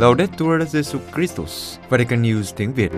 Laudetur 0.00 0.62
Jesu 0.62 0.98
Christus, 1.14 1.78
Vatican 1.88 2.22
News 2.22 2.52
tiếng 2.56 2.72
Việt. 2.74 2.92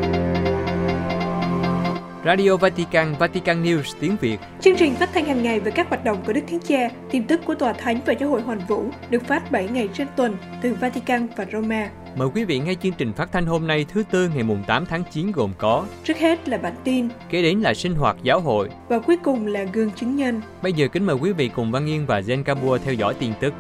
Radio 2.24 2.56
Vatican, 2.56 3.14
Vatican 3.18 3.64
News 3.64 3.82
tiếng 4.00 4.16
Việt. 4.20 4.38
Chương 4.60 4.76
trình 4.76 4.94
phát 4.94 5.10
thanh 5.14 5.24
hàng 5.24 5.42
ngày 5.42 5.60
về 5.60 5.70
các 5.70 5.88
hoạt 5.88 6.04
động 6.04 6.22
của 6.26 6.32
Đức 6.32 6.40
Thánh 6.50 6.60
Cha, 6.60 6.88
tin 7.10 7.24
tức 7.24 7.40
của 7.44 7.54
Tòa 7.54 7.72
Thánh 7.72 8.00
và 8.06 8.12
Giáo 8.12 8.28
hội 8.28 8.42
Hoàn 8.42 8.58
Vũ 8.68 8.84
được 9.10 9.22
phát 9.28 9.50
7 9.50 9.68
ngày 9.68 9.88
trên 9.94 10.06
tuần 10.16 10.36
từ 10.62 10.74
Vatican 10.74 11.28
và 11.36 11.46
Roma. 11.52 11.90
Mời 12.16 12.28
quý 12.34 12.44
vị 12.44 12.58
nghe 12.58 12.74
chương 12.82 12.92
trình 12.92 13.12
phát 13.12 13.32
thanh 13.32 13.46
hôm 13.46 13.66
nay 13.66 13.86
thứ 13.88 14.02
Tư 14.10 14.30
ngày 14.34 14.42
mùng 14.42 14.62
8 14.66 14.86
tháng 14.86 15.02
9 15.12 15.32
gồm 15.32 15.52
có 15.58 15.84
Trước 16.04 16.18
hết 16.18 16.48
là 16.48 16.58
bản 16.58 16.74
tin, 16.84 17.08
Kế 17.30 17.42
đến 17.42 17.60
là 17.60 17.74
sinh 17.74 17.94
hoạt 17.94 18.16
giáo 18.22 18.40
hội. 18.40 18.68
và 18.88 18.98
cuối 18.98 19.16
cùng 19.24 19.46
là 19.46 19.64
gương 19.72 19.90
chứng 19.90 20.16
nhân. 20.16 20.40
Bây 20.62 20.72
giờ 20.72 20.88
kính 20.88 21.06
mời 21.06 21.16
quý 21.16 21.32
vị 21.32 21.50
cùng 21.54 21.72
Văn 21.72 21.86
Yên 21.86 22.06
và 22.06 22.20
Zen 22.20 22.42
Kabua 22.42 22.78
theo 22.78 22.94
dõi 22.94 23.14
tin 23.14 23.32
tức. 23.40 23.54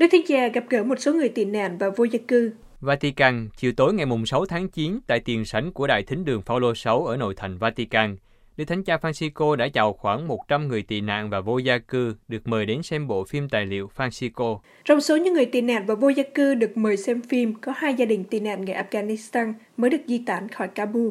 Đức 0.00 0.06
Thánh 0.12 0.22
Cha 0.26 0.48
gặp 0.48 0.64
gỡ 0.68 0.84
một 0.84 1.00
số 1.00 1.12
người 1.12 1.28
tị 1.28 1.44
nạn 1.44 1.78
và 1.78 1.90
vô 1.96 2.04
gia 2.04 2.18
cư. 2.28 2.52
Vatican, 2.80 3.48
chiều 3.56 3.72
tối 3.76 3.94
ngày 3.94 4.06
mùng 4.06 4.26
6 4.26 4.46
tháng 4.46 4.68
9 4.68 5.00
tại 5.06 5.20
tiền 5.20 5.44
sảnh 5.44 5.72
của 5.72 5.86
Đại 5.86 6.02
Thính 6.02 6.24
đường 6.24 6.42
Phaolô 6.42 6.74
6 6.74 7.06
ở 7.06 7.16
nội 7.16 7.34
thành 7.36 7.58
Vatican, 7.58 8.16
Đức 8.56 8.64
Thánh 8.64 8.84
Cha 8.84 8.96
Francisco 8.96 9.56
đã 9.56 9.68
chào 9.68 9.92
khoảng 9.92 10.28
100 10.28 10.68
người 10.68 10.82
tị 10.82 11.00
nạn 11.00 11.30
và 11.30 11.40
vô 11.40 11.58
gia 11.58 11.78
cư 11.78 12.14
được 12.28 12.48
mời 12.48 12.66
đến 12.66 12.82
xem 12.82 13.06
bộ 13.06 13.24
phim 13.24 13.48
tài 13.48 13.66
liệu 13.66 13.90
Francisco. 13.96 14.58
Trong 14.84 15.00
số 15.00 15.16
những 15.16 15.34
người 15.34 15.46
tị 15.46 15.60
nạn 15.60 15.86
và 15.86 15.94
vô 15.94 16.08
gia 16.08 16.22
cư 16.34 16.54
được 16.54 16.76
mời 16.76 16.96
xem 16.96 17.22
phim, 17.22 17.54
có 17.54 17.72
hai 17.76 17.94
gia 17.94 18.04
đình 18.04 18.24
tị 18.24 18.40
nạn 18.40 18.64
người 18.64 18.74
Afghanistan 18.74 19.52
mới 19.76 19.90
được 19.90 20.00
di 20.06 20.18
tản 20.26 20.48
khỏi 20.48 20.68
Kabul. 20.68 21.10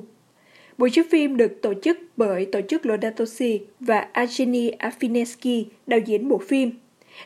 Buổi 0.78 0.90
chiếu 0.90 1.04
phim 1.12 1.38
được 1.38 1.52
tổ 1.62 1.74
chức 1.84 1.98
bởi 2.18 2.46
tổ 2.52 2.62
chức 2.70 2.86
Laudato 2.86 3.26
Si 3.26 3.60
và 3.80 4.08
Evgeny 4.14 4.72
Afinesky, 4.72 5.64
đạo 5.88 6.00
diễn 6.06 6.30
bộ 6.30 6.38
phim. 6.48 6.72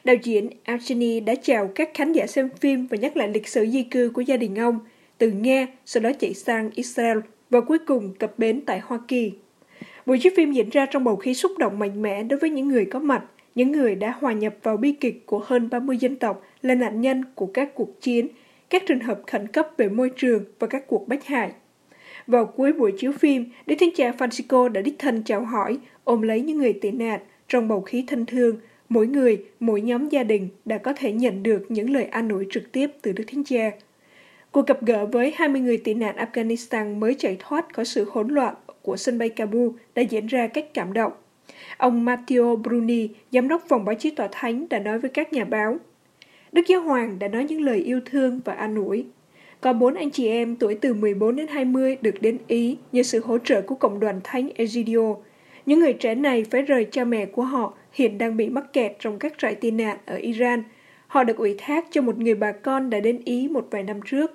Đạo 0.04 0.16
diễn 0.24 0.50
Evgeny 0.64 1.20
đã 1.20 1.36
chào 1.36 1.72
các 1.76 1.90
khán 1.94 2.14
giả 2.14 2.28
xem 2.28 2.50
phim 2.60 2.88
và 2.88 2.98
nhắc 2.98 3.18
lại 3.18 3.28
lịch 3.28 3.48
sử 3.48 3.66
di 3.66 3.84
cư 3.84 4.12
của 4.14 4.22
gia 4.22 4.38
đình 4.38 4.60
ông, 4.60 4.80
từ 5.18 5.32
Nga, 5.32 5.68
sau 5.86 6.04
đó 6.04 6.12
chạy 6.20 6.34
sang 6.34 6.70
Israel 6.76 7.18
và 7.50 7.62
cuối 7.62 7.78
cùng 7.80 8.14
cập 8.20 8.40
bến 8.40 8.62
tại 8.66 8.80
Hoa 8.80 9.00
Kỳ. 9.08 9.32
Buổi 10.06 10.20
chiếu 10.20 10.32
phim 10.38 10.52
diễn 10.52 10.70
ra 10.70 10.86
trong 10.86 11.04
bầu 11.04 11.16
khí 11.16 11.34
xúc 11.34 11.52
động 11.58 11.80
mạnh 11.80 12.02
mẽ 12.02 12.24
đối 12.24 12.40
với 12.40 12.50
những 12.50 12.68
người 12.68 12.86
có 12.86 13.00
mặt, 13.00 13.24
những 13.56 13.72
người 13.72 13.96
đã 13.96 14.16
hòa 14.20 14.34
nhập 14.34 14.56
vào 14.64 14.78
bi 14.78 14.92
kịch 14.92 15.26
của 15.26 15.40
hơn 15.46 15.70
30 15.70 15.98
dân 15.98 16.16
tộc 16.16 16.44
là 16.62 16.76
nạn 16.76 17.02
nhân 17.02 17.24
của 17.36 17.46
các 17.46 17.76
cuộc 17.76 18.02
chiến, 18.02 18.28
các 18.70 18.84
trường 18.88 19.00
hợp 19.00 19.22
khẩn 19.28 19.48
cấp 19.48 19.68
về 19.78 19.90
môi 19.90 20.12
trường 20.16 20.46
và 20.60 20.68
các 20.68 20.88
cuộc 20.88 21.08
bách 21.08 21.26
hại. 21.26 21.52
Vào 22.28 22.46
cuối 22.46 22.74
buổi 22.74 22.94
chiếu 22.98 23.12
phim, 23.12 23.46
Đức 23.66 23.76
Thánh 23.80 23.90
Cha 23.96 24.12
Francisco 24.18 24.68
đã 24.68 24.82
đích 24.82 25.00
thân 25.00 25.24
chào 25.26 25.46
hỏi, 25.46 25.78
ôm 26.04 26.22
lấy 26.22 26.42
những 26.42 26.58
người 26.58 26.74
tị 26.74 26.92
nạn 26.92 27.20
trong 27.48 27.68
bầu 27.68 27.82
khí 27.82 28.04
thân 28.08 28.26
thương. 28.26 28.58
Mỗi 28.94 29.08
người, 29.08 29.46
mỗi 29.60 29.82
nhóm 29.82 30.10
gia 30.10 30.24
đình 30.24 30.50
đã 30.66 30.78
có 30.78 30.94
thể 30.94 31.12
nhận 31.12 31.44
được 31.44 31.66
những 31.70 31.90
lời 31.90 32.04
an 32.04 32.30
ủi 32.30 32.48
trực 32.50 32.72
tiếp 32.72 32.92
từ 33.02 33.12
Đức 33.12 33.24
Thánh 33.28 33.44
Cha. 33.44 33.72
Cuộc 34.52 34.68
gặp 34.68 34.86
gỡ 34.86 35.06
với 35.06 35.34
20 35.36 35.62
người 35.62 35.78
tị 35.78 35.94
nạn 35.94 36.16
Afghanistan 36.16 37.00
mới 37.00 37.16
chạy 37.20 37.38
thoát 37.40 37.74
khỏi 37.74 37.86
sự 37.86 38.06
hỗn 38.12 38.28
loạn 38.28 38.56
của 38.82 38.98
sân 38.98 39.18
bay 39.18 39.30
Kabul 39.30 39.70
đã 39.96 40.02
diễn 40.02 40.28
ra 40.28 40.48
cách 40.48 40.66
cảm 40.74 40.94
động. 40.94 41.12
Ông 41.78 42.06
Matteo 42.06 42.56
Bruni, 42.56 43.10
giám 43.32 43.48
đốc 43.48 43.64
phòng 43.68 43.86
báo 43.86 43.96
chí 43.96 44.10
tòa 44.10 44.28
thánh, 44.32 44.70
đã 44.70 44.80
nói 44.80 45.00
với 45.00 45.10
các 45.10 45.34
nhà 45.34 45.46
báo. 45.46 45.78
Đức 46.52 46.68
Giáo 46.68 46.82
Hoàng 46.82 47.20
đã 47.20 47.28
nói 47.28 47.44
những 47.44 47.62
lời 47.62 47.78
yêu 47.78 48.00
thương 48.06 48.42
và 48.46 48.54
an 48.54 48.76
ủi. 48.76 49.06
Có 49.62 49.74
bốn 49.74 49.94
anh 49.94 50.12
chị 50.12 50.28
em 50.28 50.56
tuổi 50.56 50.76
từ 50.76 50.94
14 50.94 51.36
đến 51.36 51.48
20 51.48 51.98
được 52.02 52.22
đến 52.22 52.38
Ý 52.48 52.78
nhờ 52.92 53.04
sự 53.04 53.22
hỗ 53.26 53.38
trợ 53.38 53.62
của 53.62 53.76
cộng 53.76 54.00
đoàn 54.00 54.22
thánh 54.24 54.50
Egidio. 54.56 55.16
Những 55.66 55.80
người 55.80 55.94
trẻ 55.94 56.16
này 56.16 56.44
phải 56.52 56.62
rời 56.62 56.88
cha 56.92 57.04
mẹ 57.04 57.26
của 57.26 57.44
họ 57.44 57.74
hiện 57.94 58.18
đang 58.18 58.38
bị 58.38 58.50
mắc 58.50 58.74
kẹt 58.74 58.96
trong 59.00 59.20
các 59.20 59.34
trại 59.38 59.56
tị 59.56 59.72
nạn 59.72 59.98
ở 60.06 60.16
Iran. 60.16 60.64
Họ 61.08 61.24
được 61.24 61.38
ủy 61.38 61.56
thác 61.58 61.86
cho 61.92 62.02
một 62.02 62.18
người 62.18 62.36
bà 62.36 62.52
con 62.52 62.90
đã 62.90 63.00
đến 63.00 63.22
Ý 63.26 63.48
một 63.48 63.68
vài 63.72 63.84
năm 63.84 64.00
trước. 64.06 64.32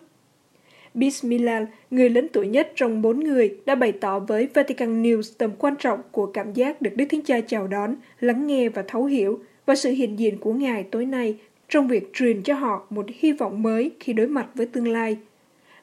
Bismillah, 0.94 1.68
người 1.90 2.10
lớn 2.10 2.26
tuổi 2.32 2.46
nhất 2.46 2.72
trong 2.74 3.02
bốn 3.02 3.20
người, 3.20 3.56
đã 3.66 3.74
bày 3.74 3.92
tỏ 3.92 4.18
với 4.18 4.48
Vatican 4.54 5.02
News 5.02 5.34
tầm 5.38 5.50
quan 5.58 5.74
trọng 5.78 6.00
của 6.12 6.26
cảm 6.26 6.52
giác 6.52 6.82
được 6.82 6.90
Đức 6.96 7.04
Thánh 7.10 7.22
Cha 7.22 7.40
chào 7.40 7.66
đón, 7.66 7.94
lắng 8.20 8.46
nghe 8.46 8.68
và 8.68 8.84
thấu 8.88 9.04
hiểu, 9.04 9.40
và 9.66 9.74
sự 9.74 9.90
hiện 9.90 10.18
diện 10.18 10.38
của 10.38 10.52
Ngài 10.52 10.82
tối 10.82 11.06
nay 11.06 11.36
trong 11.68 11.88
việc 11.88 12.12
truyền 12.14 12.42
cho 12.42 12.54
họ 12.54 12.86
một 12.90 13.06
hy 13.18 13.32
vọng 13.32 13.62
mới 13.62 13.90
khi 14.00 14.12
đối 14.12 14.26
mặt 14.26 14.46
với 14.54 14.66
tương 14.66 14.88
lai. 14.88 15.16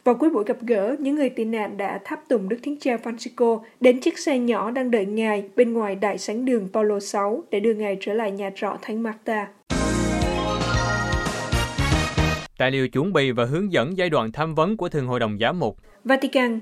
Vào 0.06 0.16
cuối 0.16 0.30
buổi 0.30 0.44
gặp 0.48 0.58
gỡ, 0.62 0.96
những 1.00 1.16
người 1.16 1.30
tị 1.30 1.46
nạn 1.46 1.78
đã 1.78 2.00
tháp 2.06 2.20
tùng 2.30 2.50
Đức 2.50 2.58
Thánh 2.66 2.76
Cha 2.80 2.96
Francisco 3.04 3.62
đến 3.80 4.00
chiếc 4.00 4.20
xe 4.20 4.40
nhỏ 4.40 4.72
đang 4.72 4.92
đợi 4.92 5.06
Ngài 5.06 5.44
bên 5.56 5.74
ngoài 5.74 5.96
đại 5.96 6.18
sảnh 6.18 6.46
đường 6.46 6.68
Paulo 6.74 7.00
6 7.00 7.44
để 7.52 7.60
đưa 7.60 7.74
Ngài 7.74 7.98
trở 8.00 8.14
lại 8.14 8.32
nhà 8.32 8.52
trọ 8.56 8.78
Thánh 8.82 9.04
Marta. 9.04 9.48
Tài 12.58 12.72
liệu 12.72 12.88
chuẩn 12.88 13.14
bị 13.14 13.32
và 13.32 13.46
hướng 13.46 13.72
dẫn 13.72 13.98
giai 13.98 14.10
đoạn 14.10 14.32
tham 14.32 14.56
vấn 14.56 14.78
của 14.78 14.90
Thường 14.90 15.08
Hội 15.08 15.20
đồng 15.20 15.38
Giám 15.42 15.60
mục. 15.60 15.78
Vatican 16.04 16.60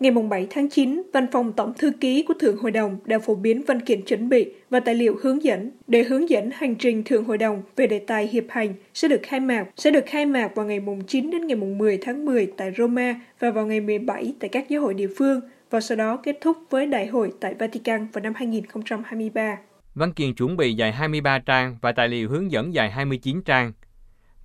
Ngày 0.00 0.12
7 0.30 0.46
tháng 0.50 0.68
9, 0.68 1.02
Văn 1.12 1.26
phòng 1.32 1.52
Tổng 1.52 1.74
Thư 1.74 1.90
ký 2.00 2.22
của 2.22 2.34
Thượng 2.40 2.56
Hội 2.56 2.70
đồng 2.70 2.98
đã 3.04 3.18
phổ 3.18 3.34
biến 3.34 3.62
văn 3.66 3.80
kiện 3.80 4.02
chuẩn 4.02 4.28
bị 4.28 4.52
và 4.70 4.80
tài 4.80 4.94
liệu 4.94 5.16
hướng 5.22 5.42
dẫn 5.44 5.70
để 5.86 6.02
hướng 6.02 6.30
dẫn 6.30 6.50
hành 6.54 6.74
trình 6.74 7.02
Thượng 7.04 7.24
Hội 7.24 7.38
đồng 7.38 7.62
về 7.76 7.86
đề 7.86 7.98
tài 7.98 8.26
hiệp 8.26 8.44
hành 8.48 8.74
sẽ 8.94 9.08
được 9.08 9.20
khai 9.22 9.40
mạc 9.40 9.66
sẽ 9.76 9.90
được 9.90 10.04
khai 10.06 10.26
mạc 10.26 10.54
vào 10.54 10.66
ngày 10.66 10.80
9 11.06 11.30
đến 11.30 11.46
ngày 11.46 11.56
10 11.56 11.98
tháng 11.98 12.24
10 12.24 12.52
tại 12.56 12.72
Roma 12.78 13.20
và 13.40 13.50
vào 13.50 13.66
ngày 13.66 13.80
17 13.80 14.34
tại 14.40 14.48
các 14.48 14.68
giáo 14.68 14.82
hội 14.82 14.94
địa 14.94 15.08
phương 15.18 15.40
và 15.70 15.80
sau 15.80 15.96
đó 15.96 16.16
kết 16.16 16.38
thúc 16.40 16.56
với 16.70 16.86
đại 16.86 17.06
hội 17.06 17.32
tại 17.40 17.54
Vatican 17.54 18.06
vào 18.12 18.22
năm 18.22 18.32
2023. 18.36 19.58
Văn 19.94 20.12
kiện 20.12 20.34
chuẩn 20.34 20.56
bị 20.56 20.74
dài 20.74 20.92
23 20.92 21.38
trang 21.38 21.76
và 21.80 21.92
tài 21.92 22.08
liệu 22.08 22.28
hướng 22.28 22.52
dẫn 22.52 22.74
dài 22.74 22.90
29 22.90 23.42
trang. 23.42 23.72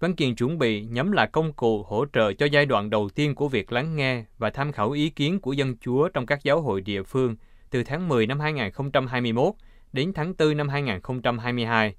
Văn 0.05 0.15
kiện 0.15 0.35
chuẩn 0.35 0.57
bị 0.57 0.85
nhắm 0.85 1.11
là 1.11 1.25
công 1.25 1.53
cụ 1.53 1.83
hỗ 1.83 2.05
trợ 2.13 2.33
cho 2.33 2.45
giai 2.45 2.65
đoạn 2.65 2.89
đầu 2.89 3.09
tiên 3.09 3.35
của 3.35 3.47
việc 3.47 3.71
lắng 3.71 3.95
nghe 3.95 4.23
và 4.37 4.49
tham 4.49 4.71
khảo 4.71 4.91
ý 4.91 5.09
kiến 5.09 5.39
của 5.39 5.53
dân 5.53 5.77
chúa 5.77 6.09
trong 6.09 6.25
các 6.25 6.43
giáo 6.43 6.61
hội 6.61 6.81
địa 6.81 7.03
phương 7.03 7.35
từ 7.69 7.83
tháng 7.83 8.07
10 8.07 8.27
năm 8.27 8.39
2021 8.39 9.53
đến 9.93 10.13
tháng 10.13 10.33
4 10.39 10.57
năm 10.57 10.69
2022. 10.69 11.95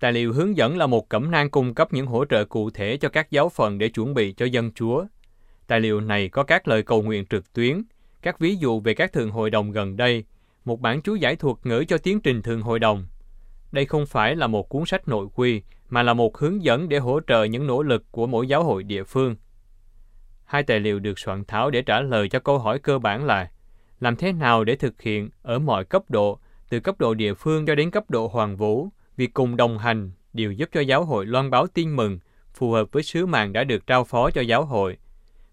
Tài 0.00 0.12
liệu 0.12 0.32
hướng 0.32 0.56
dẫn 0.56 0.76
là 0.76 0.86
một 0.86 1.08
cẩm 1.08 1.30
nang 1.30 1.50
cung 1.50 1.74
cấp 1.74 1.92
những 1.92 2.06
hỗ 2.06 2.24
trợ 2.24 2.44
cụ 2.44 2.70
thể 2.70 2.96
cho 2.96 3.08
các 3.08 3.30
giáo 3.30 3.48
phận 3.48 3.78
để 3.78 3.88
chuẩn 3.88 4.14
bị 4.14 4.32
cho 4.32 4.46
dân 4.46 4.72
chúa. 4.72 5.04
Tài 5.66 5.80
liệu 5.80 6.00
này 6.00 6.28
có 6.28 6.42
các 6.42 6.68
lời 6.68 6.82
cầu 6.82 7.02
nguyện 7.02 7.26
trực 7.26 7.52
tuyến, 7.52 7.82
các 8.22 8.38
ví 8.38 8.56
dụ 8.56 8.80
về 8.80 8.94
các 8.94 9.12
thường 9.12 9.30
hội 9.30 9.50
đồng 9.50 9.70
gần 9.70 9.96
đây, 9.96 10.24
một 10.64 10.80
bản 10.80 11.02
chú 11.02 11.14
giải 11.14 11.36
thuật 11.36 11.56
ngữ 11.64 11.84
cho 11.88 11.98
tiến 11.98 12.20
trình 12.20 12.42
thường 12.42 12.62
hội 12.62 12.78
đồng. 12.78 13.06
Đây 13.72 13.84
không 13.84 14.06
phải 14.06 14.36
là 14.36 14.46
một 14.46 14.68
cuốn 14.68 14.86
sách 14.86 15.08
nội 15.08 15.26
quy, 15.34 15.62
mà 15.88 16.02
là 16.02 16.14
một 16.14 16.38
hướng 16.38 16.64
dẫn 16.64 16.88
để 16.88 16.98
hỗ 16.98 17.20
trợ 17.26 17.44
những 17.44 17.66
nỗ 17.66 17.82
lực 17.82 18.04
của 18.10 18.26
mỗi 18.26 18.48
giáo 18.48 18.64
hội 18.64 18.82
địa 18.82 19.04
phương. 19.04 19.36
Hai 20.44 20.62
tài 20.62 20.80
liệu 20.80 20.98
được 20.98 21.18
soạn 21.18 21.44
thảo 21.44 21.70
để 21.70 21.82
trả 21.82 22.00
lời 22.00 22.28
cho 22.28 22.38
câu 22.38 22.58
hỏi 22.58 22.78
cơ 22.78 22.98
bản 22.98 23.24
là 23.24 23.50
làm 24.00 24.16
thế 24.16 24.32
nào 24.32 24.64
để 24.64 24.76
thực 24.76 25.02
hiện 25.02 25.28
ở 25.42 25.58
mọi 25.58 25.84
cấp 25.84 26.02
độ, 26.08 26.38
từ 26.68 26.80
cấp 26.80 26.98
độ 26.98 27.14
địa 27.14 27.34
phương 27.34 27.66
cho 27.66 27.74
đến 27.74 27.90
cấp 27.90 28.10
độ 28.10 28.28
hoàng 28.28 28.56
vũ, 28.56 28.88
việc 29.16 29.34
cùng 29.34 29.56
đồng 29.56 29.78
hành 29.78 30.10
đều 30.32 30.52
giúp 30.52 30.68
cho 30.72 30.80
giáo 30.80 31.04
hội 31.04 31.26
loan 31.26 31.50
báo 31.50 31.66
tin 31.66 31.96
mừng 31.96 32.18
phù 32.56 32.70
hợp 32.70 32.92
với 32.92 33.02
sứ 33.02 33.26
mạng 33.26 33.52
đã 33.52 33.64
được 33.64 33.86
trao 33.86 34.04
phó 34.04 34.30
cho 34.30 34.40
giáo 34.40 34.64
hội. 34.64 34.96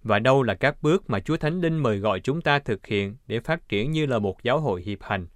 Và 0.03 0.19
đâu 0.19 0.43
là 0.43 0.53
các 0.53 0.81
bước 0.81 1.09
mà 1.09 1.19
Chúa 1.19 1.37
Thánh 1.37 1.61
Linh 1.61 1.77
mời 1.77 1.97
gọi 1.97 2.19
chúng 2.19 2.41
ta 2.41 2.59
thực 2.59 2.87
hiện 2.87 3.15
để 3.27 3.39
phát 3.39 3.69
triển 3.69 3.91
như 3.91 4.05
là 4.05 4.19
một 4.19 4.43
giáo 4.43 4.59
hội 4.59 4.81
hiệp 4.81 5.03
hành. 5.03 5.27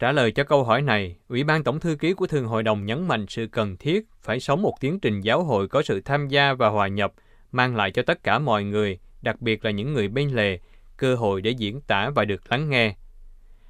Trả 0.00 0.12
lời 0.12 0.32
cho 0.32 0.44
câu 0.44 0.64
hỏi 0.64 0.82
này, 0.82 1.16
Ủy 1.28 1.44
ban 1.44 1.64
Tổng 1.64 1.80
thư 1.80 1.96
ký 1.96 2.12
của 2.12 2.26
Thường 2.26 2.46
Hội 2.46 2.62
đồng 2.62 2.86
nhấn 2.86 3.08
mạnh 3.08 3.26
sự 3.28 3.46
cần 3.46 3.76
thiết 3.76 4.06
phải 4.22 4.40
sống 4.40 4.62
một 4.62 4.74
tiến 4.80 5.00
trình 5.00 5.20
giáo 5.20 5.44
hội 5.44 5.68
có 5.68 5.82
sự 5.82 6.00
tham 6.00 6.28
gia 6.28 6.54
và 6.54 6.68
hòa 6.68 6.88
nhập, 6.88 7.12
mang 7.52 7.76
lại 7.76 7.90
cho 7.90 8.02
tất 8.02 8.22
cả 8.22 8.38
mọi 8.38 8.64
người, 8.64 8.98
đặc 9.22 9.40
biệt 9.40 9.64
là 9.64 9.70
những 9.70 9.92
người 9.92 10.08
bên 10.08 10.30
lề, 10.30 10.58
cơ 10.96 11.14
hội 11.14 11.42
để 11.42 11.50
diễn 11.50 11.80
tả 11.80 12.10
và 12.14 12.24
được 12.24 12.42
lắng 12.48 12.70
nghe. 12.70 12.94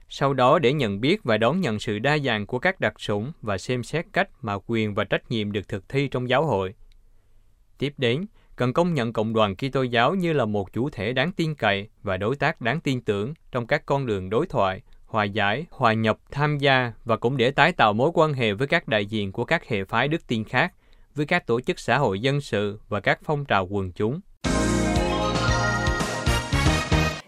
Sau 0.08 0.34
đó 0.34 0.58
để 0.58 0.72
nhận 0.72 1.00
biết 1.00 1.24
và 1.24 1.36
đón 1.36 1.60
nhận 1.60 1.78
sự 1.78 1.98
đa 1.98 2.18
dạng 2.18 2.46
của 2.46 2.58
các 2.58 2.80
đặc 2.80 3.00
sủng 3.00 3.32
và 3.42 3.58
xem 3.58 3.82
xét 3.82 4.06
cách 4.12 4.28
mà 4.42 4.54
quyền 4.66 4.94
và 4.94 5.04
trách 5.04 5.30
nhiệm 5.30 5.52
được 5.52 5.68
thực 5.68 5.88
thi 5.88 6.08
trong 6.08 6.28
giáo 6.28 6.44
hội. 6.44 6.74
Tiếp 7.78 7.94
đến, 7.98 8.26
cần 8.56 8.72
công 8.72 8.94
nhận 8.94 9.12
cộng 9.12 9.32
đoàn 9.32 9.56
Kitô 9.56 9.82
giáo 9.82 10.14
như 10.14 10.32
là 10.32 10.44
một 10.44 10.72
chủ 10.72 10.90
thể 10.90 11.12
đáng 11.12 11.32
tin 11.32 11.54
cậy 11.54 11.88
và 12.02 12.16
đối 12.16 12.36
tác 12.36 12.60
đáng 12.60 12.80
tin 12.80 13.00
tưởng 13.00 13.34
trong 13.52 13.66
các 13.66 13.86
con 13.86 14.06
đường 14.06 14.30
đối 14.30 14.46
thoại, 14.46 14.82
hòa 15.10 15.24
giải, 15.24 15.66
hòa 15.70 15.92
nhập, 15.92 16.18
tham 16.30 16.58
gia 16.58 16.92
và 17.04 17.16
cũng 17.16 17.36
để 17.36 17.50
tái 17.50 17.72
tạo 17.72 17.92
mối 17.92 18.10
quan 18.14 18.32
hệ 18.32 18.52
với 18.52 18.66
các 18.66 18.88
đại 18.88 19.06
diện 19.06 19.32
của 19.32 19.44
các 19.44 19.68
hệ 19.68 19.84
phái 19.84 20.08
đức 20.08 20.26
tin 20.26 20.44
khác, 20.44 20.72
với 21.14 21.26
các 21.26 21.46
tổ 21.46 21.60
chức 21.60 21.78
xã 21.78 21.98
hội 21.98 22.20
dân 22.20 22.40
sự 22.40 22.80
và 22.88 23.00
các 23.00 23.18
phong 23.24 23.44
trào 23.44 23.66
quần 23.70 23.92
chúng. 23.92 24.20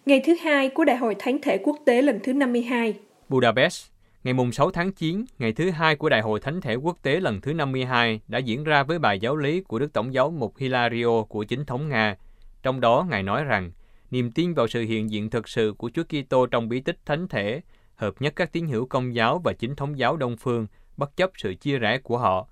Ngày 0.06 0.22
thứ 0.26 0.34
hai 0.44 0.68
của 0.68 0.84
Đại 0.84 0.96
hội 0.96 1.16
Thánh 1.18 1.38
thể 1.42 1.58
quốc 1.58 1.76
tế 1.86 2.02
lần 2.02 2.20
thứ 2.22 2.32
52, 2.32 2.94
Budapest, 3.28 3.86
ngày 4.24 4.34
mùng 4.34 4.52
6 4.52 4.70
tháng 4.70 4.92
9, 4.92 5.24
ngày 5.38 5.52
thứ 5.52 5.70
hai 5.70 5.96
của 5.96 6.08
Đại 6.08 6.20
hội 6.20 6.40
Thánh 6.40 6.60
thể 6.60 6.74
quốc 6.74 6.96
tế 7.02 7.20
lần 7.20 7.40
thứ 7.40 7.54
52 7.54 8.20
đã 8.28 8.38
diễn 8.38 8.64
ra 8.64 8.82
với 8.82 8.98
bài 8.98 9.18
giáo 9.18 9.36
lý 9.36 9.60
của 9.60 9.78
Đức 9.78 9.92
Tổng 9.92 10.14
giáo 10.14 10.30
mục 10.30 10.58
Hilario 10.58 11.22
của 11.28 11.44
chính 11.44 11.64
thống 11.64 11.88
Nga. 11.88 12.16
Trong 12.62 12.80
đó, 12.80 13.06
Ngài 13.10 13.22
nói 13.22 13.44
rằng, 13.44 13.70
niềm 14.12 14.30
tin 14.30 14.54
vào 14.54 14.68
sự 14.68 14.82
hiện 14.82 15.10
diện 15.10 15.30
thực 15.30 15.48
sự 15.48 15.74
của 15.78 15.90
Chúa 15.94 16.02
Kitô 16.02 16.46
trong 16.46 16.68
bí 16.68 16.80
tích 16.80 16.98
thánh 17.06 17.28
thể 17.28 17.60
hợp 17.94 18.14
nhất 18.20 18.32
các 18.36 18.52
tín 18.52 18.66
hữu 18.66 18.86
công 18.86 19.14
giáo 19.14 19.40
và 19.44 19.52
chính 19.52 19.76
thống 19.76 19.98
giáo 19.98 20.16
Đông 20.16 20.36
Phương, 20.36 20.66
bất 20.96 21.16
chấp 21.16 21.30
sự 21.36 21.54
chia 21.54 21.78
rẽ 21.78 21.98
của 21.98 22.18
họ. 22.18 22.48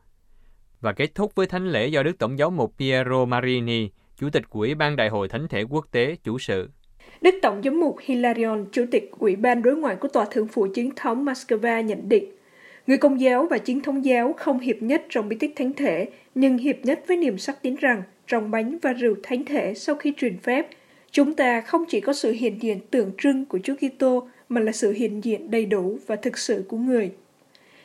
Và 0.80 0.92
kết 0.92 1.14
thúc 1.14 1.34
với 1.34 1.46
thánh 1.46 1.68
lễ 1.68 1.88
do 1.88 2.02
Đức 2.02 2.18
Tổng 2.18 2.38
giáo 2.38 2.50
mục 2.50 2.74
Piero 2.78 3.24
Marini, 3.24 3.88
Chủ 4.16 4.30
tịch 4.30 4.50
của 4.50 4.60
Ủy 4.60 4.74
ban 4.74 4.96
Đại 4.96 5.08
hội 5.08 5.28
Thánh 5.28 5.48
thể 5.48 5.62
Quốc 5.62 5.86
tế, 5.90 6.16
chủ 6.24 6.38
sự. 6.38 6.68
Đức 7.20 7.34
Tổng 7.42 7.62
giám 7.64 7.80
mục 7.80 7.96
Hilarion, 8.00 8.66
Chủ 8.72 8.84
tịch 8.90 9.10
Ủy 9.18 9.36
ban 9.36 9.62
Đối 9.62 9.76
ngoại 9.76 9.96
của 9.96 10.08
Tòa 10.08 10.26
Thượng 10.30 10.48
phụ 10.48 10.66
Chiến 10.74 10.90
thống 10.96 11.24
Moscow 11.24 11.82
nhận 11.82 12.08
định, 12.08 12.24
người 12.86 12.98
công 12.98 13.20
giáo 13.20 13.46
và 13.50 13.58
chính 13.58 13.80
thống 13.80 14.04
giáo 14.04 14.34
không 14.38 14.58
hiệp 14.58 14.76
nhất 14.80 15.02
trong 15.08 15.28
bí 15.28 15.36
tích 15.36 15.52
thánh 15.56 15.72
thể, 15.72 16.10
nhưng 16.34 16.58
hiệp 16.58 16.76
nhất 16.82 17.00
với 17.08 17.16
niềm 17.16 17.38
sắc 17.38 17.62
tín 17.62 17.76
rằng 17.76 18.02
trong 18.26 18.50
bánh 18.50 18.78
và 18.82 18.92
rượu 18.92 19.14
thánh 19.22 19.44
thể 19.44 19.74
sau 19.74 19.94
khi 19.94 20.12
truyền 20.16 20.38
phép, 20.38 20.66
chúng 21.12 21.34
ta 21.34 21.60
không 21.60 21.84
chỉ 21.88 22.00
có 22.00 22.12
sự 22.12 22.32
hiện 22.32 22.62
diện 22.62 22.80
tượng 22.90 23.12
trưng 23.18 23.44
của 23.44 23.58
Chúa 23.62 23.74
Kitô 23.74 24.28
mà 24.48 24.60
là 24.60 24.72
sự 24.72 24.92
hiện 24.92 25.24
diện 25.24 25.50
đầy 25.50 25.66
đủ 25.66 25.98
và 26.06 26.16
thực 26.16 26.38
sự 26.38 26.64
của 26.68 26.76
người. 26.76 27.10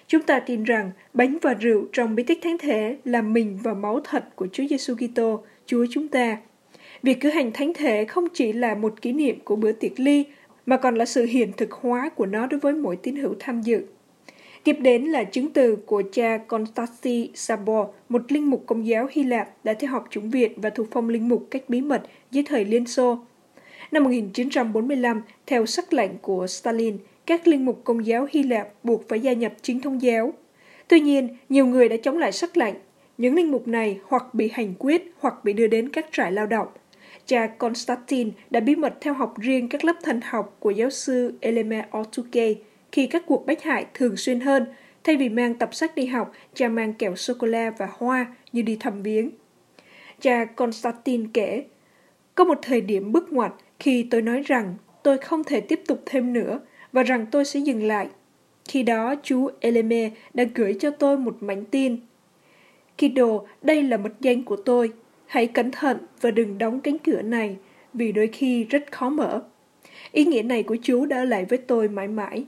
Chúng 0.07 0.22
ta 0.24 0.39
tin 0.39 0.63
rằng 0.63 0.92
bánh 1.13 1.38
và 1.42 1.54
rượu 1.54 1.86
trong 1.94 2.16
bí 2.16 2.24
tích 2.24 2.39
thánh 2.42 2.57
thể 2.57 2.98
là 3.06 3.22
mình 3.22 3.60
và 3.63 3.74
máu 3.74 4.00
thật 4.04 4.36
của 4.36 4.48
Chúa 4.51 4.63
Giêsu 4.69 4.95
Kitô, 4.95 5.44
Chúa 5.66 5.86
chúng 5.89 6.07
ta. 6.07 6.38
Việc 7.04 7.19
cử 7.22 7.30
hành 7.30 7.51
thánh 7.51 7.74
thể 7.74 8.06
không 8.06 8.27
chỉ 8.33 8.54
là 8.54 8.75
một 8.75 9.01
kỷ 9.01 9.12
niệm 9.12 9.39
của 9.44 9.56
bữa 9.56 9.71
tiệc 9.71 10.00
ly, 10.00 10.25
mà 10.66 10.78
còn 10.78 10.95
là 10.95 11.06
sự 11.06 11.25
hiện 11.25 11.51
thực 11.57 11.71
hóa 11.71 12.10
của 12.10 12.25
nó 12.25 12.48
đối 12.48 12.60
với 12.60 12.74
mỗi 12.74 12.95
tín 12.95 13.16
hữu 13.16 13.36
tham 13.39 13.62
dự. 13.62 13.83
Tiếp 14.66 14.78
đến 14.80 15.06
là 15.06 15.24
chứng 15.24 15.54
từ 15.54 15.76
của 15.76 16.04
cha 16.12 16.38
Konstantin 16.38 17.32
Sabor, 17.34 17.88
một 18.10 18.32
linh 18.32 18.50
mục 18.50 18.64
công 18.66 18.88
giáo 18.88 19.08
Hy 19.12 19.24
Lạp 19.24 19.50
đã 19.64 19.74
theo 19.74 19.92
học 19.92 20.08
chủng 20.10 20.30
viện 20.30 20.52
và 20.56 20.70
thuộc 20.70 20.88
phong 20.92 21.10
linh 21.10 21.30
mục 21.30 21.48
cách 21.52 21.64
bí 21.68 21.82
mật 21.82 22.04
dưới 22.32 22.44
thời 22.48 22.66
Liên 22.66 22.86
Xô. 22.86 23.20
Năm 23.92 24.04
1945, 24.04 25.22
theo 25.46 25.66
sắc 25.66 25.94
lệnh 25.94 26.12
của 26.18 26.48
Stalin, 26.48 26.98
các 27.26 27.48
linh 27.48 27.66
mục 27.66 27.82
công 27.84 28.06
giáo 28.06 28.28
Hy 28.32 28.44
Lạp 28.44 28.68
buộc 28.84 29.10
phải 29.10 29.20
gia 29.20 29.34
nhập 29.34 29.54
chính 29.62 29.80
thống 29.80 30.02
giáo. 30.02 30.34
Tuy 30.88 31.00
nhiên, 31.00 31.38
nhiều 31.50 31.66
người 31.66 31.90
đã 31.90 31.98
chống 31.98 32.18
lại 32.18 32.32
sắc 32.32 32.58
lệnh. 32.58 32.76
Những 33.18 33.36
linh 33.36 33.52
mục 33.52 33.68
này 33.68 34.00
hoặc 34.04 34.34
bị 34.34 34.50
hành 34.54 34.74
quyết 34.80 35.14
hoặc 35.20 35.34
bị 35.44 35.54
đưa 35.54 35.68
đến 35.68 35.90
các 35.90 36.06
trại 36.12 36.32
lao 36.32 36.46
động. 36.46 36.68
Cha 37.26 37.48
Konstantin 37.48 38.32
đã 38.50 38.60
bí 38.60 38.76
mật 38.76 38.94
theo 39.02 39.14
học 39.14 39.34
riêng 39.40 39.70
các 39.70 39.86
lớp 39.86 39.96
thần 40.04 40.20
học 40.24 40.56
của 40.60 40.72
giáo 40.72 40.90
sư 40.90 41.34
Eleme 41.42 41.86
Otuke 41.98 42.54
khi 42.95 43.07
các 43.07 43.24
cuộc 43.25 43.45
bách 43.45 43.63
hại 43.63 43.86
thường 43.94 44.18
xuyên 44.18 44.39
hơn. 44.39 44.65
Thay 45.03 45.18
vì 45.18 45.30
mang 45.30 45.56
tập 45.56 45.75
sách 45.75 45.95
đi 45.95 46.06
học, 46.06 46.31
cha 46.53 46.68
mang 46.68 46.94
kẹo 46.94 47.15
sô-cô-la 47.15 47.71
và 47.77 47.89
hoa 47.92 48.25
như 48.51 48.62
đi 48.62 48.77
thăm 48.80 49.03
viếng. 49.03 49.30
Cha 50.21 50.45
Konstantin 50.45 51.27
kể, 51.27 51.63
có 52.36 52.44
một 52.44 52.59
thời 52.62 52.81
điểm 52.81 53.12
bức 53.12 53.33
ngoặt 53.33 53.51
khi 53.80 54.07
tôi 54.12 54.21
nói 54.21 54.42
rằng 54.42 54.75
tôi 55.03 55.18
không 55.18 55.44
thể 55.44 55.62
tiếp 55.62 55.81
tục 55.88 56.03
thêm 56.06 56.33
nữa 56.33 56.59
và 56.92 57.03
rằng 57.03 57.25
tôi 57.31 57.45
sẽ 57.45 57.59
dừng 57.59 57.83
lại. 57.83 58.07
Khi 58.68 58.83
đó, 58.83 59.15
chú 59.24 59.50
Eleme 59.59 60.12
đã 60.33 60.44
gửi 60.56 60.77
cho 60.80 60.92
tôi 60.92 61.18
một 61.18 61.38
mảnh 61.39 61.65
tin. 61.65 61.97
Kido, 62.97 63.27
đây 63.62 63.83
là 63.83 63.97
mật 63.97 64.13
danh 64.19 64.44
của 64.44 64.56
tôi. 64.56 64.92
Hãy 65.25 65.47
cẩn 65.47 65.71
thận 65.71 65.97
và 66.21 66.31
đừng 66.31 66.57
đóng 66.57 66.80
cánh 66.80 66.97
cửa 66.97 67.21
này, 67.21 67.56
vì 67.94 68.12
đôi 68.12 68.27
khi 68.27 68.63
rất 68.63 68.92
khó 68.92 69.09
mở. 69.09 69.42
Ý 70.12 70.25
nghĩa 70.25 70.42
này 70.42 70.63
của 70.63 70.77
chú 70.81 71.06
đã 71.06 71.18
ở 71.18 71.24
lại 71.24 71.45
với 71.45 71.57
tôi 71.57 71.88
mãi 71.88 72.07
mãi. 72.07 72.45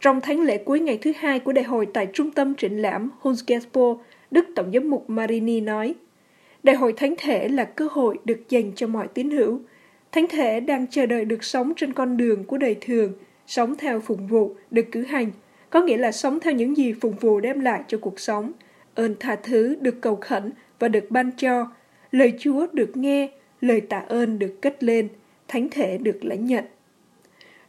Trong 0.00 0.20
thánh 0.20 0.40
lễ 0.40 0.58
cuối 0.58 0.80
ngày 0.80 0.98
thứ 1.02 1.12
hai 1.16 1.40
của 1.40 1.52
đại 1.52 1.64
hội 1.64 1.86
tại 1.94 2.08
trung 2.12 2.30
tâm 2.30 2.54
triển 2.54 2.76
lãm 2.76 3.10
Hunsgespo, 3.20 3.96
Đức 4.30 4.46
Tổng 4.56 4.70
giám 4.72 4.90
mục 4.90 5.10
Marini 5.10 5.60
nói, 5.60 5.94
Đại 6.62 6.76
hội 6.76 6.92
thánh 6.92 7.14
thể 7.18 7.48
là 7.48 7.64
cơ 7.64 7.88
hội 7.90 8.18
được 8.24 8.48
dành 8.48 8.72
cho 8.76 8.86
mọi 8.86 9.08
tín 9.08 9.30
hữu. 9.30 9.60
Thánh 10.12 10.26
thể 10.28 10.60
đang 10.60 10.86
chờ 10.86 11.06
đợi 11.06 11.24
được 11.24 11.44
sống 11.44 11.72
trên 11.76 11.92
con 11.92 12.16
đường 12.16 12.44
của 12.44 12.58
đời 12.58 12.76
thường, 12.80 13.12
sống 13.46 13.74
theo 13.76 14.00
phụng 14.00 14.26
vụ 14.26 14.54
được 14.70 14.86
cử 14.92 15.02
hành, 15.02 15.30
có 15.70 15.82
nghĩa 15.82 15.96
là 15.96 16.12
sống 16.12 16.40
theo 16.40 16.52
những 16.52 16.76
gì 16.76 16.92
phụng 16.92 17.14
vụ 17.20 17.40
đem 17.40 17.60
lại 17.60 17.82
cho 17.88 17.98
cuộc 17.98 18.20
sống. 18.20 18.52
Ơn 18.94 19.14
tha 19.20 19.36
thứ 19.36 19.76
được 19.80 20.00
cầu 20.00 20.16
khẩn 20.20 20.52
và 20.78 20.88
được 20.88 21.10
ban 21.10 21.30
cho, 21.36 21.66
lời 22.10 22.32
Chúa 22.38 22.66
được 22.72 22.96
nghe, 22.96 23.30
lời 23.60 23.80
tạ 23.80 23.98
ơn 23.98 24.38
được 24.38 24.62
cất 24.62 24.82
lên, 24.82 25.08
thánh 25.48 25.68
thể 25.70 25.98
được 25.98 26.24
lãnh 26.24 26.46
nhận. 26.46 26.64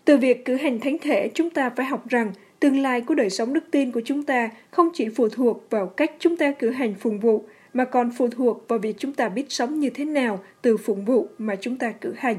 Từ 0.06 0.18
việc 0.18 0.46
cử 0.46 0.56
hành 0.56 0.80
thánh 0.80 0.98
thể, 1.02 1.30
chúng 1.34 1.50
ta 1.50 1.70
phải 1.70 1.86
học 1.86 2.10
rằng 2.10 2.32
tương 2.60 2.80
lai 2.80 3.02
của 3.02 3.16
đời 3.16 3.30
sống 3.30 3.54
đức 3.54 3.64
tin 3.72 3.92
của 3.92 4.02
chúng 4.06 4.24
ta 4.24 4.50
không 4.72 4.90
chỉ 4.94 5.10
phụ 5.10 5.30
thuộc 5.30 5.64
vào 5.70 5.88
cách 5.88 6.12
chúng 6.20 6.38
ta 6.38 6.52
cử 6.52 6.70
hành 6.70 6.96
phụng 7.00 7.20
vụ, 7.20 7.46
mà 7.74 7.86
còn 7.86 8.12
phụ 8.18 8.28
thuộc 8.28 8.66
vào 8.68 8.80
việc 8.80 8.96
chúng 8.98 9.14
ta 9.14 9.30
biết 9.30 9.46
sống 9.50 9.80
như 9.80 9.90
thế 9.90 10.06
nào 10.06 10.44
từ 10.62 10.78
phụng 10.78 11.06
vụ 11.06 11.28
mà 11.38 11.56
chúng 11.56 11.78
ta 11.78 11.92
cử 11.92 12.14
hành. 12.18 12.36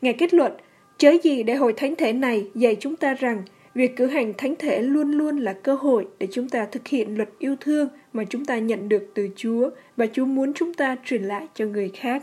Ngài 0.00 0.12
kết 0.12 0.34
luận, 0.34 0.52
chớ 0.98 1.12
gì 1.22 1.42
để 1.42 1.54
hội 1.54 1.72
thánh 1.72 1.96
thể 1.96 2.12
này 2.12 2.46
dạy 2.54 2.76
chúng 2.80 2.96
ta 2.96 3.14
rằng 3.14 3.42
việc 3.74 3.96
cử 3.96 4.06
hành 4.06 4.32
thánh 4.38 4.54
thể 4.58 4.82
luôn 4.82 5.12
luôn 5.12 5.38
là 5.38 5.52
cơ 5.52 5.74
hội 5.74 6.06
để 6.18 6.28
chúng 6.30 6.48
ta 6.48 6.66
thực 6.72 6.88
hiện 6.88 7.16
luật 7.16 7.28
yêu 7.38 7.56
thương 7.60 7.88
mà 8.12 8.24
chúng 8.24 8.44
ta 8.44 8.58
nhận 8.58 8.88
được 8.88 9.10
từ 9.14 9.28
Chúa 9.36 9.70
và 9.96 10.06
Chúa 10.12 10.24
muốn 10.24 10.52
chúng 10.54 10.74
ta 10.74 10.96
truyền 11.04 11.22
lại 11.22 11.46
cho 11.54 11.64
người 11.64 11.90
khác. 11.94 12.22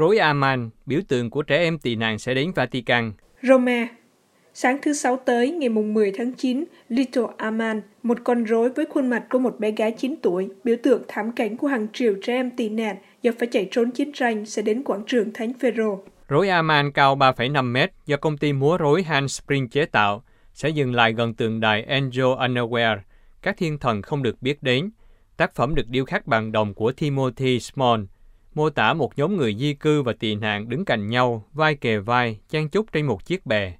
Rối 0.00 0.18
Aman, 0.18 0.70
biểu 0.86 1.00
tượng 1.08 1.30
của 1.30 1.42
trẻ 1.42 1.56
em 1.56 1.78
tị 1.78 1.96
nạn 1.96 2.18
sẽ 2.18 2.34
đến 2.34 2.52
Vatican. 2.54 3.12
Roma 3.42 3.88
Sáng 4.54 4.78
thứ 4.82 4.92
Sáu 4.92 5.16
tới, 5.16 5.50
ngày 5.50 5.68
mùng 5.68 5.94
10 5.94 6.12
tháng 6.18 6.32
9, 6.32 6.64
Little 6.88 7.22
Aman, 7.36 7.82
một 8.02 8.18
con 8.24 8.44
rối 8.44 8.70
với 8.70 8.86
khuôn 8.86 9.08
mặt 9.08 9.24
của 9.30 9.38
một 9.38 9.56
bé 9.58 9.70
gái 9.70 9.92
9 9.92 10.14
tuổi, 10.22 10.48
biểu 10.64 10.76
tượng 10.82 11.02
thảm 11.08 11.32
cảnh 11.32 11.56
của 11.56 11.66
hàng 11.66 11.86
triệu 11.92 12.14
trẻ 12.22 12.34
em 12.34 12.50
tị 12.50 12.68
nạn 12.68 12.96
do 13.22 13.32
phải 13.38 13.48
chạy 13.52 13.68
trốn 13.70 13.90
chiến 13.90 14.12
tranh 14.12 14.46
sẽ 14.46 14.62
đến 14.62 14.82
quảng 14.82 15.02
trường 15.06 15.32
Thánh 15.32 15.52
Phêrô. 15.60 16.04
Rối 16.28 16.48
Aman 16.48 16.92
cao 16.92 17.16
3,5 17.16 17.64
mét 17.64 17.90
do 18.06 18.16
công 18.16 18.38
ty 18.38 18.52
múa 18.52 18.76
rối 18.76 19.02
Handspring 19.02 19.68
chế 19.68 19.84
tạo, 19.84 20.22
sẽ 20.54 20.68
dừng 20.68 20.94
lại 20.94 21.12
gần 21.12 21.34
tượng 21.34 21.60
đài 21.60 21.82
Angel 21.82 22.24
Unaware, 22.24 22.98
các 23.42 23.56
thiên 23.58 23.78
thần 23.78 24.02
không 24.02 24.22
được 24.22 24.42
biết 24.42 24.62
đến. 24.62 24.90
Tác 25.36 25.54
phẩm 25.54 25.74
được 25.74 25.88
điêu 25.88 26.04
khắc 26.04 26.26
bằng 26.26 26.52
đồng 26.52 26.74
của 26.74 26.92
Timothy 26.92 27.60
Small, 27.60 28.00
mô 28.54 28.70
tả 28.70 28.94
một 28.94 29.18
nhóm 29.18 29.36
người 29.36 29.54
di 29.54 29.74
cư 29.74 30.02
và 30.02 30.12
tị 30.12 30.34
nạn 30.34 30.68
đứng 30.68 30.84
cạnh 30.84 31.08
nhau, 31.08 31.44
vai 31.52 31.74
kề 31.74 31.98
vai, 31.98 32.38
chen 32.48 32.68
chúc 32.68 32.92
trên 32.92 33.06
một 33.06 33.24
chiếc 33.24 33.46
bè. 33.46 33.74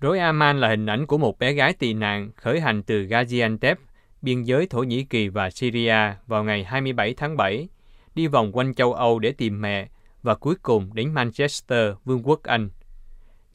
Rối 0.00 0.18
Aman 0.18 0.60
là 0.60 0.68
hình 0.68 0.86
ảnh 0.86 1.06
của 1.06 1.18
một 1.18 1.38
bé 1.38 1.52
gái 1.52 1.72
tị 1.72 1.92
nạn 1.92 2.30
khởi 2.36 2.60
hành 2.60 2.82
từ 2.82 3.02
Gaziantep, 3.02 3.74
biên 4.22 4.42
giới 4.42 4.66
Thổ 4.66 4.82
Nhĩ 4.82 5.04
Kỳ 5.04 5.28
và 5.28 5.50
Syria 5.50 6.14
vào 6.26 6.44
ngày 6.44 6.64
27 6.64 7.14
tháng 7.14 7.36
7, 7.36 7.68
đi 8.14 8.26
vòng 8.26 8.56
quanh 8.56 8.74
châu 8.74 8.92
Âu 8.92 9.18
để 9.18 9.32
tìm 9.32 9.60
mẹ 9.60 9.88
và 10.22 10.34
cuối 10.34 10.54
cùng 10.62 10.94
đến 10.94 11.14
Manchester, 11.14 11.94
Vương 12.04 12.22
quốc 12.22 12.42
Anh. 12.42 12.70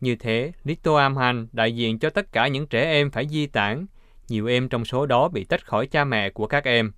Như 0.02 0.16
thế, 0.16 0.52
Little 0.64 0.96
Amhan 0.96 1.48
đại 1.52 1.76
diện 1.76 2.00
cho 2.00 2.10
tất 2.10 2.32
cả 2.32 2.48
những 2.48 2.68
trẻ 2.68 2.84
em 2.84 3.12
phải 3.12 3.28
di 3.28 3.48
tản, 3.48 3.86
nhiều 4.28 4.48
em 4.48 4.70
trong 4.70 4.86
số 4.86 5.06
đó 5.06 5.30
bị 5.30 5.44
tách 5.44 5.66
khỏi 5.66 5.88
cha 5.88 6.04
mẹ 6.04 6.30
của 6.30 6.48
các 6.48 6.64
em. 6.64 6.92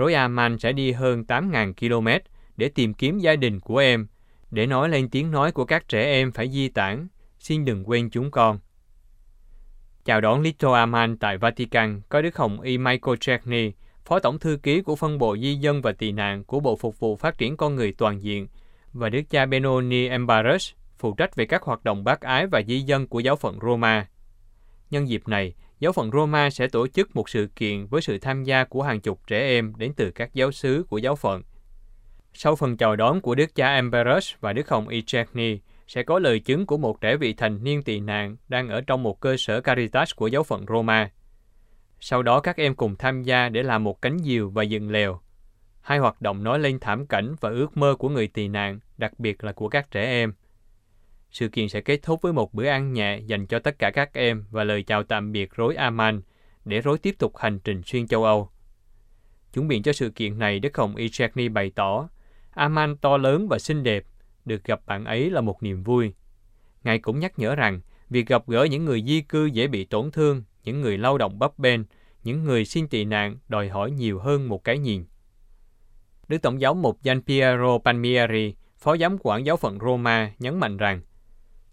Rối 0.00 0.14
Aman 0.14 0.58
sẽ 0.58 0.72
đi 0.72 0.92
hơn 0.92 1.24
8.000 1.28 1.72
km 1.72 2.08
để 2.56 2.68
tìm 2.68 2.94
kiếm 2.94 3.18
gia 3.18 3.36
đình 3.36 3.60
của 3.60 3.78
em, 3.78 4.06
để 4.50 4.66
nói 4.66 4.88
lên 4.88 5.08
tiếng 5.08 5.30
nói 5.30 5.52
của 5.52 5.64
các 5.64 5.88
trẻ 5.88 6.04
em 6.04 6.32
phải 6.32 6.48
di 6.48 6.68
tản, 6.68 7.08
xin 7.38 7.64
đừng 7.64 7.88
quên 7.88 8.10
chúng 8.10 8.30
con. 8.30 8.58
Chào 10.04 10.20
đón 10.20 10.40
Little 10.40 10.72
Aman 10.72 11.16
tại 11.16 11.38
Vatican 11.38 12.00
có 12.08 12.22
Đức 12.22 12.36
Hồng 12.36 12.60
Y 12.60 12.78
Michael 12.78 13.16
Cherney, 13.20 13.72
Phó 14.04 14.18
Tổng 14.18 14.38
Thư 14.38 14.58
ký 14.62 14.80
của 14.80 14.96
phân 14.96 15.18
bộ 15.18 15.36
Di 15.36 15.54
dân 15.54 15.82
và 15.82 15.92
tị 15.92 16.12
nạn 16.12 16.44
của 16.44 16.60
Bộ 16.60 16.76
Phục 16.76 17.00
vụ 17.00 17.16
Phát 17.16 17.38
triển 17.38 17.56
Con 17.56 17.74
Người 17.74 17.92
Toàn 17.98 18.22
diện 18.22 18.48
và 18.92 19.08
Đức 19.08 19.22
cha 19.30 19.46
Benoni 19.46 20.08
Embarus, 20.08 20.72
phụ 20.98 21.14
trách 21.14 21.36
về 21.36 21.46
các 21.46 21.62
hoạt 21.62 21.84
động 21.84 22.04
bác 22.04 22.20
ái 22.20 22.46
và 22.46 22.62
di 22.62 22.80
dân 22.80 23.06
của 23.06 23.20
giáo 23.20 23.36
phận 23.36 23.58
Roma. 23.62 24.08
Nhân 24.90 25.08
dịp 25.08 25.28
này, 25.28 25.54
giáo 25.80 25.92
phận 25.92 26.10
Roma 26.10 26.50
sẽ 26.50 26.68
tổ 26.68 26.86
chức 26.86 27.16
một 27.16 27.28
sự 27.28 27.48
kiện 27.56 27.86
với 27.86 28.02
sự 28.02 28.18
tham 28.18 28.44
gia 28.44 28.64
của 28.64 28.82
hàng 28.82 29.00
chục 29.00 29.26
trẻ 29.26 29.40
em 29.40 29.72
đến 29.76 29.92
từ 29.96 30.10
các 30.10 30.34
giáo 30.34 30.52
xứ 30.52 30.84
của 30.88 30.98
giáo 30.98 31.16
phận. 31.16 31.42
Sau 32.32 32.56
phần 32.56 32.76
chào 32.76 32.96
đón 32.96 33.20
của 33.20 33.34
Đức 33.34 33.54
cha 33.54 33.74
Emperus 33.74 34.34
và 34.40 34.52
Đức 34.52 34.68
Hồng 34.68 34.88
Echegny, 34.88 35.58
sẽ 35.86 36.02
có 36.02 36.18
lời 36.18 36.40
chứng 36.40 36.66
của 36.66 36.78
một 36.78 37.00
trẻ 37.00 37.16
vị 37.16 37.32
thành 37.32 37.64
niên 37.64 37.82
tị 37.82 38.00
nạn 38.00 38.36
đang 38.48 38.68
ở 38.68 38.80
trong 38.80 39.02
một 39.02 39.20
cơ 39.20 39.36
sở 39.36 39.60
Caritas 39.60 40.14
của 40.16 40.26
giáo 40.26 40.42
phận 40.42 40.64
Roma. 40.68 41.10
Sau 42.00 42.22
đó 42.22 42.40
các 42.40 42.56
em 42.56 42.74
cùng 42.74 42.96
tham 42.96 43.22
gia 43.22 43.48
để 43.48 43.62
làm 43.62 43.84
một 43.84 44.02
cánh 44.02 44.18
diều 44.18 44.50
và 44.50 44.62
dựng 44.62 44.90
lều, 44.90 45.20
Hai 45.80 45.98
hoạt 45.98 46.22
động 46.22 46.44
nói 46.44 46.58
lên 46.58 46.78
thảm 46.80 47.06
cảnh 47.06 47.34
và 47.40 47.50
ước 47.50 47.76
mơ 47.76 47.94
của 47.98 48.08
người 48.08 48.26
tị 48.26 48.48
nạn, 48.48 48.80
đặc 48.96 49.12
biệt 49.20 49.44
là 49.44 49.52
của 49.52 49.68
các 49.68 49.90
trẻ 49.90 50.04
em. 50.04 50.32
Sự 51.30 51.48
kiện 51.48 51.68
sẽ 51.68 51.80
kết 51.80 52.02
thúc 52.02 52.22
với 52.22 52.32
một 52.32 52.54
bữa 52.54 52.66
ăn 52.66 52.92
nhẹ 52.92 53.18
dành 53.26 53.46
cho 53.46 53.58
tất 53.58 53.78
cả 53.78 53.90
các 53.90 54.14
em 54.14 54.44
và 54.50 54.64
lời 54.64 54.82
chào 54.82 55.02
tạm 55.02 55.32
biệt 55.32 55.54
rối 55.54 55.74
Aman 55.74 56.20
để 56.64 56.80
rối 56.80 56.98
tiếp 56.98 57.14
tục 57.18 57.36
hành 57.36 57.58
trình 57.58 57.82
xuyên 57.82 58.06
châu 58.06 58.24
Âu. 58.24 58.50
Chuẩn 59.52 59.68
bị 59.68 59.80
cho 59.84 59.92
sự 59.92 60.10
kiện 60.10 60.38
này, 60.38 60.58
Đức 60.58 60.76
Hồng 60.76 60.96
Echegny 60.96 61.48
bày 61.48 61.72
tỏ, 61.74 62.08
Aman 62.50 62.96
to 62.96 63.16
lớn 63.16 63.48
và 63.48 63.58
xinh 63.58 63.82
đẹp, 63.82 64.04
được 64.44 64.64
gặp 64.64 64.80
bạn 64.86 65.04
ấy 65.04 65.30
là 65.30 65.40
một 65.40 65.62
niềm 65.62 65.82
vui. 65.82 66.14
Ngài 66.84 66.98
cũng 66.98 67.18
nhắc 67.20 67.38
nhở 67.38 67.54
rằng, 67.54 67.80
việc 68.10 68.26
gặp 68.26 68.48
gỡ 68.48 68.64
những 68.64 68.84
người 68.84 69.02
di 69.06 69.20
cư 69.20 69.46
dễ 69.46 69.66
bị 69.66 69.84
tổn 69.84 70.10
thương, 70.10 70.42
những 70.64 70.80
người 70.80 70.98
lao 70.98 71.18
động 71.18 71.38
bấp 71.38 71.58
bênh, 71.58 71.80
những 72.24 72.44
người 72.44 72.64
xin 72.64 72.88
tị 72.88 73.04
nạn 73.04 73.36
đòi 73.48 73.68
hỏi 73.68 73.90
nhiều 73.90 74.18
hơn 74.18 74.48
một 74.48 74.64
cái 74.64 74.78
nhìn. 74.78 75.04
Đức 76.28 76.38
Tổng 76.42 76.60
giáo 76.60 76.74
mục 76.74 77.02
Gian 77.02 77.22
Piero 77.22 77.78
Palmieri, 77.84 78.54
Phó 78.78 78.96
giám 78.96 79.16
quản 79.20 79.46
giáo 79.46 79.56
phận 79.56 79.78
Roma, 79.78 80.32
nhấn 80.38 80.60
mạnh 80.60 80.76
rằng 80.76 81.00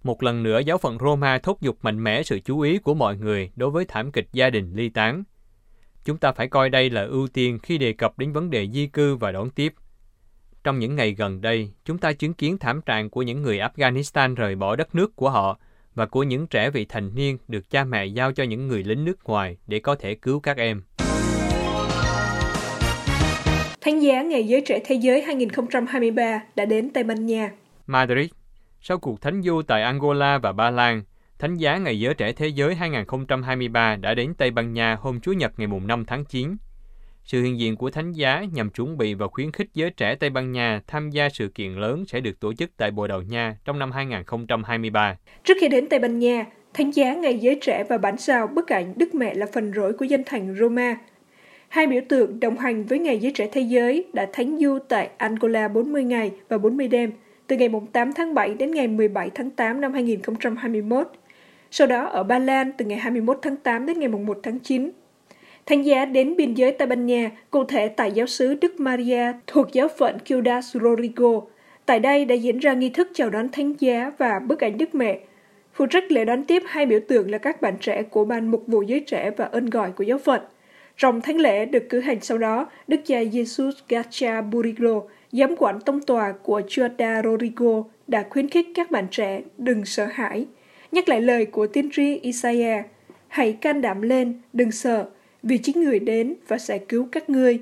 một 0.08 0.24
lần 0.24 0.44
nữa, 0.44 0.60
giáo 0.60 0.78
phận 0.78 0.98
Roma 1.00 1.38
thúc 1.38 1.62
giục 1.62 1.78
mạnh 1.82 2.04
mẽ 2.04 2.24
sự 2.24 2.40
chú 2.40 2.60
ý 2.60 2.78
của 2.78 2.94
mọi 2.94 3.18
người 3.18 3.52
đối 3.56 3.70
với 3.70 3.86
thảm 3.86 4.12
kịch 4.12 4.28
gia 4.34 4.50
đình 4.50 4.72
ly 4.74 4.90
tán. 4.90 5.24
Chúng 6.06 6.18
ta 6.18 6.32
phải 6.32 6.48
coi 6.48 6.70
đây 6.70 6.90
là 6.90 7.04
ưu 7.06 7.28
tiên 7.28 7.60
khi 7.64 7.78
đề 7.78 7.94
cập 7.94 8.20
đến 8.20 8.34
vấn 8.34 8.50
đề 8.50 8.68
di 8.68 8.88
cư 8.88 9.16
và 9.16 9.32
đón 9.32 9.50
tiếp. 9.50 9.74
Trong 10.64 10.80
những 10.80 10.96
ngày 10.96 11.12
gần 11.14 11.42
đây, 11.42 11.72
chúng 11.86 11.98
ta 11.98 12.14
chứng 12.14 12.34
kiến 12.34 12.58
thảm 12.58 12.82
trạng 12.86 13.10
của 13.10 13.22
những 13.22 13.42
người 13.42 13.60
Afghanistan 13.60 14.36
rời 14.36 14.56
bỏ 14.56 14.76
đất 14.76 14.96
nước 14.96 15.16
của 15.16 15.30
họ 15.30 15.60
và 15.96 16.06
của 16.06 16.24
những 16.24 16.48
trẻ 16.48 16.70
vị 16.70 16.86
thành 16.86 17.16
niên 17.16 17.38
được 17.48 17.70
cha 17.70 17.84
mẹ 17.84 18.06
giao 18.06 18.32
cho 18.32 18.44
những 18.44 18.68
người 18.68 18.84
lính 18.84 19.06
nước 19.06 19.24
ngoài 19.24 19.58
để 19.68 19.80
có 19.80 19.96
thể 19.96 20.16
cứu 20.16 20.40
các 20.40 20.58
em. 20.58 20.82
Thánh 23.82 24.00
giá 24.00 24.22
Ngày 24.22 24.44
Giới 24.44 24.62
Trẻ 24.62 24.80
Thế 24.86 24.96
Giới 24.96 25.22
2023 25.22 26.42
đã 26.56 26.66
đến 26.66 26.90
Tây 26.94 27.04
Ban 27.04 27.26
Nha. 27.26 27.52
Madrid 27.88 28.37
sau 28.88 28.98
cuộc 28.98 29.22
thánh 29.22 29.42
du 29.42 29.62
tại 29.62 29.84
Angola 29.84 30.38
và 30.38 30.52
Ba 30.52 30.70
Lan, 30.70 31.04
Thánh 31.40 31.56
giá 31.56 31.78
Ngày 31.78 32.00
Giới 32.00 32.14
Trẻ 32.14 32.32
Thế 32.32 32.48
Giới 32.48 32.76
2023 32.76 33.96
đã 33.96 34.14
đến 34.14 34.34
Tây 34.38 34.52
Ban 34.52 34.74
Nha 34.74 34.96
hôm 34.96 35.20
Chủ 35.20 35.32
nhật 35.32 35.52
ngày 35.58 35.68
5 35.86 36.06
tháng 36.06 36.26
9. 36.26 36.56
Sự 37.24 37.44
hiện 37.44 37.60
diện 37.60 37.76
của 37.76 37.90
Thánh 37.90 38.12
giá 38.12 38.46
nhằm 38.54 38.70
chuẩn 38.70 38.98
bị 38.98 39.14
và 39.14 39.28
khuyến 39.28 39.52
khích 39.52 39.68
giới 39.74 39.90
trẻ 39.90 40.16
Tây 40.16 40.30
Ban 40.30 40.52
Nha 40.52 40.82
tham 40.88 41.10
gia 41.10 41.30
sự 41.30 41.48
kiện 41.48 41.72
lớn 41.72 42.06
sẽ 42.08 42.20
được 42.20 42.40
tổ 42.40 42.54
chức 42.54 42.70
tại 42.78 42.92
Bồ 42.92 43.08
Đào 43.08 43.22
Nha 43.22 43.58
trong 43.66 43.80
năm 43.80 43.92
2023. 43.92 45.18
Trước 45.44 45.58
khi 45.62 45.68
đến 45.68 45.90
Tây 45.90 46.00
Ban 46.00 46.20
Nha, 46.20 46.46
Thánh 46.74 46.92
giá 46.92 47.14
Ngày 47.14 47.40
Giới 47.40 47.60
Trẻ 47.62 47.84
và 47.90 47.98
bản 47.98 48.18
sao 48.18 48.48
bức 48.48 48.68
ảnh 48.68 48.94
Đức 48.96 49.16
Mẹ 49.16 49.34
là 49.34 49.46
phần 49.54 49.74
rỗi 49.74 49.94
của 49.94 50.06
danh 50.06 50.24
thành 50.26 50.56
Roma. 50.60 50.98
Hai 51.70 51.88
biểu 51.88 52.02
tượng 52.10 52.40
đồng 52.40 52.58
hành 52.58 52.84
với 52.84 53.00
Ngày 53.00 53.20
Giới 53.20 53.32
Trẻ 53.36 53.50
Thế 53.52 53.62
Giới 53.62 54.06
đã 54.14 54.28
thánh 54.34 54.58
du 54.58 54.80
tại 54.90 55.10
Angola 55.18 55.68
40 55.68 56.04
ngày 56.04 56.32
và 56.50 56.58
40 56.58 56.88
đêm, 56.88 57.12
từ 57.48 57.56
ngày 57.58 57.70
8 57.94 58.14
tháng 58.14 58.34
7 58.34 58.54
đến 58.54 58.72
ngày 58.72 58.88
17 58.88 59.30
tháng 59.36 59.50
8 59.50 59.82
năm 59.82 59.94
2021. 59.94 61.08
Sau 61.72 61.88
đó 61.88 62.06
ở 62.06 62.24
Ba 62.24 62.40
Lan 62.40 62.72
từ 62.78 62.86
ngày 62.86 62.98
21 62.98 63.40
tháng 63.42 63.56
8 63.56 63.86
đến 63.86 64.00
ngày 64.00 64.08
1 64.08 64.40
tháng 64.44 64.60
9. 64.60 64.92
Thánh 65.66 65.86
giá 65.86 66.06
đến 66.06 66.36
biên 66.36 66.54
giới 66.54 66.72
Tây 66.72 66.88
Ban 66.88 67.06
Nha, 67.06 67.32
cụ 67.52 67.64
thể 67.64 67.88
tại 67.88 68.12
giáo 68.12 68.28
xứ 68.28 68.56
Đức 68.62 68.80
Maria 68.80 69.32
thuộc 69.48 69.74
giáo 69.74 69.88
phận 69.98 70.18
Ciudad 70.26 70.66
Rodrigo. 70.66 71.42
Tại 71.86 72.00
đây 72.00 72.26
đã 72.26 72.36
diễn 72.36 72.60
ra 72.60 72.74
nghi 72.74 72.90
thức 72.90 73.08
chào 73.14 73.30
đón 73.30 73.50
thánh 73.50 73.74
giá 73.80 74.12
và 74.18 74.40
bức 74.40 74.64
ảnh 74.64 74.78
Đức 74.78 74.96
Mẹ. 74.96 75.20
Phụ 75.74 75.86
trách 75.86 76.12
lễ 76.12 76.26
đón 76.26 76.44
tiếp 76.44 76.64
hai 76.66 76.86
biểu 76.86 77.00
tượng 77.08 77.32
là 77.32 77.38
các 77.38 77.62
bạn 77.62 77.74
trẻ 77.82 78.04
của 78.04 78.26
ban 78.26 78.52
mục 78.52 78.64
vụ 78.68 78.82
giới 78.82 79.00
trẻ 79.00 79.32
và 79.38 79.46
ơn 79.46 79.70
gọi 79.70 79.92
của 79.92 80.04
giáo 80.04 80.18
phận. 80.18 80.42
Trong 80.98 81.22
thánh 81.22 81.38
lễ 81.38 81.66
được 81.66 81.90
cử 81.90 82.00
hành 82.00 82.22
sau 82.22 82.38
đó, 82.38 82.68
Đức 82.88 82.98
cha 83.06 83.20
Jesus 83.22 83.72
Gacha 83.90 84.42
Burillo, 84.42 85.02
giám 85.32 85.56
quản 85.58 85.80
tông 85.82 86.02
tòa 86.02 86.34
của 86.44 86.62
Ciudad 86.68 87.26
Rodrigo, 87.26 87.84
đã 88.08 88.26
khuyến 88.30 88.50
khích 88.50 88.68
các 88.76 88.92
bạn 88.92 89.08
trẻ 89.12 89.42
đừng 89.58 89.86
sợ 89.86 90.06
hãi, 90.06 90.46
nhắc 90.92 91.10
lại 91.10 91.22
lời 91.22 91.46
của 91.46 91.68
tiên 91.68 91.90
tri 91.94 92.20
Isaiah, 92.20 92.86
hãy 93.28 93.54
can 93.54 93.82
đảm 93.82 94.02
lên, 94.02 94.42
đừng 94.54 94.72
sợ, 94.72 95.10
vì 95.44 95.58
chính 95.58 95.82
người 95.82 96.00
đến 96.00 96.36
và 96.48 96.58
sẽ 96.58 96.78
cứu 96.78 97.08
các 97.12 97.30
ngươi. 97.30 97.60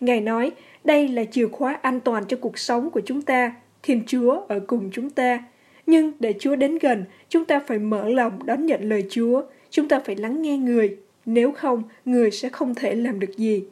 Ngài 0.00 0.20
nói, 0.20 0.50
đây 0.84 1.08
là 1.08 1.24
chìa 1.24 1.48
khóa 1.48 1.78
an 1.82 2.00
toàn 2.00 2.24
cho 2.28 2.36
cuộc 2.40 2.58
sống 2.58 2.90
của 2.90 3.00
chúng 3.06 3.22
ta, 3.22 3.54
Thiên 3.82 4.02
Chúa 4.06 4.40
ở 4.48 4.60
cùng 4.66 4.90
chúng 4.92 5.10
ta. 5.10 5.44
Nhưng 5.86 6.12
để 6.20 6.34
Chúa 6.38 6.56
đến 6.56 6.78
gần, 6.78 7.04
chúng 7.28 7.44
ta 7.44 7.60
phải 7.66 7.78
mở 7.78 8.08
lòng 8.08 8.46
đón 8.46 8.66
nhận 8.66 8.88
lời 8.88 9.06
Chúa, 9.10 9.42
chúng 9.70 9.88
ta 9.88 10.00
phải 10.00 10.16
lắng 10.16 10.42
nghe 10.42 10.58
người, 10.58 10.96
nếu 11.26 11.52
không, 11.52 11.82
người 12.04 12.30
sẽ 12.30 12.48
không 12.48 12.74
thể 12.74 12.94
làm 12.94 13.20
được 13.20 13.36
gì. 13.36 13.64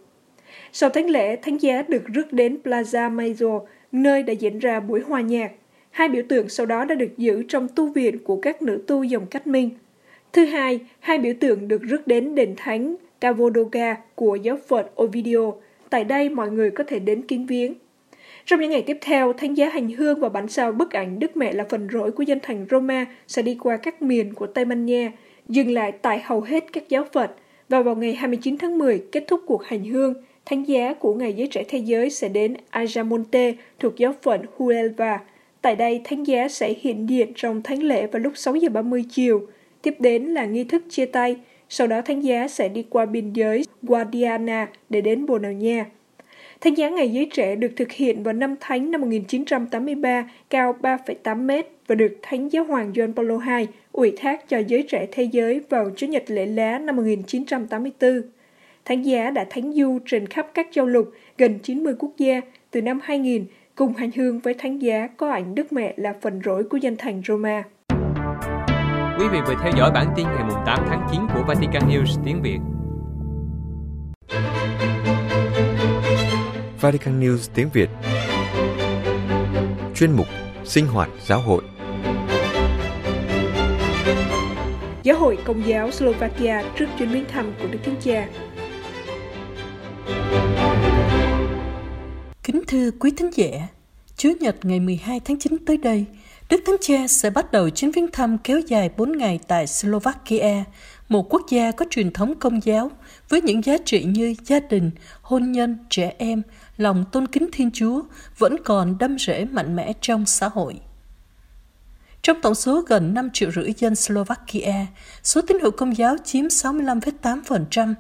Sau 0.72 0.90
thánh 0.90 1.10
lễ, 1.10 1.36
thánh 1.36 1.58
giá 1.58 1.82
được 1.88 2.06
rước 2.06 2.32
đến 2.32 2.58
Plaza 2.64 3.10
Mayor, 3.10 3.62
nơi 3.92 4.22
đã 4.22 4.32
diễn 4.32 4.58
ra 4.58 4.80
buổi 4.80 5.00
hòa 5.00 5.20
nhạc. 5.20 5.52
Hai 5.90 6.08
biểu 6.08 6.22
tượng 6.28 6.48
sau 6.48 6.66
đó 6.66 6.84
đã 6.84 6.94
được 6.94 7.16
giữ 7.16 7.42
trong 7.48 7.68
tu 7.68 7.92
viện 7.92 8.18
của 8.24 8.36
các 8.36 8.62
nữ 8.62 8.82
tu 8.86 9.02
dòng 9.02 9.26
cách 9.26 9.46
minh. 9.46 9.70
Thứ 10.32 10.44
hai, 10.44 10.80
hai 11.00 11.18
biểu 11.18 11.34
tượng 11.40 11.68
được 11.68 11.82
rước 11.82 12.06
đến 12.06 12.34
đền 12.34 12.54
thánh 12.56 12.96
Cavodoga 13.20 13.96
của 14.14 14.36
giáo 14.36 14.58
phận 14.68 14.86
Ovidio. 15.02 15.52
Tại 15.90 16.04
đây 16.04 16.28
mọi 16.28 16.50
người 16.50 16.70
có 16.70 16.84
thể 16.84 16.98
đến 16.98 17.22
kiến 17.22 17.46
viếng. 17.46 17.74
Trong 18.44 18.60
những 18.60 18.70
ngày 18.70 18.82
tiếp 18.82 18.98
theo, 19.00 19.32
thánh 19.32 19.54
giá 19.54 19.68
hành 19.68 19.90
hương 19.90 20.20
và 20.20 20.28
bản 20.28 20.48
sao 20.48 20.72
bức 20.72 20.90
ảnh 20.90 21.18
Đức 21.18 21.36
Mẹ 21.36 21.52
là 21.52 21.66
phần 21.70 21.88
rỗi 21.92 22.12
của 22.12 22.22
dân 22.22 22.38
thành 22.42 22.66
Roma 22.70 23.06
sẽ 23.26 23.42
đi 23.42 23.56
qua 23.60 23.76
các 23.76 24.02
miền 24.02 24.34
của 24.34 24.46
Tây 24.46 24.64
Ban 24.64 24.86
Nha, 24.86 25.12
dừng 25.48 25.70
lại 25.70 25.92
tại 25.92 26.20
hầu 26.24 26.40
hết 26.40 26.64
các 26.72 26.88
giáo 26.88 27.04
phận 27.12 27.30
và 27.68 27.82
vào 27.82 27.96
ngày 27.96 28.14
29 28.14 28.58
tháng 28.58 28.78
10 28.78 29.02
kết 29.12 29.24
thúc 29.28 29.40
cuộc 29.46 29.64
hành 29.64 29.84
hương, 29.84 30.14
thánh 30.46 30.68
giá 30.68 30.94
của 30.94 31.14
Ngày 31.14 31.32
Giới 31.32 31.46
Trẻ 31.46 31.64
Thế 31.68 31.78
Giới 31.78 32.10
sẽ 32.10 32.28
đến 32.28 32.54
Ayamonte 32.70 33.52
thuộc 33.78 33.96
giáo 33.96 34.14
phận 34.22 34.42
Huelva. 34.56 35.20
Tại 35.62 35.76
đây, 35.76 36.00
thánh 36.04 36.24
giá 36.24 36.48
sẽ 36.48 36.74
hiện 36.80 37.08
diện 37.08 37.32
trong 37.34 37.62
thánh 37.62 37.82
lễ 37.82 38.06
vào 38.06 38.20
lúc 38.20 38.32
6 38.36 38.54
giờ 38.54 38.68
30 38.68 39.04
chiều. 39.10 39.46
Tiếp 39.82 39.94
đến 39.98 40.24
là 40.24 40.44
nghi 40.44 40.64
thức 40.64 40.82
chia 40.90 41.06
tay, 41.06 41.36
sau 41.68 41.86
đó 41.86 42.00
thánh 42.02 42.20
giá 42.20 42.48
sẽ 42.48 42.68
đi 42.68 42.84
qua 42.90 43.06
biên 43.06 43.32
giới 43.32 43.64
Guadiana 43.82 44.68
để 44.88 45.00
đến 45.00 45.26
Bồ 45.26 45.38
Đào 45.38 45.52
Nha. 45.52 45.86
Thánh 46.60 46.74
giá 46.74 46.88
Ngày 46.88 47.08
Giới 47.08 47.28
Trẻ 47.32 47.56
được 47.56 47.72
thực 47.76 47.92
hiện 47.92 48.22
vào 48.22 48.34
năm 48.34 48.56
Thánh 48.60 48.90
năm 48.90 49.00
1983, 49.00 50.30
cao 50.50 50.76
3,8 50.82 51.36
mét 51.36 51.66
và 51.86 51.94
được 51.94 52.18
Thánh 52.22 52.48
Giáo 52.48 52.64
hoàng 52.64 52.92
John 52.92 53.14
Paul 53.14 53.30
II 53.30 53.66
ủy 53.92 54.12
thác 54.16 54.48
cho 54.48 54.58
giới 54.58 54.82
trẻ 54.82 55.06
thế 55.12 55.22
giới 55.22 55.60
vào 55.68 55.90
Chủ 55.96 56.06
nhật 56.06 56.24
lễ 56.26 56.46
lá 56.46 56.78
năm 56.78 56.96
1984. 56.96 58.22
Thánh 58.90 59.06
giá 59.06 59.30
đã 59.30 59.46
thánh 59.50 59.72
du 59.72 59.98
trên 60.06 60.26
khắp 60.26 60.46
các 60.54 60.66
châu 60.72 60.86
lục 60.86 61.12
gần 61.38 61.58
90 61.58 61.94
quốc 61.98 62.10
gia 62.18 62.40
từ 62.70 62.82
năm 62.82 63.00
2000 63.02 63.46
cùng 63.74 63.94
hành 63.94 64.10
hương 64.16 64.40
với 64.40 64.54
thánh 64.54 64.82
giá 64.82 65.08
có 65.16 65.30
ảnh 65.30 65.54
Đức 65.54 65.72
Mẹ 65.72 65.94
là 65.96 66.14
phần 66.22 66.40
rỗi 66.44 66.64
của 66.64 66.76
danh 66.76 66.96
thành 66.98 67.22
Roma. 67.26 67.62
Quý 69.18 69.28
vị 69.32 69.38
vừa 69.46 69.54
theo 69.62 69.72
dõi 69.78 69.90
bản 69.94 70.06
tin 70.16 70.26
ngày 70.26 70.44
8 70.66 70.78
tháng 70.88 71.08
9 71.12 71.20
của 71.34 71.42
Vatican 71.48 71.82
News 71.88 72.24
tiếng 72.24 72.42
Việt. 72.42 72.58
Vatican 76.80 77.20
News 77.20 77.50
tiếng 77.54 77.68
Việt 77.72 77.88
Chuyên 79.94 80.12
mục 80.12 80.26
Sinh 80.64 80.86
hoạt 80.86 81.08
giáo 81.26 81.40
hội 81.40 81.62
Giáo 85.02 85.18
hội 85.18 85.38
Công 85.44 85.66
giáo 85.66 85.90
Slovakia 85.90 86.62
trước 86.78 86.86
chuyến 86.98 87.08
viếng 87.08 87.24
thăm 87.24 87.52
của 87.62 87.68
Đức 87.72 87.78
Thánh 87.84 87.96
Cha. 88.00 88.26
Thưa 92.70 92.90
quý 92.90 93.10
thính 93.16 93.30
giả, 93.34 93.68
Chủ 94.16 94.32
nhật 94.40 94.64
ngày 94.64 94.80
12 94.80 95.20
tháng 95.20 95.38
9 95.38 95.56
tới 95.66 95.76
đây, 95.76 96.04
Đức 96.50 96.60
Thánh 96.66 96.76
Cha 96.80 97.06
sẽ 97.08 97.30
bắt 97.30 97.52
đầu 97.52 97.70
chuyến 97.70 97.90
viếng 97.92 98.10
thăm 98.12 98.38
kéo 98.38 98.60
dài 98.60 98.90
4 98.96 99.18
ngày 99.18 99.40
tại 99.48 99.66
Slovakia, 99.66 100.64
một 101.08 101.34
quốc 101.34 101.42
gia 101.50 101.72
có 101.72 101.84
truyền 101.90 102.12
thống 102.12 102.34
công 102.38 102.64
giáo 102.64 102.90
với 103.28 103.42
những 103.42 103.64
giá 103.64 103.76
trị 103.84 104.04
như 104.04 104.34
gia 104.44 104.60
đình, 104.60 104.90
hôn 105.22 105.52
nhân, 105.52 105.78
trẻ 105.90 106.14
em, 106.18 106.42
lòng 106.76 107.04
tôn 107.12 107.26
kính 107.26 107.48
Thiên 107.52 107.70
Chúa 107.70 108.02
vẫn 108.38 108.56
còn 108.64 108.98
đâm 108.98 109.18
rễ 109.18 109.44
mạnh 109.44 109.76
mẽ 109.76 109.92
trong 110.00 110.26
xã 110.26 110.48
hội. 110.48 110.80
Trong 112.22 112.40
tổng 112.42 112.54
số 112.54 112.80
gần 112.80 113.14
5 113.14 113.30
triệu 113.32 113.50
rưỡi 113.50 113.72
dân 113.78 113.94
Slovakia, 113.96 114.86
số 115.22 115.40
tín 115.42 115.58
hữu 115.60 115.70
công 115.70 115.96
giáo 115.96 116.16
chiếm 116.24 116.44
65,8%, 116.44 117.94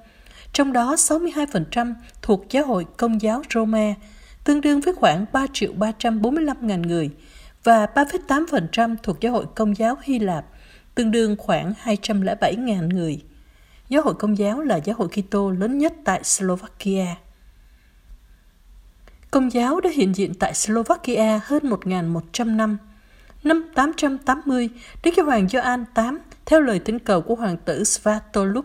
trong 0.52 0.72
đó 0.72 0.94
62% 0.94 1.94
thuộc 2.22 2.46
giáo 2.50 2.66
hội 2.66 2.86
công 2.96 3.22
giáo 3.22 3.42
Roma, 3.54 3.94
tương 4.44 4.60
đương 4.60 4.80
với 4.80 4.94
khoảng 4.94 5.24
3 5.32 5.46
triệu 5.52 5.72
345 5.72 6.56
ngàn 6.60 6.82
người, 6.82 7.10
và 7.64 7.86
3,8% 7.86 8.96
thuộc 9.02 9.20
giáo 9.20 9.32
hội 9.32 9.46
công 9.54 9.76
giáo 9.76 9.96
Hy 10.02 10.18
Lạp, 10.18 10.44
tương 10.94 11.10
đương 11.10 11.36
khoảng 11.38 11.72
207 11.78 12.56
ngàn 12.56 12.88
người. 12.88 13.22
Giáo 13.88 14.02
hội 14.02 14.14
công 14.14 14.38
giáo 14.38 14.60
là 14.60 14.76
giáo 14.76 14.96
hội 14.98 15.08
Kitô 15.08 15.50
lớn 15.50 15.78
nhất 15.78 15.92
tại 16.04 16.24
Slovakia. 16.24 17.06
Công 19.30 19.52
giáo 19.52 19.80
đã 19.80 19.90
hiện 19.94 20.14
diện 20.16 20.34
tại 20.34 20.54
Slovakia 20.54 21.40
hơn 21.44 21.62
1.100 21.62 22.56
năm– 22.56 22.78
Năm 23.44 23.64
880, 23.74 24.68
Đức 25.04 25.10
Giáo 25.16 25.26
hoàng 25.26 25.48
Gioan 25.48 25.84
VIII, 25.96 26.18
theo 26.46 26.60
lời 26.60 26.78
tín 26.78 26.98
cầu 26.98 27.20
của 27.20 27.34
hoàng 27.34 27.56
tử 27.56 27.84
Svatolup, 27.84 28.64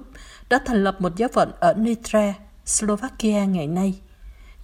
đã 0.50 0.60
thành 0.66 0.84
lập 0.84 1.02
một 1.02 1.16
giáo 1.16 1.30
phận 1.34 1.52
ở 1.60 1.74
Nitra, 1.74 2.34
Slovakia 2.66 3.46
ngày 3.46 3.68
nay. 3.68 4.00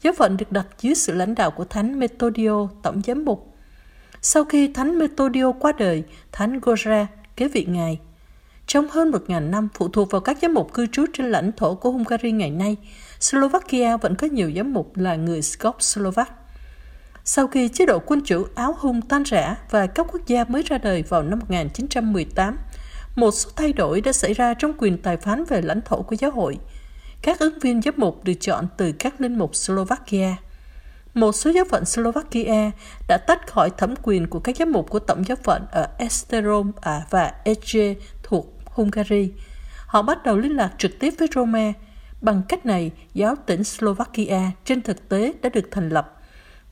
Giáo 0.01 0.13
phận 0.17 0.37
được 0.37 0.51
đặt 0.51 0.67
dưới 0.81 0.95
sự 0.95 1.13
lãnh 1.13 1.35
đạo 1.35 1.51
của 1.51 1.65
Thánh 1.65 1.99
Metodio, 1.99 2.67
tổng 2.83 3.01
giám 3.07 3.25
mục. 3.25 3.53
Sau 4.21 4.45
khi 4.45 4.67
Thánh 4.67 4.99
Metodio 4.99 5.51
qua 5.51 5.71
đời, 5.71 6.03
Thánh 6.31 6.59
Gora 6.59 7.07
kế 7.35 7.47
vị 7.47 7.65
ngài. 7.69 7.99
Trong 8.67 8.87
hơn 8.87 9.11
một 9.11 9.23
ngàn 9.27 9.51
năm 9.51 9.67
phụ 9.73 9.87
thuộc 9.87 10.11
vào 10.11 10.21
các 10.21 10.37
giám 10.41 10.53
mục 10.53 10.73
cư 10.73 10.87
trú 10.87 11.05
trên 11.13 11.31
lãnh 11.31 11.51
thổ 11.57 11.75
của 11.75 11.91
Hungary 11.91 12.31
ngày 12.31 12.51
nay, 12.51 12.77
Slovakia 13.19 13.97
vẫn 13.97 14.15
có 14.15 14.27
nhiều 14.27 14.51
giám 14.55 14.73
mục 14.73 14.97
là 14.97 15.15
người 15.15 15.41
Gốc 15.59 15.81
Slovak. 15.81 16.31
Sau 17.23 17.47
khi 17.47 17.67
chế 17.67 17.85
độ 17.85 17.99
quân 18.05 18.21
chủ 18.25 18.45
áo 18.55 18.75
hung 18.79 19.01
tan 19.01 19.23
rã 19.23 19.55
và 19.69 19.87
các 19.87 20.07
quốc 20.11 20.21
gia 20.27 20.43
mới 20.43 20.63
ra 20.63 20.77
đời 20.77 21.03
vào 21.09 21.23
năm 21.23 21.39
1918, 21.39 22.57
một 23.15 23.31
số 23.31 23.49
thay 23.55 23.73
đổi 23.73 24.01
đã 24.01 24.13
xảy 24.13 24.33
ra 24.33 24.53
trong 24.53 24.73
quyền 24.77 24.97
tài 24.97 25.17
phán 25.17 25.43
về 25.45 25.61
lãnh 25.61 25.81
thổ 25.85 26.01
của 26.01 26.15
giáo 26.19 26.31
hội. 26.31 26.57
Các 27.21 27.39
ứng 27.39 27.59
viên 27.59 27.81
giám 27.81 27.93
mục 27.97 28.23
được 28.23 28.33
chọn 28.39 28.67
từ 28.77 28.91
các 28.91 29.21
linh 29.21 29.37
mục 29.37 29.55
Slovakia. 29.55 30.35
một 31.13 31.31
số 31.31 31.51
giáo 31.51 31.65
phận 31.69 31.85
Slovakia 31.85 32.71
đã 33.07 33.17
tách 33.17 33.47
khỏi 33.47 33.69
thẩm 33.77 33.93
quyền 34.03 34.27
của 34.27 34.39
các 34.39 34.55
giám 34.57 34.71
mục 34.71 34.89
của 34.89 34.99
tổng 34.99 35.23
giáo 35.27 35.37
phận 35.43 35.65
ở 35.71 35.87
Esterom 35.97 36.71
à, 36.81 37.05
và 37.09 37.33
Ege 37.43 37.95
thuộc 38.23 38.53
Hungary. 38.65 39.31
Họ 39.85 40.01
bắt 40.01 40.23
đầu 40.23 40.37
liên 40.37 40.51
lạc 40.51 40.71
trực 40.77 40.99
tiếp 40.99 41.13
với 41.19 41.27
Roma. 41.35 41.73
Bằng 42.21 42.41
cách 42.49 42.65
này, 42.65 42.91
giáo 43.13 43.35
tỉnh 43.45 43.63
Slovakia 43.63 44.51
trên 44.65 44.81
thực 44.81 45.09
tế 45.09 45.33
đã 45.41 45.49
được 45.49 45.67
thành 45.71 45.89
lập. 45.89 46.17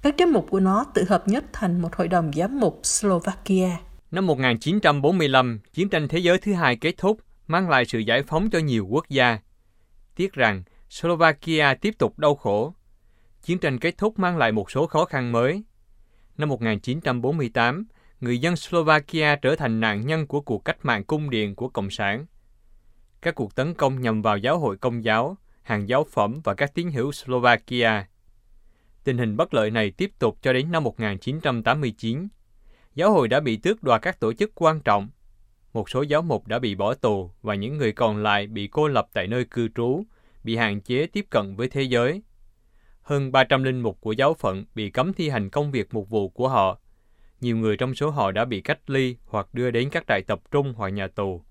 Các 0.02 0.16
giám 0.20 0.34
mục 0.34 0.48
của 0.50 0.60
nó 0.60 0.86
tự 0.94 1.04
hợp 1.10 1.28
nhất 1.28 1.44
thành 1.54 1.82
một 1.82 1.96
hội 1.96 2.08
đồng 2.08 2.32
giám 2.36 2.60
mục 2.60 2.80
Slovakia. 2.84 3.70
Năm 4.12 4.28
1945, 4.28 5.60
chiến 5.74 5.90
tranh 5.90 6.08
thế 6.08 6.20
giới 6.20 6.38
thứ 6.38 6.54
hai 6.54 6.76
kết 6.76 6.98
thúc, 6.98 7.20
mang 7.48 7.70
lại 7.70 7.86
sự 7.86 8.00
giải 8.00 8.24
phóng 8.24 8.50
cho 8.50 8.60
nhiều 8.60 8.88
quốc 8.90 9.10
gia. 9.10 9.40
Tiếc 10.20 10.34
rằng, 10.34 10.64
Slovakia 10.90 11.74
tiếp 11.82 11.96
tục 11.98 12.20
đau 12.20 12.36
khổ. 12.36 12.74
Chiến 13.42 13.60
tranh 13.60 13.80
kết 13.80 13.98
thúc 13.98 14.20
mang 14.20 14.38
lại 14.38 14.52
một 14.52 14.72
số 14.72 14.88
khó 14.88 15.06
khăn 15.06 15.32
mới. 15.32 15.64
Năm 16.38 16.50
1948, 16.50 17.86
người 18.20 18.38
dân 18.38 18.56
Slovakia 18.56 19.36
trở 19.36 19.56
thành 19.56 19.80
nạn 19.80 20.08
nhân 20.08 20.28
của 20.28 20.42
cuộc 20.42 20.66
cách 20.66 20.78
mạng 20.82 21.04
cung 21.04 21.30
điện 21.30 21.56
của 21.56 21.70
Cộng 21.70 21.90
sản. 21.90 22.26
Các 23.22 23.36
cuộc 23.36 23.56
tấn 23.56 23.74
công 23.74 24.02
nhằm 24.02 24.22
vào 24.22 24.38
giáo 24.38 24.60
hội 24.60 24.78
công 24.78 25.04
giáo, 25.04 25.38
hàng 25.62 25.90
giáo 25.90 26.04
phẩm 26.04 26.42
và 26.44 26.54
các 26.54 26.74
tín 26.74 26.92
hữu 26.92 27.12
Slovakia. 27.12 28.08
Tình 29.04 29.18
hình 29.18 29.38
bất 29.38 29.54
lợi 29.54 29.72
này 29.72 29.92
tiếp 29.92 30.12
tục 30.20 30.38
cho 30.42 30.54
đến 30.54 30.72
năm 30.72 30.84
1989. 30.84 32.28
Giáo 32.96 33.14
hội 33.14 33.28
đã 33.28 33.40
bị 33.40 33.58
tước 33.58 33.84
đoạt 33.84 34.02
các 34.02 34.20
tổ 34.20 34.34
chức 34.34 34.52
quan 34.56 34.80
trọng. 34.82 35.10
Một 35.74 35.90
số 35.90 36.02
giáo 36.02 36.22
mục 36.22 36.48
đã 36.48 36.60
bị 36.60 36.76
bỏ 36.76 36.94
tù 36.94 37.32
và 37.42 37.56
những 37.56 37.78
người 37.78 37.92
còn 37.92 38.18
lại 38.18 38.48
bị 38.48 38.68
cô 38.68 38.88
lập 38.88 39.08
tại 39.14 39.28
nơi 39.28 39.46
cư 39.46 39.68
trú, 39.76 40.04
bị 40.44 40.56
hạn 40.56 40.82
chế 40.82 41.08
tiếp 41.08 41.26
cận 41.30 41.56
với 41.56 41.68
thế 41.68 41.82
giới. 41.82 42.22
Hơn 43.02 43.32
300 43.32 43.64
linh 43.64 43.80
mục 43.80 44.02
của 44.02 44.12
giáo 44.12 44.34
phận 44.34 44.66
bị 44.76 44.90
cấm 44.90 45.14
thi 45.14 45.30
hành 45.30 45.50
công 45.50 45.72
việc 45.72 45.94
mục 45.94 46.10
vụ 46.10 46.30
của 46.30 46.48
họ. 46.48 46.80
Nhiều 47.42 47.58
người 47.58 47.78
trong 47.78 47.96
số 47.96 48.10
họ 48.10 48.32
đã 48.32 48.46
bị 48.46 48.62
cách 48.62 48.80
ly 48.88 49.16
hoặc 49.26 49.54
đưa 49.54 49.72
đến 49.72 49.90
các 49.90 50.04
trại 50.08 50.22
tập 50.22 50.40
trung 50.52 50.74
hoặc 50.78 50.90
nhà 50.90 51.08
tù. 51.08 51.44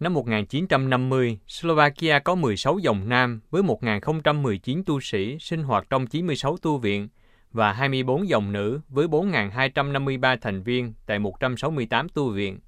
Năm 0.00 0.14
1950, 0.14 1.38
Slovakia 1.46 2.18
có 2.18 2.34
16 2.34 2.78
dòng 2.78 3.08
nam 3.08 3.40
với 3.50 3.62
1.019 3.62 4.82
tu 4.86 5.00
sĩ 5.00 5.38
sinh 5.40 5.62
hoạt 5.62 5.86
trong 5.90 6.06
96 6.06 6.56
tu 6.56 6.78
viện 6.78 7.08
và 7.52 7.72
24 7.72 8.28
dòng 8.28 8.52
nữ 8.52 8.80
với 8.88 9.06
4.253 9.06 10.36
thành 10.40 10.62
viên 10.62 10.92
tại 11.06 11.18
168 11.18 12.08
tu 12.08 12.30
viện. 12.30 12.58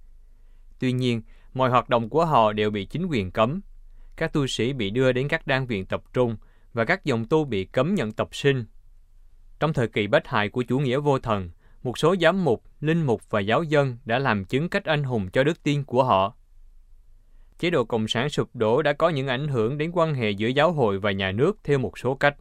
Tuy 0.83 0.93
nhiên, 0.93 1.23
mọi 1.55 1.71
hoạt 1.71 1.89
động 1.89 2.09
của 2.09 2.25
họ 2.25 2.53
đều 2.53 2.71
bị 2.71 2.85
chính 2.85 3.07
quyền 3.07 3.31
cấm. 3.31 3.61
Các 4.17 4.33
tu 4.33 4.47
sĩ 4.47 4.73
bị 4.73 4.91
đưa 4.91 5.13
đến 5.13 5.29
các 5.29 5.47
đan 5.47 5.67
viện 5.67 5.87
tập 5.87 6.03
trung 6.13 6.37
và 6.73 6.85
các 6.85 7.05
dòng 7.05 7.25
tu 7.25 7.45
bị 7.45 7.65
cấm 7.65 7.95
nhận 7.95 8.13
tập 8.13 8.29
sinh. 8.33 8.65
Trong 9.61 9.73
thời 9.73 9.89
kỳ 9.89 10.07
bách 10.07 10.29
hại 10.29 10.49
của 10.49 10.63
chủ 10.63 10.79
nghĩa 10.79 10.99
vô 10.99 11.19
thần, 11.19 11.51
một 11.83 11.99
số 11.99 12.15
giám 12.21 12.45
mục, 12.45 12.63
linh 12.81 13.03
mục 13.03 13.31
và 13.31 13.41
giáo 13.41 13.63
dân 13.63 13.99
đã 14.05 14.19
làm 14.19 14.45
chứng 14.45 14.69
cách 14.69 14.85
anh 14.85 15.03
hùng 15.05 15.29
cho 15.33 15.45
đức 15.45 15.63
tin 15.63 15.85
của 15.85 16.05
họ. 16.05 16.35
Chế 17.59 17.71
độ 17.71 17.85
Cộng 17.85 18.09
sản 18.09 18.29
sụp 18.29 18.51
đổ 18.55 18.83
đã 18.83 18.93
có 18.93 19.09
những 19.09 19.29
ảnh 19.29 19.49
hưởng 19.49 19.79
đến 19.79 19.91
quan 19.95 20.15
hệ 20.15 20.31
giữa 20.31 20.49
giáo 20.49 20.73
hội 20.73 20.99
và 20.99 21.11
nhà 21.11 21.33
nước 21.33 21.59
theo 21.65 21.79
một 21.79 21.99
số 21.99 22.15
cách. 22.15 22.37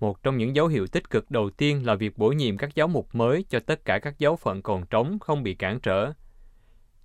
Một 0.00 0.22
trong 0.22 0.36
những 0.36 0.56
dấu 0.56 0.66
hiệu 0.66 0.86
tích 0.86 1.10
cực 1.10 1.30
đầu 1.30 1.50
tiên 1.50 1.86
là 1.86 1.94
việc 1.94 2.18
bổ 2.18 2.28
nhiệm 2.28 2.56
các 2.56 2.74
giáo 2.74 2.88
mục 2.88 3.14
mới 3.14 3.44
cho 3.48 3.60
tất 3.60 3.84
cả 3.84 3.98
các 3.98 4.18
giáo 4.18 4.36
phận 4.36 4.62
còn 4.62 4.86
trống 4.86 5.18
không 5.18 5.42
bị 5.42 5.54
cản 5.54 5.80
trở. 5.80 6.12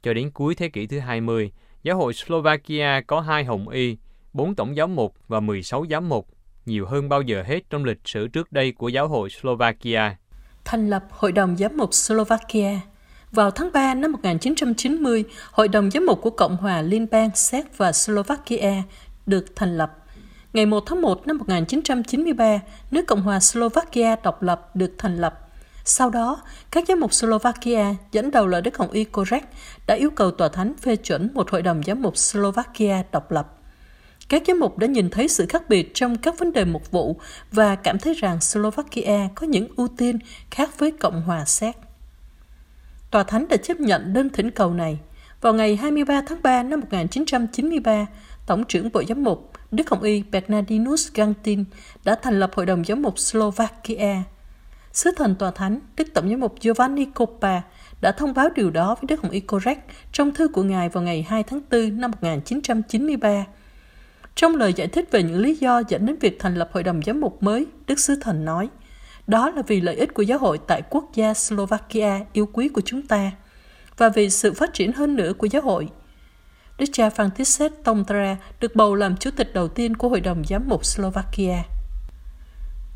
Cho 0.05 0.13
đến 0.13 0.31
cuối 0.31 0.55
thế 0.55 0.69
kỷ 0.69 0.87
thứ 0.87 0.99
20, 0.99 1.51
giáo 1.83 1.97
hội 1.97 2.13
Slovakia 2.13 3.01
có 3.07 3.21
hai 3.21 3.43
hồng 3.43 3.69
y, 3.69 3.97
bốn 4.33 4.55
tổng 4.55 4.75
giám 4.75 4.95
mục 4.95 5.15
và 5.27 5.39
16 5.39 5.85
giám 5.89 6.09
mục, 6.09 6.27
nhiều 6.65 6.85
hơn 6.85 7.09
bao 7.09 7.21
giờ 7.21 7.43
hết 7.47 7.59
trong 7.69 7.83
lịch 7.83 7.99
sử 8.05 8.27
trước 8.27 8.51
đây 8.51 8.71
của 8.71 8.89
giáo 8.89 9.07
hội 9.07 9.29
Slovakia. 9.29 10.15
Thành 10.65 10.89
lập 10.89 11.03
Hội 11.09 11.31
đồng 11.31 11.57
Giám 11.57 11.77
mục 11.77 11.93
Slovakia 11.93 12.79
vào 13.31 13.51
tháng 13.51 13.71
3 13.73 13.93
năm 13.93 14.11
1990, 14.11 15.23
Hội 15.51 15.67
đồng 15.67 15.91
Giám 15.91 16.05
mục 16.05 16.21
của 16.21 16.29
Cộng 16.29 16.57
hòa 16.57 16.81
Liên 16.81 17.07
bang 17.11 17.29
Séc 17.35 17.77
và 17.77 17.91
Slovakia 17.91 18.83
được 19.25 19.45
thành 19.55 19.77
lập. 19.77 19.91
Ngày 20.53 20.65
1 20.65 20.83
tháng 20.85 21.01
1 21.01 21.27
năm 21.27 21.37
1993, 21.37 22.59
nước 22.91 23.07
Cộng 23.07 23.21
hòa 23.21 23.39
Slovakia 23.39 24.15
độc 24.23 24.41
lập 24.41 24.75
được 24.75 24.95
thành 24.97 25.17
lập. 25.17 25.44
Sau 25.87 26.09
đó, 26.09 26.41
các 26.71 26.83
giám 26.87 26.99
mục 26.99 27.13
Slovakia 27.13 27.85
dẫn 28.11 28.31
đầu 28.31 28.47
là 28.47 28.61
Đức 28.61 28.77
Hồng 28.77 28.91
Y 28.91 29.03
Korek 29.03 29.43
đã 29.87 29.95
yêu 29.95 30.09
cầu 30.09 30.31
tòa 30.31 30.47
thánh 30.47 30.73
phê 30.81 30.95
chuẩn 30.95 31.33
một 31.33 31.51
hội 31.51 31.61
đồng 31.61 31.83
giám 31.83 32.01
mục 32.01 32.17
Slovakia 32.17 33.03
độc 33.11 33.31
lập. 33.31 33.53
Các 34.29 34.43
giám 34.47 34.59
mục 34.59 34.77
đã 34.77 34.87
nhìn 34.87 35.09
thấy 35.09 35.27
sự 35.27 35.45
khác 35.49 35.69
biệt 35.69 35.91
trong 35.93 36.17
các 36.17 36.39
vấn 36.39 36.53
đề 36.53 36.65
mục 36.65 36.91
vụ 36.91 37.19
và 37.51 37.75
cảm 37.75 37.99
thấy 37.99 38.13
rằng 38.13 38.41
Slovakia 38.41 39.27
có 39.35 39.47
những 39.47 39.67
ưu 39.75 39.87
tiên 39.87 40.19
khác 40.51 40.79
với 40.79 40.91
Cộng 40.91 41.21
hòa 41.21 41.45
Séc. 41.45 41.75
Tòa 43.11 43.23
Thánh 43.23 43.47
đã 43.47 43.57
chấp 43.57 43.79
nhận 43.79 44.13
đơn 44.13 44.29
thỉnh 44.29 44.51
cầu 44.51 44.73
này. 44.73 44.99
Vào 45.41 45.53
ngày 45.53 45.75
23 45.75 46.21
tháng 46.27 46.41
3 46.41 46.63
năm 46.63 46.79
1993, 46.79 48.05
Tổng 48.45 48.63
trưởng 48.63 48.91
Bộ 48.93 49.03
Giám 49.09 49.23
mục 49.23 49.51
Đức 49.71 49.89
Hồng 49.89 50.01
Y 50.01 50.23
Bernardinus 50.31 51.13
Gantin 51.13 51.65
đã 52.03 52.15
thành 52.21 52.39
lập 52.39 52.51
Hội 52.53 52.65
đồng 52.65 52.83
Giám 52.85 53.01
mục 53.01 53.19
Slovakia. 53.19 54.15
Sứ 54.95 55.11
thần 55.11 55.35
Tòa 55.35 55.51
Thánh, 55.51 55.79
Đức 55.97 56.07
Tổng 56.13 56.29
giám 56.29 56.39
mục 56.39 56.55
Giovanni 56.61 57.05
Coppa 57.05 57.61
đã 58.01 58.11
thông 58.11 58.33
báo 58.33 58.49
điều 58.55 58.71
đó 58.71 58.95
với 58.95 59.07
Đức 59.07 59.21
Hồng 59.21 59.31
Y 59.31 59.39
Correct 59.39 59.79
trong 60.11 60.33
thư 60.33 60.47
của 60.47 60.63
Ngài 60.63 60.89
vào 60.89 61.03
ngày 61.03 61.25
2 61.29 61.43
tháng 61.43 61.61
4 61.71 62.01
năm 62.01 62.11
1993. 62.11 63.45
Trong 64.35 64.55
lời 64.55 64.73
giải 64.73 64.87
thích 64.87 65.11
về 65.11 65.23
những 65.23 65.39
lý 65.39 65.55
do 65.55 65.81
dẫn 65.87 66.05
đến 66.05 66.15
việc 66.19 66.39
thành 66.39 66.55
lập 66.55 66.69
Hội 66.73 66.83
đồng 66.83 67.01
Giám 67.05 67.21
mục 67.21 67.43
mới, 67.43 67.65
Đức 67.87 67.99
Sứ 67.99 68.15
Thần 68.21 68.45
nói– 68.45 68.69
đó 69.27 69.49
là 69.49 69.61
vì 69.67 69.81
lợi 69.81 69.95
ích 69.95 70.13
của 70.13 70.21
giáo 70.21 70.39
hội 70.39 70.59
tại 70.67 70.81
quốc 70.89 71.05
gia 71.13 71.33
Slovakia 71.33 72.19
yêu 72.33 72.49
quý 72.53 72.69
của 72.69 72.81
chúng 72.85 73.01
ta 73.01 73.31
và 73.97 74.09
vì 74.09 74.29
sự 74.29 74.53
phát 74.53 74.73
triển 74.73 74.91
hơn 74.91 75.15
nữa 75.15 75.33
của 75.33 75.47
giáo 75.47 75.61
hội. 75.61 75.89
Đức 76.77 76.85
cha 76.93 77.09
František 77.09 77.69
Tomtra 77.83 78.37
được 78.59 78.75
bầu 78.75 78.95
làm 78.95 79.17
chủ 79.17 79.29
tịch 79.31 79.53
đầu 79.53 79.67
tiên 79.67 79.95
của 79.95 80.09
Hội 80.09 80.21
đồng 80.21 80.43
Giám 80.49 80.63
mục 80.67 80.85
Slovakia. 80.85 81.74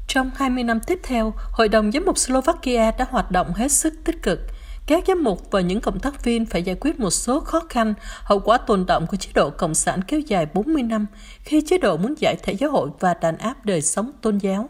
Trong 0.10 0.32
20 0.36 0.64
năm 0.64 0.80
tiếp 0.80 1.00
theo, 1.04 1.34
Hội 1.52 1.70
đồng 1.70 1.92
Giám 1.92 2.06
mục 2.06 2.18
Slovakia 2.18 2.92
đã 2.92 3.06
hoạt 3.10 3.32
động 3.32 3.54
hết 3.54 3.72
sức 3.72 3.94
tích 4.04 4.24
cực. 4.24 4.40
Các 4.86 5.04
giám 5.08 5.24
mục 5.24 5.52
và 5.52 5.62
những 5.62 5.82
cộng 5.82 6.00
tác 6.00 6.24
viên 6.24 6.46
phải 6.46 6.64
giải 6.64 6.76
quyết 6.80 7.00
một 7.00 7.10
số 7.10 7.40
khó 7.40 7.62
khăn, 7.70 7.94
hậu 8.24 8.40
quả 8.40 8.58
tồn 8.58 8.86
động 8.86 9.08
của 9.08 9.18
chế 9.18 9.30
độ 9.34 9.50
Cộng 9.50 9.76
sản 9.76 10.02
kéo 10.08 10.20
dài 10.20 10.46
40 10.54 10.84
năm 10.84 11.06
khi 11.44 11.62
chế 11.62 11.78
độ 11.78 11.98
muốn 11.98 12.14
giải 12.18 12.36
thể 12.44 12.54
giáo 12.54 12.72
hội 12.72 12.90
và 13.00 13.14
đàn 13.14 13.38
áp 13.38 13.66
đời 13.66 13.82
sống 13.82 14.12
tôn 14.22 14.38
giáo. 14.38 14.70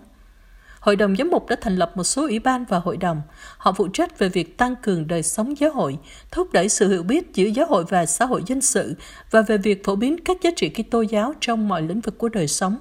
Hội 0.79 0.95
đồng 0.95 1.15
giám 1.15 1.29
mục 1.29 1.47
đã 1.47 1.55
thành 1.61 1.75
lập 1.75 1.91
một 1.95 2.03
số 2.03 2.21
ủy 2.21 2.39
ban 2.39 2.65
và 2.65 2.79
hội 2.79 2.97
đồng. 2.97 3.21
Họ 3.57 3.71
phụ 3.71 3.87
trách 3.87 4.19
về 4.19 4.29
việc 4.29 4.57
tăng 4.57 4.75
cường 4.75 5.07
đời 5.07 5.23
sống 5.23 5.59
giáo 5.59 5.71
hội, 5.71 5.97
thúc 6.31 6.53
đẩy 6.53 6.69
sự 6.69 6.89
hiểu 6.89 7.03
biết 7.03 7.33
giữa 7.33 7.47
giáo 7.47 7.65
hội 7.65 7.83
và 7.89 8.05
xã 8.05 8.25
hội 8.25 8.43
dân 8.45 8.61
sự 8.61 8.95
và 9.31 9.41
về 9.41 9.57
việc 9.57 9.85
phổ 9.85 9.95
biến 9.95 10.23
các 10.25 10.37
giá 10.41 10.49
trị 10.55 10.69
Kitô 10.69 11.01
giáo 11.01 11.33
trong 11.41 11.67
mọi 11.67 11.81
lĩnh 11.81 12.01
vực 12.01 12.17
của 12.17 12.29
đời 12.29 12.47
sống. 12.47 12.77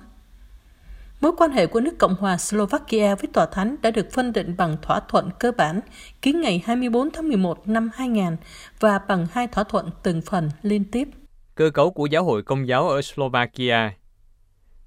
Mối 1.20 1.32
quan 1.36 1.50
hệ 1.50 1.66
của 1.66 1.80
nước 1.80 1.98
Cộng 1.98 2.14
hòa 2.14 2.36
Slovakia 2.36 3.14
với 3.14 3.28
Tòa 3.32 3.46
Thánh 3.46 3.76
đã 3.82 3.90
được 3.90 4.06
phân 4.12 4.32
định 4.32 4.54
bằng 4.56 4.76
thỏa 4.82 5.00
thuận 5.00 5.30
cơ 5.40 5.52
bản 5.52 5.80
ký 6.22 6.32
ngày 6.32 6.62
24 6.66 7.10
tháng 7.10 7.28
11 7.28 7.68
năm 7.68 7.90
2000 7.94 8.36
và 8.80 8.98
bằng 9.08 9.26
hai 9.32 9.46
thỏa 9.46 9.64
thuận 9.64 9.90
từng 10.02 10.20
phần 10.22 10.50
liên 10.62 10.84
tiếp. 10.84 11.08
Cơ 11.54 11.70
cấu 11.70 11.90
của 11.90 12.06
giáo 12.06 12.24
hội 12.24 12.42
công 12.42 12.68
giáo 12.68 12.88
ở 12.88 13.02
Slovakia 13.02 13.90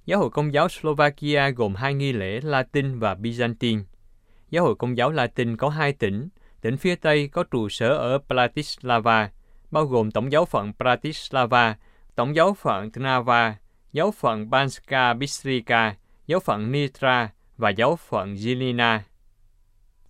Giáo 0.06 0.20
hội 0.20 0.30
Công 0.30 0.54
giáo 0.54 0.70
Slovakia 0.70 1.50
gồm 1.50 1.76
hai 1.76 1.94
nghi 1.94 2.14
lễ 2.14 2.40
Latin 2.44 3.00
và 3.00 3.14
Byzantine. 3.14 3.84
Giáo 4.50 4.66
hội 4.66 4.76
Công 4.76 4.98
giáo 4.98 5.12
Latin 5.12 5.58
có 5.58 5.70
hai 5.70 5.94
tỉnh. 5.94 6.30
Tỉnh 6.62 6.78
phía 6.78 6.96
Tây 6.96 7.28
có 7.28 7.44
trụ 7.44 7.70
sở 7.70 7.88
ở 7.88 8.18
Bratislava, 8.28 9.30
bao 9.72 9.86
gồm 9.86 10.12
Tổng 10.12 10.32
giáo 10.32 10.46
phận 10.46 10.72
Bratislava, 10.80 11.76
Tổng 12.16 12.36
giáo 12.36 12.54
phận 12.54 12.92
Trnava, 12.92 13.56
giáo 13.94 14.12
phận 14.12 14.50
Banska 14.50 15.14
Bystrica, 15.14 15.96
giáo 16.28 16.40
phận 16.40 16.72
Nitra 16.72 17.30
và 17.58 17.70
giáo 17.70 17.96
phận 17.96 18.34
Zilina. 18.34 19.00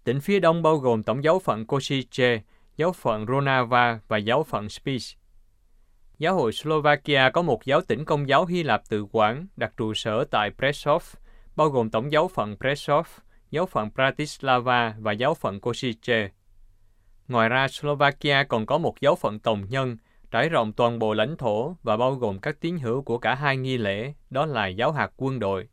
Tỉnh 0.03 0.19
phía 0.19 0.39
Đông 0.39 0.61
bao 0.61 0.77
gồm 0.77 1.03
Tổng 1.03 1.23
giáo 1.23 1.39
phận 1.39 1.65
Košice, 1.65 2.41
giáo 2.77 2.91
phận 2.91 3.25
Ronava 3.25 3.99
và 4.07 4.17
giáo 4.17 4.43
phận 4.43 4.69
Spiš. 4.69 5.15
Giáo 6.19 6.35
hội 6.35 6.51
Slovakia 6.51 7.29
có 7.33 7.41
một 7.41 7.65
giáo 7.65 7.81
tỉnh 7.81 8.05
công 8.05 8.29
giáo 8.29 8.45
Hy 8.45 8.63
Lạp 8.63 8.89
tự 8.89 9.05
quản 9.11 9.47
đặt 9.55 9.73
trụ 9.77 9.93
sở 9.93 10.23
tại 10.23 10.51
Prešov, 10.57 11.03
bao 11.55 11.69
gồm 11.69 11.89
tổng 11.89 12.11
giáo 12.11 12.27
phận 12.27 12.57
Prešov, 12.57 13.07
giáo 13.51 13.65
phận 13.65 13.89
Bratislava 13.95 14.95
và 14.99 15.11
giáo 15.11 15.33
phận 15.33 15.59
Košice. 15.59 16.29
Ngoài 17.27 17.49
ra, 17.49 17.67
Slovakia 17.67 18.43
còn 18.43 18.65
có 18.65 18.77
một 18.77 19.01
giáo 19.01 19.15
phận 19.15 19.39
tổng 19.39 19.65
nhân 19.69 19.97
trải 20.31 20.49
rộng 20.49 20.73
toàn 20.73 20.99
bộ 20.99 21.13
lãnh 21.13 21.37
thổ 21.37 21.75
và 21.83 21.97
bao 21.97 22.15
gồm 22.15 22.39
các 22.39 22.61
tín 22.61 22.77
hữu 22.77 23.01
của 23.01 23.17
cả 23.17 23.35
hai 23.35 23.57
nghi 23.57 23.77
lễ, 23.77 24.13
đó 24.29 24.45
là 24.45 24.67
giáo 24.67 24.91
hạt 24.91 25.11
quân 25.17 25.39
đội. 25.39 25.67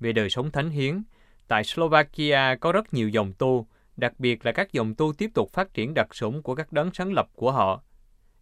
Về 0.00 0.12
đời 0.12 0.30
sống 0.30 0.50
thánh 0.50 0.70
hiến, 0.70 1.02
tại 1.48 1.64
Slovakia 1.64 2.56
có 2.60 2.72
rất 2.72 2.94
nhiều 2.94 3.08
dòng 3.08 3.32
tu, 3.38 3.66
đặc 3.96 4.12
biệt 4.18 4.46
là 4.46 4.52
các 4.52 4.72
dòng 4.72 4.94
tu 4.94 5.12
tiếp 5.12 5.30
tục 5.34 5.52
phát 5.52 5.74
triển 5.74 5.94
đặc 5.94 6.14
sủng 6.14 6.42
của 6.42 6.54
các 6.54 6.72
đấng 6.72 6.90
sáng 6.94 7.12
lập 7.12 7.28
của 7.34 7.52
họ 7.52 7.82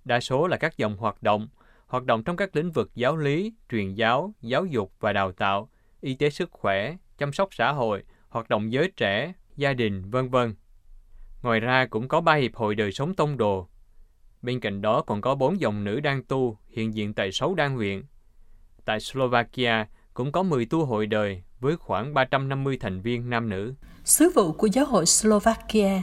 đa 0.07 0.21
số 0.21 0.47
là 0.47 0.57
các 0.57 0.77
dòng 0.77 0.97
hoạt 0.97 1.23
động, 1.23 1.49
hoạt 1.87 2.05
động 2.05 2.25
trong 2.25 2.37
các 2.37 2.57
lĩnh 2.57 2.73
vực 2.73 2.91
giáo 2.95 3.17
lý, 3.17 3.53
truyền 3.71 3.95
giáo, 3.95 4.35
giáo 4.41 4.65
dục 4.65 4.93
và 5.01 5.13
đào 5.13 5.33
tạo, 5.33 5.69
y 6.01 6.15
tế 6.15 6.31
sức 6.31 6.51
khỏe, 6.53 6.97
chăm 7.19 7.33
sóc 7.33 7.49
xã 7.53 7.73
hội, 7.73 8.03
hoạt 8.29 8.49
động 8.49 8.73
giới 8.73 8.93
trẻ, 8.97 9.33
gia 9.57 9.73
đình, 9.73 10.11
vân 10.11 10.29
vân. 10.29 10.55
Ngoài 11.43 11.61
ra 11.61 11.87
cũng 11.87 12.09
có 12.09 12.21
ba 12.21 12.35
hiệp 12.35 12.55
hội 12.55 12.75
đời 12.75 12.93
sống 12.93 13.15
tông 13.15 13.37
đồ. 13.37 13.69
Bên 14.43 14.61
cạnh 14.61 14.83
đó 14.83 15.03
còn 15.03 15.21
có 15.21 15.35
bốn 15.35 15.61
dòng 15.61 15.85
nữ 15.85 16.01
đang 16.01 16.23
tu 16.25 16.59
hiện 16.69 16.95
diện 16.95 17.15
tại 17.15 17.33
sáu 17.33 17.55
đan 17.55 17.75
huyện. 17.75 18.03
Tại 18.85 19.01
Slovakia 19.01 19.87
cũng 20.15 20.33
có 20.33 20.43
10 20.43 20.67
tu 20.67 20.85
hội 20.85 21.07
đời 21.07 21.43
với 21.61 21.77
khoảng 21.77 22.15
350 22.15 22.79
thành 22.81 23.01
viên 23.01 23.31
nam 23.31 23.49
nữ. 23.49 23.75
Sứ 24.05 24.31
vụ 24.35 24.53
của 24.53 24.67
giáo 24.67 24.85
hội 24.85 25.07
Slovakia 25.07 26.03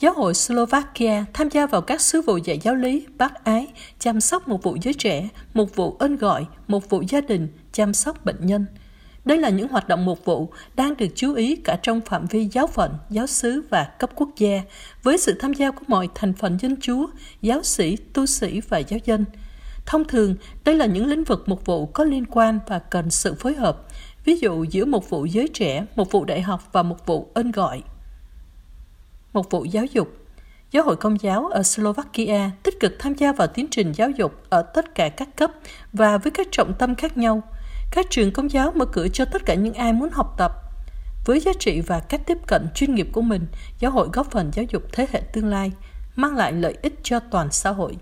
Giáo 0.00 0.12
hội 0.12 0.34
Slovakia 0.34 1.24
tham 1.34 1.48
gia 1.48 1.66
vào 1.66 1.80
các 1.80 2.00
sứ 2.00 2.22
vụ 2.22 2.36
dạy 2.36 2.58
giáo 2.62 2.74
lý, 2.74 3.06
bác 3.18 3.44
ái, 3.44 3.66
chăm 3.98 4.20
sóc 4.20 4.48
một 4.48 4.62
vụ 4.62 4.76
giới 4.82 4.94
trẻ, 4.94 5.28
một 5.54 5.76
vụ 5.76 5.96
ơn 5.98 6.16
gọi, 6.16 6.46
một 6.66 6.90
vụ 6.90 7.02
gia 7.08 7.20
đình, 7.20 7.48
chăm 7.72 7.94
sóc 7.94 8.24
bệnh 8.24 8.46
nhân. 8.46 8.66
Đây 9.24 9.38
là 9.38 9.48
những 9.48 9.68
hoạt 9.68 9.88
động 9.88 10.04
mục 10.04 10.24
vụ 10.24 10.52
đang 10.76 10.96
được 10.96 11.06
chú 11.14 11.34
ý 11.34 11.56
cả 11.56 11.78
trong 11.82 12.00
phạm 12.00 12.26
vi 12.26 12.48
giáo 12.52 12.66
phận, 12.66 12.94
giáo 13.10 13.26
sứ 13.26 13.62
và 13.70 13.84
cấp 13.84 14.10
quốc 14.14 14.28
gia, 14.36 14.62
với 15.02 15.18
sự 15.18 15.36
tham 15.40 15.52
gia 15.52 15.70
của 15.70 15.84
mọi 15.86 16.08
thành 16.14 16.34
phần 16.34 16.58
dân 16.60 16.76
chúa, 16.80 17.06
giáo 17.42 17.62
sĩ, 17.62 17.96
tu 17.96 18.26
sĩ 18.26 18.60
và 18.68 18.78
giáo 18.78 19.00
dân. 19.04 19.24
Thông 19.86 20.04
thường, 20.04 20.34
đây 20.64 20.74
là 20.74 20.86
những 20.86 21.06
lĩnh 21.06 21.24
vực 21.24 21.48
mục 21.48 21.66
vụ 21.66 21.86
có 21.86 22.04
liên 22.04 22.24
quan 22.26 22.58
và 22.66 22.78
cần 22.78 23.10
sự 23.10 23.34
phối 23.34 23.54
hợp, 23.54 23.87
ví 24.28 24.38
dụ 24.38 24.64
giữa 24.64 24.84
một 24.84 25.10
vụ 25.10 25.24
giới 25.24 25.48
trẻ, 25.54 25.84
một 25.96 26.12
vụ 26.12 26.24
đại 26.24 26.42
học 26.42 26.68
và 26.72 26.82
một 26.82 27.06
vụ 27.06 27.30
ơn 27.34 27.50
gọi 27.50 27.82
một 29.32 29.50
vụ 29.50 29.64
giáo 29.64 29.84
dục. 29.84 30.08
Giáo 30.70 30.84
hội 30.84 30.96
Công 30.96 31.20
giáo 31.20 31.46
ở 31.46 31.62
Slovakia 31.62 32.50
tích 32.62 32.80
cực 32.80 32.92
tham 32.98 33.14
gia 33.14 33.32
vào 33.32 33.46
tiến 33.46 33.66
trình 33.70 33.92
giáo 33.92 34.10
dục 34.10 34.32
ở 34.50 34.62
tất 34.62 34.94
cả 34.94 35.08
các 35.08 35.36
cấp 35.36 35.50
và 35.92 36.18
với 36.18 36.30
các 36.30 36.46
trọng 36.50 36.74
tâm 36.74 36.94
khác 36.94 37.16
nhau. 37.16 37.42
Các 37.92 38.06
trường 38.10 38.32
công 38.32 38.50
giáo 38.50 38.72
mở 38.74 38.84
cửa 38.84 39.08
cho 39.08 39.24
tất 39.24 39.42
cả 39.46 39.54
những 39.54 39.74
ai 39.74 39.92
muốn 39.92 40.08
học 40.12 40.34
tập. 40.38 40.52
Với 41.26 41.40
giá 41.40 41.52
trị 41.58 41.80
và 41.80 42.00
cách 42.00 42.20
tiếp 42.26 42.38
cận 42.46 42.66
chuyên 42.74 42.94
nghiệp 42.94 43.08
của 43.12 43.22
mình, 43.22 43.46
giáo 43.78 43.90
hội 43.90 44.08
góp 44.12 44.30
phần 44.30 44.50
giáo 44.54 44.64
dục 44.68 44.82
thế 44.92 45.06
hệ 45.12 45.20
tương 45.32 45.46
lai, 45.46 45.72
mang 46.16 46.36
lại 46.36 46.52
lợi 46.52 46.76
ích 46.82 46.94
cho 47.02 47.20
toàn 47.20 47.52
xã 47.52 47.70
hội. 47.70 47.96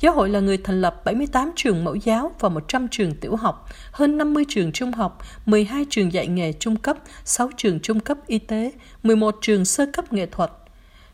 Giáo 0.00 0.12
hội 0.12 0.28
là 0.28 0.40
người 0.40 0.56
thành 0.56 0.80
lập 0.80 1.02
78 1.04 1.50
trường 1.56 1.84
mẫu 1.84 1.94
giáo 1.94 2.32
và 2.40 2.48
100 2.48 2.88
trường 2.88 3.14
tiểu 3.14 3.36
học, 3.36 3.68
hơn 3.92 4.18
50 4.18 4.44
trường 4.48 4.72
trung 4.72 4.92
học, 4.92 5.18
12 5.46 5.86
trường 5.90 6.12
dạy 6.12 6.26
nghề 6.26 6.52
trung 6.52 6.76
cấp, 6.76 6.96
6 7.24 7.50
trường 7.56 7.80
trung 7.80 8.00
cấp 8.00 8.18
y 8.26 8.38
tế, 8.38 8.72
11 9.02 9.36
trường 9.40 9.64
sơ 9.64 9.86
cấp 9.92 10.12
nghệ 10.12 10.26
thuật. 10.26 10.50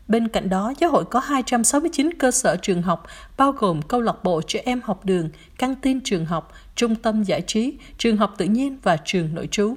Bên 0.07 0.27
cạnh 0.27 0.49
đó, 0.49 0.73
giáo 0.79 0.91
hội 0.91 1.05
có 1.05 1.19
269 1.19 2.13
cơ 2.13 2.31
sở 2.31 2.55
trường 2.55 2.81
học, 2.81 3.07
bao 3.37 3.51
gồm 3.51 3.81
câu 3.81 4.01
lạc 4.01 4.23
bộ 4.23 4.41
trẻ 4.47 4.61
em 4.65 4.81
học 4.83 5.05
đường, 5.05 5.29
căng 5.57 5.75
tin 5.75 6.01
trường 6.01 6.25
học, 6.25 6.51
trung 6.75 6.95
tâm 6.95 7.23
giải 7.23 7.41
trí, 7.41 7.73
trường 7.97 8.17
học 8.17 8.33
tự 8.37 8.45
nhiên 8.45 8.77
và 8.83 8.97
trường 9.05 9.35
nội 9.35 9.47
trú. 9.51 9.75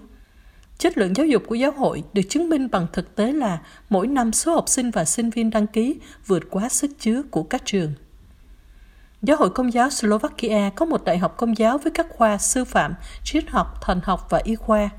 Chất 0.78 0.98
lượng 0.98 1.16
giáo 1.16 1.26
dục 1.26 1.42
của 1.46 1.54
giáo 1.54 1.70
hội 1.70 2.02
được 2.12 2.22
chứng 2.28 2.48
minh 2.48 2.68
bằng 2.70 2.86
thực 2.92 3.16
tế 3.16 3.32
là 3.32 3.58
mỗi 3.88 4.06
năm 4.06 4.32
số 4.32 4.54
học 4.54 4.68
sinh 4.68 4.90
và 4.90 5.04
sinh 5.04 5.30
viên 5.30 5.50
đăng 5.50 5.66
ký 5.66 5.96
vượt 6.26 6.42
quá 6.50 6.68
sức 6.68 6.90
chứa 6.98 7.22
của 7.30 7.42
các 7.42 7.62
trường. 7.64 7.92
Giáo 9.22 9.36
hội 9.36 9.50
Công 9.50 9.72
giáo 9.72 9.90
Slovakia 9.90 10.70
có 10.70 10.84
một 10.84 11.04
đại 11.04 11.18
học 11.18 11.36
công 11.36 11.58
giáo 11.58 11.78
với 11.78 11.92
các 11.94 12.06
khoa 12.10 12.38
sư 12.38 12.64
phạm, 12.64 12.94
triết 13.24 13.50
học, 13.50 13.66
thần 13.82 14.00
học 14.04 14.26
và 14.30 14.40
y 14.44 14.54
khoa. 14.54 14.90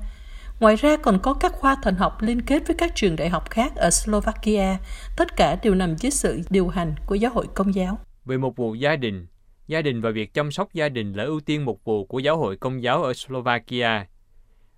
Ngoài 0.60 0.76
ra 0.76 0.96
còn 0.96 1.18
có 1.22 1.34
các 1.34 1.52
khoa 1.52 1.76
thần 1.82 1.94
học 1.94 2.22
liên 2.22 2.42
kết 2.42 2.66
với 2.66 2.76
các 2.76 2.92
trường 2.94 3.16
đại 3.16 3.28
học 3.28 3.50
khác 3.50 3.76
ở 3.76 3.90
Slovakia. 3.90 4.76
Tất 5.16 5.36
cả 5.36 5.56
đều 5.62 5.74
nằm 5.74 5.96
dưới 5.96 6.10
sự 6.10 6.40
điều 6.50 6.68
hành 6.68 6.94
của 7.06 7.14
giáo 7.14 7.32
hội 7.32 7.46
công 7.54 7.74
giáo. 7.74 7.98
Về 8.24 8.36
một 8.36 8.56
vụ 8.56 8.74
gia 8.74 8.96
đình, 8.96 9.26
gia 9.66 9.82
đình 9.82 10.00
và 10.00 10.10
việc 10.10 10.34
chăm 10.34 10.52
sóc 10.52 10.74
gia 10.74 10.88
đình 10.88 11.12
là 11.12 11.24
ưu 11.24 11.40
tiên 11.40 11.64
mục 11.64 11.80
vụ 11.84 12.04
của 12.04 12.18
giáo 12.18 12.38
hội 12.38 12.56
công 12.56 12.82
giáo 12.82 13.02
ở 13.02 13.12
Slovakia. 13.14 14.06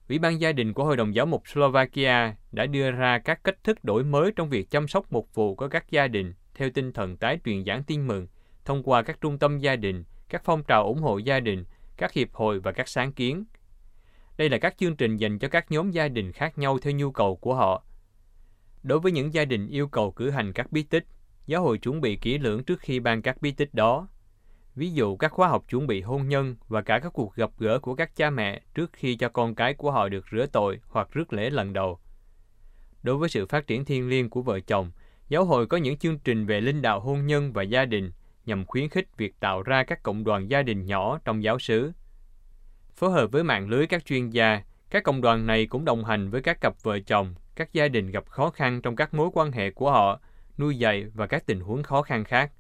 Ủy 0.09 0.19
ban 0.19 0.41
gia 0.41 0.53
đình 0.53 0.73
của 0.73 0.85
Hội 0.85 0.97
đồng 0.97 1.15
giáo 1.15 1.27
mục 1.27 1.43
Slovakia 1.53 2.35
đã 2.53 2.67
đưa 2.67 2.91
ra 2.91 3.19
các 3.19 3.45
cách 3.45 3.65
thức 3.65 3.85
đổi 3.85 4.05
mới 4.05 4.33
trong 4.37 4.49
việc 4.49 4.71
chăm 4.71 4.89
sóc 4.89 5.13
mục 5.13 5.29
vụ 5.35 5.55
của 5.55 5.69
các 5.69 5.91
gia 5.91 6.09
đình 6.09 6.35
theo 6.55 6.71
tinh 6.75 6.93
thần 6.93 7.17
tái 7.17 7.39
truyền 7.45 7.65
giảng 7.65 7.83
tin 7.83 8.07
mừng– 8.07 8.27
thông 8.71 8.83
qua 8.83 9.03
các 9.03 9.21
trung 9.21 9.39
tâm 9.39 9.59
gia 9.59 9.77
đình, 9.77 10.05
các 10.29 10.43
phong 10.45 10.63
trào 10.63 10.87
ủng 10.87 10.99
hộ 10.99 11.19
gia 11.19 11.41
đình, 11.41 11.65
các 11.97 12.13
hiệp 12.13 12.33
hội 12.33 12.61
và 12.61 12.73
các 12.73 12.89
sáng 12.89 13.13
kiến. 13.13 13.45
Đây 14.37 14.49
là 14.49 14.59
các 14.59 14.75
chương 14.79 14.97
trình 14.97 15.17
dành 15.17 15.39
cho 15.39 15.49
các 15.49 15.71
nhóm 15.71 15.91
gia 15.91 16.09
đình 16.09 16.33
khác 16.33 16.59
nhau 16.59 16.79
theo 16.79 16.93
nhu 16.93 17.11
cầu 17.11 17.37
của 17.37 17.55
họ. 17.55 17.85
Đối 18.83 19.01
với 19.01 19.13
những 19.13 19.35
gia 19.35 19.45
đình 19.45 19.69
yêu 19.69 19.89
cầu 19.89 20.13
cử 20.13 20.31
hành 20.31 20.53
các 20.53 20.73
bí 20.73 20.83
tích, 20.83 21.07
giáo 21.47 21.63
hội 21.63 21.79
chuẩn 21.79 22.01
bị 22.01 22.17
kỹ 22.17 22.39
lưỡng 22.39 22.65
trước 22.65 22.81
khi 22.81 23.01
ban 23.01 23.23
các 23.23 23.43
bí 23.43 23.53
tích 23.53 23.75
đó. 23.75 24.09
Ví 24.75 24.91
dụ 24.91 25.17
các 25.17 25.33
khóa 25.33 25.49
học 25.49 25.65
chuẩn 25.69 25.87
bị 25.87 26.01
hôn 26.01 26.29
nhân 26.29 26.57
và 26.69 26.83
cả 26.83 26.99
các 26.99 27.13
cuộc 27.13 27.35
gặp 27.35 27.51
gỡ 27.59 27.79
của 27.79 27.95
các 27.95 28.17
cha 28.17 28.31
mẹ 28.31 28.61
trước 28.75 28.91
khi 28.93 29.17
cho 29.17 29.29
con 29.29 29.55
cái 29.55 29.75
của 29.75 29.91
họ 29.91 30.09
được 30.09 30.25
rửa 30.33 30.47
tội 30.47 30.81
hoặc 30.89 31.09
rước 31.13 31.33
lễ 31.33 31.51
lần 31.51 31.73
đầu. 31.73 31.99
Đối 33.03 33.17
với 33.17 33.29
sự 33.29 33.47
phát 33.47 33.67
triển 33.67 33.85
thiên 33.85 34.09
liêng 34.09 34.31
của 34.31 34.43
vợ 34.43 34.61
chồng, 34.61 34.91
giáo 35.29 35.45
hội 35.45 35.67
có 35.67 35.77
những 35.77 35.97
chương 35.97 36.19
trình 36.19 36.47
về 36.47 36.61
linh 36.61 36.83
đạo 36.83 37.01
hôn 37.01 37.27
nhân 37.27 37.53
và 37.53 37.63
gia 37.63 37.85
đình 37.85 38.11
nhằm 38.47 38.65
khuyến 38.65 38.89
khích 38.89 39.17
việc 39.17 39.41
tạo 39.41 39.63
ra 39.63 39.85
các 39.85 40.03
cộng 40.03 40.25
đoàn 40.25 40.51
gia 40.51 40.63
đình 40.63 40.87
nhỏ 40.87 41.19
trong 41.25 41.43
giáo 41.43 41.59
xứ. 41.59 41.93
Phối 42.97 43.11
hợp 43.11 43.33
với 43.33 43.45
mạng 43.45 43.69
lưới 43.69 43.87
các 43.87 44.05
chuyên 44.05 44.31
gia, 44.31 44.63
các 44.91 45.05
cộng 45.05 45.21
đoàn 45.21 45.47
này 45.47 45.67
cũng 45.67 45.85
đồng 45.85 46.05
hành 46.05 46.31
với 46.31 46.43
các 46.43 46.61
cặp 46.61 46.83
vợ 46.83 46.99
chồng, 47.01 47.35
các 47.55 47.73
gia 47.73 47.89
đình 47.89 48.11
gặp 48.11 48.27
khó 48.27 48.51
khăn 48.51 48.83
trong 48.83 48.97
các 48.97 49.15
mối 49.15 49.31
quan 49.33 49.53
hệ 49.53 49.71
của 49.71 49.91
họ, 49.91 50.21
nuôi 50.59 50.79
dạy 50.79 51.07
và 51.15 51.27
các 51.27 51.47
tình 51.47 51.61
huống 51.61 51.83
khó 51.83 52.03
khăn 52.03 52.25
khác. 52.25 52.53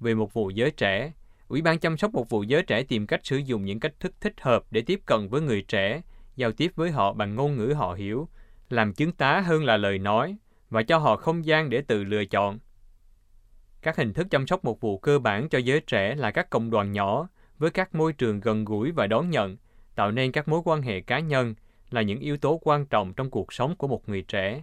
Về 0.00 0.14
một 0.14 0.32
vụ 0.32 0.50
giới 0.50 0.70
trẻ, 0.70 1.12
Ủy 1.48 1.62
ban 1.62 1.78
chăm 1.78 1.96
sóc 1.96 2.12
một 2.12 2.28
vụ 2.28 2.42
giới 2.42 2.62
trẻ 2.62 2.82
tìm 2.82 3.06
cách 3.06 3.20
sử 3.26 3.36
dụng 3.36 3.64
những 3.64 3.80
cách 3.80 3.92
thức 4.00 4.14
thích 4.20 4.40
hợp 4.40 4.64
để 4.70 4.80
tiếp 4.80 5.00
cận 5.06 5.28
với 5.28 5.40
người 5.40 5.62
trẻ, 5.62 6.02
giao 6.36 6.52
tiếp 6.52 6.72
với 6.74 6.90
họ 6.90 7.12
bằng 7.12 7.34
ngôn 7.34 7.56
ngữ 7.56 7.74
họ 7.76 7.94
hiểu, 7.94 8.28
làm 8.68 8.92
chứng 8.92 9.12
tá 9.12 9.40
hơn 9.40 9.64
là 9.64 9.76
lời 9.76 9.98
nói 9.98 10.36
và 10.70 10.82
cho 10.82 10.98
họ 10.98 11.16
không 11.16 11.44
gian 11.44 11.70
để 11.70 11.82
tự 11.82 12.04
lựa 12.04 12.24
chọn– 12.24 12.58
các 13.82 13.96
hình 13.96 14.12
thức 14.12 14.26
chăm 14.30 14.46
sóc 14.46 14.64
một 14.64 14.80
vụ 14.80 14.98
cơ 14.98 15.18
bản 15.18 15.48
cho 15.48 15.58
giới 15.58 15.80
trẻ 15.80 16.14
là 16.14 16.30
các 16.30 16.50
cộng 16.50 16.70
đoàn 16.70 16.92
nhỏ 16.92 17.28
với 17.58 17.70
các 17.70 17.94
môi 17.94 18.12
trường 18.12 18.40
gần 18.40 18.64
gũi 18.64 18.92
và 18.92 19.06
đón 19.06 19.30
nhận, 19.30 19.56
tạo 19.94 20.12
nên 20.12 20.32
các 20.32 20.48
mối 20.48 20.60
quan 20.64 20.82
hệ 20.82 21.00
cá 21.00 21.18
nhân 21.18 21.54
là 21.90 22.02
những 22.02 22.20
yếu 22.20 22.36
tố 22.36 22.60
quan 22.62 22.86
trọng 22.86 23.14
trong 23.14 23.30
cuộc 23.30 23.52
sống 23.52 23.76
của 23.76 23.88
một 23.88 24.08
người 24.08 24.22
trẻ. 24.22 24.62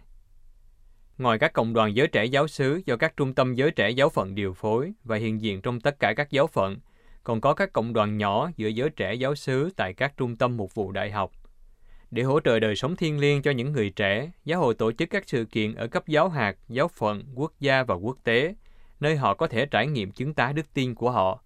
Ngoài 1.18 1.40
các 1.40 1.54
cộng 1.54 1.74
đoàn 1.74 1.96
giới 1.96 2.08
trẻ 2.08 2.26
giáo 2.26 2.48
xứ 2.48 2.82
do 2.86 2.98
các 2.98 3.18
trung 3.18 3.34
tâm 3.34 3.54
giới 3.54 3.72
trẻ 3.72 3.90
giáo 3.90 4.10
phận 4.10 4.36
điều 4.36 4.54
phối 4.54 4.94
và 5.04 5.16
hiện 5.16 5.42
diện 5.42 5.62
trong 5.62 5.80
tất 5.80 6.00
cả 6.00 6.14
các 6.14 6.32
giáo 6.32 6.48
phận, 6.48 6.78
còn 7.24 7.42
có 7.42 7.54
các 7.54 7.74
cộng 7.74 7.94
đoàn 7.94 8.18
nhỏ 8.18 8.50
giữa 8.58 8.68
giới 8.68 8.90
trẻ 8.90 9.14
giáo 9.14 9.36
xứ 9.36 9.70
tại 9.76 9.94
các 9.94 10.18
trung 10.18 10.36
tâm 10.36 10.58
mục 10.58 10.76
vụ 10.76 10.92
đại 10.92 11.12
học. 11.12 11.32
Để 12.12 12.24
hỗ 12.24 12.40
trợ 12.40 12.60
đời 12.60 12.76
sống 12.76 12.96
thiên 12.96 13.20
liêng 13.20 13.42
cho 13.42 13.52
những 13.52 13.72
người 13.72 13.90
trẻ, 13.90 14.32
giáo 14.46 14.60
hội 14.60 14.74
tổ 14.76 14.92
chức 14.92 15.10
các 15.10 15.24
sự 15.28 15.46
kiện 15.46 15.76
ở 15.76 15.88
cấp 15.88 16.08
giáo 16.08 16.30
hạt, 16.30 16.58
giáo 16.70 16.88
phận, 16.88 17.24
quốc 17.36 17.54
gia 17.60 17.84
và 17.84 17.96
quốc 17.96 18.18
tế– 18.24 18.56
nơi 19.00 19.16
họ 19.16 19.34
có 19.34 19.48
thể 19.48 19.66
trải 19.66 19.88
nghiệm 19.88 20.12
chứng 20.12 20.34
tá 20.34 20.52
đức 20.52 20.74
tin 20.74 20.96
của 20.96 21.12
họ. 21.12 21.44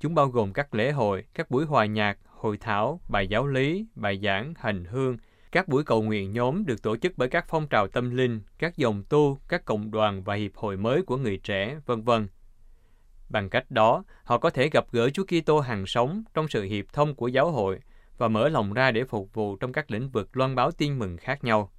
Chúng 0.00 0.14
bao 0.14 0.28
gồm 0.28 0.52
các 0.52 0.74
lễ 0.74 0.92
hội, 0.92 1.24
các 1.34 1.50
buổi 1.50 1.64
hòa 1.64 1.86
nhạc, 1.86 2.18
hội 2.24 2.56
thảo, 2.56 3.00
bài 3.08 3.26
giáo 3.28 3.46
lý, 3.46 3.86
bài 3.94 4.20
giảng, 4.22 4.54
hành 4.58 4.84
hương, 4.84 5.16
các 5.52 5.68
buổi 5.68 5.84
cầu 5.84 6.02
nguyện 6.02 6.32
nhóm 6.32 6.66
được 6.66 6.82
tổ 6.82 6.96
chức 6.96 7.12
bởi 7.16 7.28
các 7.28 7.44
phong 7.48 7.68
trào 7.68 7.86
tâm 7.86 8.16
linh, 8.16 8.40
các 8.58 8.76
dòng 8.76 9.02
tu, 9.08 9.38
các 9.48 9.64
cộng 9.64 9.90
đoàn 9.90 10.22
và 10.22 10.34
hiệp 10.34 10.56
hội 10.56 10.76
mới 10.76 11.02
của 11.02 11.16
người 11.16 11.36
trẻ, 11.36 11.78
vân 11.86 12.02
vân. 12.02 12.28
Bằng 13.28 13.50
cách 13.50 13.70
đó, 13.70 14.04
họ 14.24 14.38
có 14.38 14.50
thể 14.50 14.68
gặp 14.72 14.84
gỡ 14.92 15.10
Chúa 15.10 15.24
Kitô 15.24 15.60
hàng 15.60 15.86
sống 15.86 16.22
trong 16.34 16.48
sự 16.48 16.62
hiệp 16.62 16.84
thông 16.92 17.14
của 17.14 17.28
giáo 17.28 17.50
hội 17.50 17.78
và 18.18 18.28
mở 18.28 18.48
lòng 18.48 18.72
ra 18.72 18.90
để 18.90 19.04
phục 19.04 19.34
vụ 19.34 19.56
trong 19.56 19.72
các 19.72 19.90
lĩnh 19.90 20.10
vực 20.10 20.36
loan 20.36 20.54
báo 20.54 20.70
tin 20.70 20.98
mừng 20.98 21.16
khác 21.16 21.44
nhau. 21.44 21.72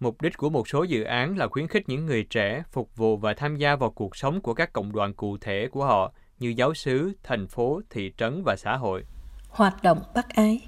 Mục 0.00 0.22
đích 0.22 0.36
của 0.36 0.50
một 0.50 0.68
số 0.68 0.82
dự 0.82 1.02
án 1.02 1.38
là 1.38 1.48
khuyến 1.48 1.68
khích 1.68 1.88
những 1.88 2.06
người 2.06 2.24
trẻ 2.30 2.62
phục 2.72 2.96
vụ 2.96 3.16
và 3.16 3.34
tham 3.34 3.56
gia 3.56 3.76
vào 3.76 3.90
cuộc 3.90 4.16
sống 4.16 4.40
của 4.40 4.54
các 4.54 4.72
cộng 4.72 4.92
đoàn 4.92 5.14
cụ 5.14 5.36
thể 5.40 5.68
của 5.70 5.84
họ 5.84 6.12
như 6.38 6.54
giáo 6.56 6.74
xứ, 6.74 7.12
thành 7.22 7.48
phố, 7.48 7.80
thị 7.90 8.12
trấn 8.18 8.42
và 8.44 8.56
xã 8.56 8.76
hội. 8.76 9.04
Hoạt 9.48 9.82
động 9.82 10.02
bác 10.14 10.28
ái 10.28 10.60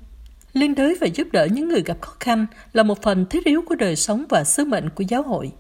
Liên 0.53 0.75
đới 0.75 0.97
và 1.01 1.07
giúp 1.07 1.29
đỡ 1.33 1.49
những 1.53 1.69
người 1.69 1.83
gặp 1.83 2.01
khó 2.01 2.13
khăn 2.21 2.47
là 2.73 2.83
một 2.83 3.03
phần 3.03 3.27
thiết 3.27 3.45
yếu 3.45 3.63
của 3.67 3.75
đời 3.75 3.97
sống 3.97 4.25
và 4.29 4.45
sứ 4.45 4.65
mệnh 4.65 4.91
của 4.91 5.05
giáo 5.09 5.23
hội. 5.23 5.53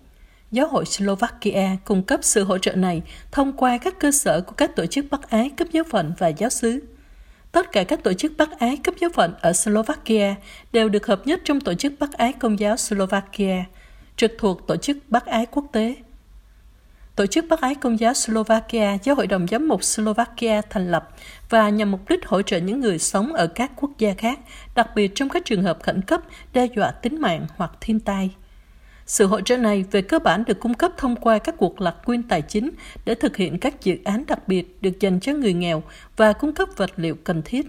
Giáo 0.50 0.68
hội 0.68 0.84
Slovakia 0.84 1.76
cung 1.84 2.02
cấp 2.02 2.20
sự 2.22 2.44
hỗ 2.44 2.58
trợ 2.58 2.72
này 2.72 3.02
thông 3.32 3.52
qua 3.52 3.78
các 3.78 3.94
cơ 4.00 4.10
sở 4.10 4.40
của 4.40 4.52
các 4.52 4.76
tổ 4.76 4.86
chức 4.86 5.04
bác 5.10 5.30
ái 5.30 5.50
cấp 5.56 5.68
giáo 5.72 5.84
phận 5.84 6.12
và 6.18 6.28
giáo 6.28 6.50
xứ. 6.50 6.80
Tất 7.52 7.72
cả 7.72 7.84
các 7.84 8.02
tổ 8.02 8.12
chức 8.12 8.32
bác 8.38 8.58
ái 8.58 8.76
cấp 8.84 8.94
giáo 9.00 9.10
phận 9.14 9.34
ở 9.40 9.52
Slovakia 9.52 10.34
đều 10.72 10.88
được 10.88 11.06
hợp 11.06 11.26
nhất 11.26 11.40
trong 11.44 11.60
tổ 11.60 11.74
chức 11.74 11.92
bác 11.98 12.12
ái 12.12 12.32
công 12.32 12.58
giáo 12.58 12.76
Slovakia, 12.76 13.64
trực 14.16 14.32
thuộc 14.38 14.66
tổ 14.66 14.76
chức 14.76 14.96
bác 15.08 15.26
ái 15.26 15.46
quốc 15.46 15.64
tế. 15.72 15.94
Tổ 17.16 17.26
chức 17.26 17.44
bác 17.48 17.60
ái 17.60 17.74
công 17.74 18.00
giáo 18.00 18.14
Slovakia 18.14 18.98
do 19.04 19.14
Hội 19.14 19.26
đồng 19.26 19.46
Giám 19.48 19.68
mục 19.68 19.84
Slovakia 19.84 20.60
thành 20.70 20.90
lập 20.90 21.08
và 21.48 21.68
nhằm 21.68 21.90
mục 21.90 22.08
đích 22.08 22.26
hỗ 22.26 22.42
trợ 22.42 22.58
những 22.58 22.80
người 22.80 22.98
sống 22.98 23.32
ở 23.32 23.46
các 23.46 23.72
quốc 23.76 23.90
gia 23.98 24.14
khác, 24.14 24.38
đặc 24.74 24.88
biệt 24.94 25.12
trong 25.14 25.28
các 25.28 25.44
trường 25.44 25.62
hợp 25.62 25.78
khẩn 25.82 26.02
cấp 26.02 26.20
đe 26.52 26.66
dọa 26.76 26.90
tính 26.90 27.20
mạng 27.20 27.46
hoặc 27.56 27.72
thiên 27.80 28.00
tai. 28.00 28.30
Sự 29.10 29.26
hỗ 29.26 29.40
trợ 29.40 29.56
này 29.56 29.84
về 29.90 30.02
cơ 30.02 30.18
bản 30.18 30.44
được 30.46 30.60
cung 30.60 30.74
cấp 30.74 30.92
thông 30.96 31.16
qua 31.16 31.38
các 31.38 31.54
cuộc 31.58 31.80
lạc 31.80 31.94
quyên 32.04 32.22
tài 32.22 32.42
chính 32.42 32.70
để 33.04 33.14
thực 33.14 33.36
hiện 33.36 33.58
các 33.58 33.84
dự 33.84 33.98
án 34.04 34.24
đặc 34.26 34.48
biệt 34.48 34.82
được 34.82 35.00
dành 35.00 35.20
cho 35.20 35.32
người 35.32 35.52
nghèo 35.52 35.82
và 36.16 36.32
cung 36.32 36.52
cấp 36.52 36.68
vật 36.76 36.90
liệu 36.96 37.14
cần 37.14 37.42
thiết. 37.44 37.66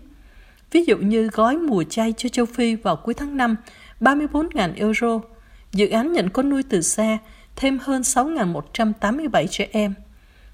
ví 0.71 0.85
dụ 0.85 0.97
như 0.97 1.27
gói 1.27 1.57
mùa 1.57 1.83
chay 1.83 2.13
cho 2.17 2.29
châu 2.29 2.45
Phi 2.45 2.75
vào 2.75 2.95
cuối 2.95 3.13
tháng 3.13 3.37
5, 3.37 3.55
34.000 3.99 4.73
euro. 4.75 5.21
Dự 5.71 5.89
án 5.89 6.13
nhận 6.13 6.29
con 6.29 6.49
nuôi 6.49 6.63
từ 6.69 6.81
xa, 6.81 7.17
thêm 7.55 7.79
hơn 7.81 8.01
6.187 8.01 9.47
trẻ 9.47 9.67
em. 9.71 9.93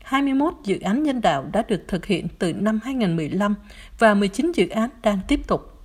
21 0.03 0.53
dự 0.63 0.79
án 0.79 1.03
nhân 1.03 1.21
đạo 1.21 1.49
đã 1.53 1.63
được 1.67 1.83
thực 1.87 2.05
hiện 2.05 2.27
từ 2.39 2.53
năm 2.53 2.79
2015 2.83 3.55
và 3.99 4.13
19 4.13 4.51
dự 4.55 4.69
án 4.69 4.89
đang 5.01 5.19
tiếp 5.27 5.39
tục. 5.47 5.76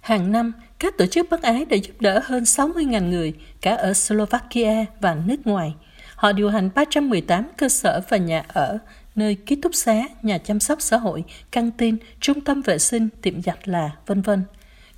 Hàng 0.00 0.32
năm, 0.32 0.52
các 0.78 0.98
tổ 0.98 1.06
chức 1.06 1.30
bác 1.30 1.42
ái 1.42 1.64
đã 1.64 1.76
giúp 1.76 2.00
đỡ 2.00 2.20
hơn 2.24 2.42
60.000 2.42 3.08
người, 3.08 3.34
cả 3.60 3.74
ở 3.74 3.94
Slovakia 3.94 4.84
và 5.00 5.16
nước 5.26 5.46
ngoài. 5.46 5.74
Họ 6.14 6.32
điều 6.32 6.50
hành 6.50 6.70
318 6.74 7.48
cơ 7.56 7.68
sở 7.68 8.00
và 8.08 8.16
nhà 8.16 8.44
ở, 8.48 8.78
nơi 9.14 9.34
ký 9.34 9.56
túc 9.56 9.74
xá, 9.74 10.02
nhà 10.22 10.38
chăm 10.38 10.60
sóc 10.60 10.82
xã 10.82 10.96
hội, 10.96 11.24
căng 11.50 11.70
tin, 11.70 11.96
trung 12.20 12.40
tâm 12.40 12.62
vệ 12.62 12.78
sinh, 12.78 13.08
tiệm 13.22 13.42
giặt 13.42 13.68
là, 13.68 13.90
vân 14.06 14.22
vân 14.22 14.44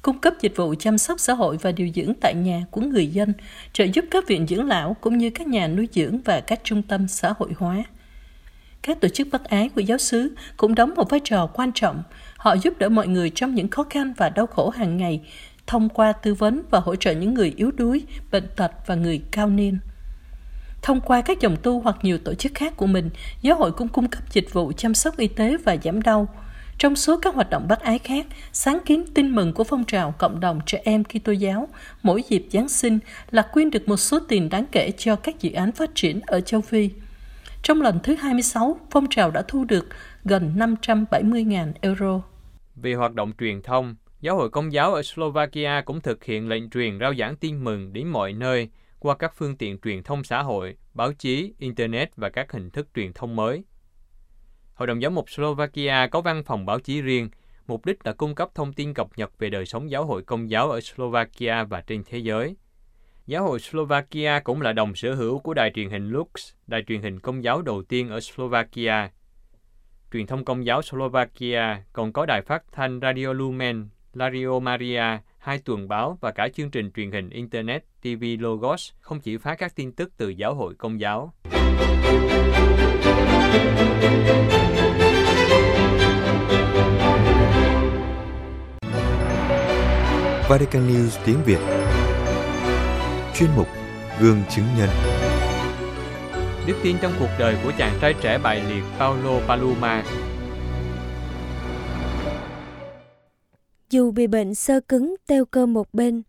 cung 0.03 0.19
cấp 0.19 0.35
dịch 0.41 0.57
vụ 0.57 0.75
chăm 0.79 0.99
sóc 0.99 1.21
xã 1.21 1.33
hội 1.33 1.57
và 1.57 1.73
điều 1.73 1.89
dưỡng 1.95 2.15
tại 2.21 2.35
nhà 2.35 2.65
của 2.71 2.81
người 2.81 3.07
dân, 3.07 3.33
trợ 3.73 3.85
giúp 3.85 4.05
các 4.11 4.27
viện 4.27 4.47
dưỡng 4.47 4.69
lão 4.69 4.97
cũng 5.01 5.19
như 5.19 5.31
các 5.31 5.47
nhà 5.47 5.69
nuôi 5.69 5.89
dưỡng 5.93 6.19
và 6.25 6.41
các 6.41 6.61
trung 6.65 6.83
tâm 6.83 7.09
xã 7.09 7.35
hội 7.39 7.51
hóa. 7.57 7.85
Các 8.83 9.01
tổ 9.01 9.09
chức 9.09 9.29
bác 9.33 9.45
ái 9.45 9.69
của 9.69 9.81
giáo 9.81 9.99
xứ 9.99 10.35
cũng 10.57 10.75
đóng 10.75 10.95
một 10.95 11.11
vai 11.11 11.21
trò 11.25 11.47
quan 11.47 11.73
trọng. 11.73 12.03
Họ 12.43 12.57
giúp 12.57 12.79
đỡ 12.79 12.89
mọi 12.89 13.09
người 13.09 13.31
trong 13.31 13.55
những 13.55 13.69
khó 13.69 13.85
khăn 13.91 14.13
và 14.17 14.29
đau 14.29 14.47
khổ 14.47 14.71
hàng 14.71 14.97
ngày, 14.97 15.21
thông 15.67 15.89
qua 15.89 16.13
tư 16.13 16.35
vấn 16.35 16.63
và 16.71 16.81
hỗ 16.81 16.97
trợ 16.97 17.13
những 17.13 17.35
người 17.35 17.55
yếu 17.57 17.71
đuối, 17.71 18.03
bệnh 18.33 18.47
tật 18.57 18.73
và 18.87 18.95
người 18.95 19.23
cao 19.31 19.49
niên. 19.49 19.79
Thông 20.83 21.01
qua 21.01 21.21
các 21.21 21.41
dòng 21.41 21.57
tu 21.63 21.81
hoặc 21.81 21.97
nhiều 22.03 22.19
tổ 22.19 22.35
chức 22.35 22.55
khác 22.55 22.77
của 22.77 22.87
mình, 22.87 23.11
giáo 23.43 23.57
hội 23.57 23.73
cũng 23.73 23.89
cung 23.89 24.09
cấp 24.09 24.23
dịch 24.33 24.53
vụ 24.53 24.73
chăm 24.77 24.95
sóc 24.95 25.17
y 25.17 25.29
tế 25.29 25.57
và 25.65 25.77
giảm 25.83 26.03
đau. 26.03 26.29
Trong 26.79 26.97
số 26.97 27.17
các 27.23 27.35
hoạt 27.35 27.51
động 27.51 27.67
bác 27.69 27.81
ái 27.81 27.99
khác, 27.99 28.27
sáng 28.53 28.79
kiến 28.85 29.05
tin 29.15 29.35
mừng 29.35 29.53
của 29.53 29.65
phong 29.65 29.85
trào 29.85 30.15
cộng 30.19 30.41
đồng 30.41 30.61
trẻ 30.67 30.81
em 30.85 31.05
Kitô 31.05 31.33
giáo 31.33 31.69
mỗi 32.03 32.23
dịp 32.29 32.47
Giáng 32.53 32.69
sinh 32.69 32.99
là 33.31 33.43
quyên 33.43 33.71
được 33.71 33.89
một 33.89 33.97
số 33.97 34.19
tiền 34.29 34.49
đáng 34.49 34.65
kể 34.73 34.91
cho 34.97 35.17
các 35.17 35.41
dự 35.41 35.53
án 35.53 35.73
phát 35.73 35.91
triển 35.95 36.21
ở 36.27 36.41
châu 36.41 36.61
Phi. 36.61 36.91
Trong 37.63 37.83
lần 37.83 37.99
thứ 38.03 38.15
26, 38.15 38.77
phong 38.91 39.07
trào 39.11 39.31
đã 39.31 39.43
thu 39.49 39.65
được 39.65 39.89
gần 40.25 40.53
570.000 40.57 41.73
euro 41.81 42.23
vì 42.83 42.95
hoạt 42.95 43.15
động 43.15 43.33
truyền 43.39 43.63
thông, 43.63 43.95
Giáo 44.21 44.37
hội 44.37 44.51
Công 44.51 44.73
giáo 44.73 44.95
ở 44.95 45.03
Slovakia 45.03 45.83
cũng 45.85 46.01
thực 46.01 46.25
hiện 46.25 46.49
lệnh 46.49 46.71
truyền 46.71 46.99
rao 46.99 47.15
giảng 47.15 47.37
tin 47.37 47.65
mừng 47.65 47.93
đến 47.93 48.09
mọi 48.09 48.33
nơi 48.33 48.69
qua 48.99 49.17
các 49.17 49.33
phương 49.37 49.57
tiện 49.57 49.79
truyền 49.79 50.03
thông 50.03 50.25
xã 50.25 50.43
hội, 50.43 50.77
báo 50.95 51.13
chí, 51.13 51.55
Internet 51.59 52.17
và 52.17 52.29
các 52.29 52.53
hình 52.53 52.71
thức 52.71 52.89
truyền 52.95 53.13
thông 53.13 53.37
mới. 53.37 53.65
Hội 54.75 54.87
đồng 54.87 55.03
Giáo 55.03 55.11
mục 55.11 55.31
Slovakia 55.31 56.07
có 56.11 56.21
văn 56.21 56.43
phòng 56.45 56.67
báo 56.67 56.81
chí 56.81 57.03
riêng, 57.03 57.29
mục 57.67 57.87
đích 57.87 58.07
là 58.07 58.13
cung 58.13 58.35
cấp 58.35 58.49
thông 58.55 58.73
tin 58.73 58.95
cập 58.95 59.09
nhật 59.17 59.39
về 59.39 59.51
đời 59.51 59.67
sống 59.67 59.91
giáo 59.91 60.05
hội 60.05 60.23
công 60.23 60.51
giáo 60.51 60.71
ở 60.71 60.81
Slovakia 60.81 61.65
và 61.65 61.81
trên 61.81 62.03
thế 62.07 62.19
giới. 62.19 62.57
Giáo 63.27 63.45
hội 63.45 63.61
Slovakia 63.61 64.41
cũng 64.45 64.61
là 64.61 64.73
đồng 64.73 64.95
sở 64.95 65.15
hữu 65.15 65.39
của 65.39 65.55
đài 65.55 65.71
truyền 65.75 65.91
hình 65.91 66.09
Lux, 66.09 66.53
đài 66.67 66.83
truyền 66.83 67.03
hình 67.03 67.21
công 67.21 67.45
giáo 67.45 67.63
đầu 67.63 67.83
tiên 67.83 68.09
ở 68.09 68.21
Slovakia. 68.21 69.09
Truyền 70.13 70.27
thông 70.27 70.45
công 70.45 70.67
giáo 70.67 70.83
Slovakia 70.83 71.83
còn 71.93 72.13
có 72.13 72.27
đài 72.27 72.43
phát 72.43 72.63
thanh 72.73 73.01
Radio 73.03 73.33
Lumen, 73.33 73.89
Radio 74.15 74.59
Maria, 74.59 75.03
hai 75.39 75.59
tuần 75.59 75.89
báo 75.89 76.19
và 76.21 76.31
cả 76.31 76.49
chương 76.55 76.71
trình 76.71 76.91
truyền 76.93 77.13
hình 77.13 77.31
Internet 77.31 77.85
TV 78.03 78.25
Logos 78.39 78.91
không 79.01 79.21
chỉ 79.21 79.37
phát 79.37 79.55
các 79.55 79.77
tin 79.77 79.93
tức 79.93 80.13
từ 80.17 80.29
giáo 80.29 80.55
hội 80.55 80.75
công 80.75 81.01
giáo. 81.01 81.33
Vatican 90.49 90.89
News 90.89 91.19
tiếng 91.27 91.43
Việt 91.45 91.61
Chuyên 93.35 93.51
mục 93.57 93.69
Gương 94.21 94.43
chứng 94.51 94.67
nhân 94.79 94.89
Đức 96.67 96.75
tin 96.83 96.97
trong 97.03 97.13
cuộc 97.21 97.29
đời 97.39 97.57
của 97.65 97.73
chàng 97.79 97.99
trai 98.01 98.15
trẻ 98.21 98.39
bại 98.39 98.63
liệt 98.69 98.83
Paulo 98.99 99.41
Paloma 99.49 100.05
Dù 103.91 104.11
bị 104.11 104.27
bệnh 104.27 104.55
sơ 104.55 104.81
cứng 104.81 105.15
teo 105.27 105.45
cơ 105.45 105.67
một 105.67 105.95
bên, 105.95 106.23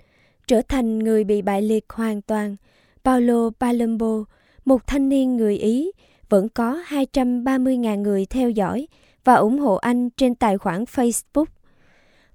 trở 0.48 0.62
thành 0.62 1.00
người 1.00 1.24
bị 1.24 1.41
bại 1.41 1.62
liệt 1.62 1.86
hoàn 1.89 2.22
toàn, 2.22 2.56
Paulo 3.04 3.50
Palumbo, 3.60 4.24
một 4.65 4.88
thanh 4.88 5.10
niên 5.10 5.38
người 5.38 5.58
Ý, 5.58 5.91
vẫn 6.30 6.50
có 6.50 6.84
230.000 6.88 8.02
người 8.02 8.26
theo 8.26 8.50
dõi 8.50 8.88
và 9.24 9.34
ủng 9.34 9.60
hộ 9.60 9.76
anh 9.76 10.10
trên 10.10 10.36
tài 10.36 10.58
khoản 10.58 10.84
Facebook. 10.84 11.46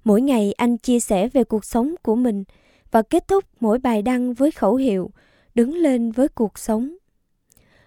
Mỗi 0.03 0.21
ngày 0.21 0.53
anh 0.57 0.77
chia 0.77 0.99
sẻ 0.99 1.27
về 1.27 1.43
cuộc 1.43 1.65
sống 1.65 1.95
của 2.03 2.15
mình 2.15 2.43
và 2.91 3.01
kết 3.01 3.27
thúc 3.27 3.43
mỗi 3.59 3.79
bài 3.79 4.01
đăng 4.01 4.33
với 4.33 4.51
khẩu 4.51 4.75
hiệu 4.75 5.11
đứng 5.55 5.75
lên 5.75 6.11
với 6.11 6.27
cuộc 6.27 6.59
sống. 6.59 6.98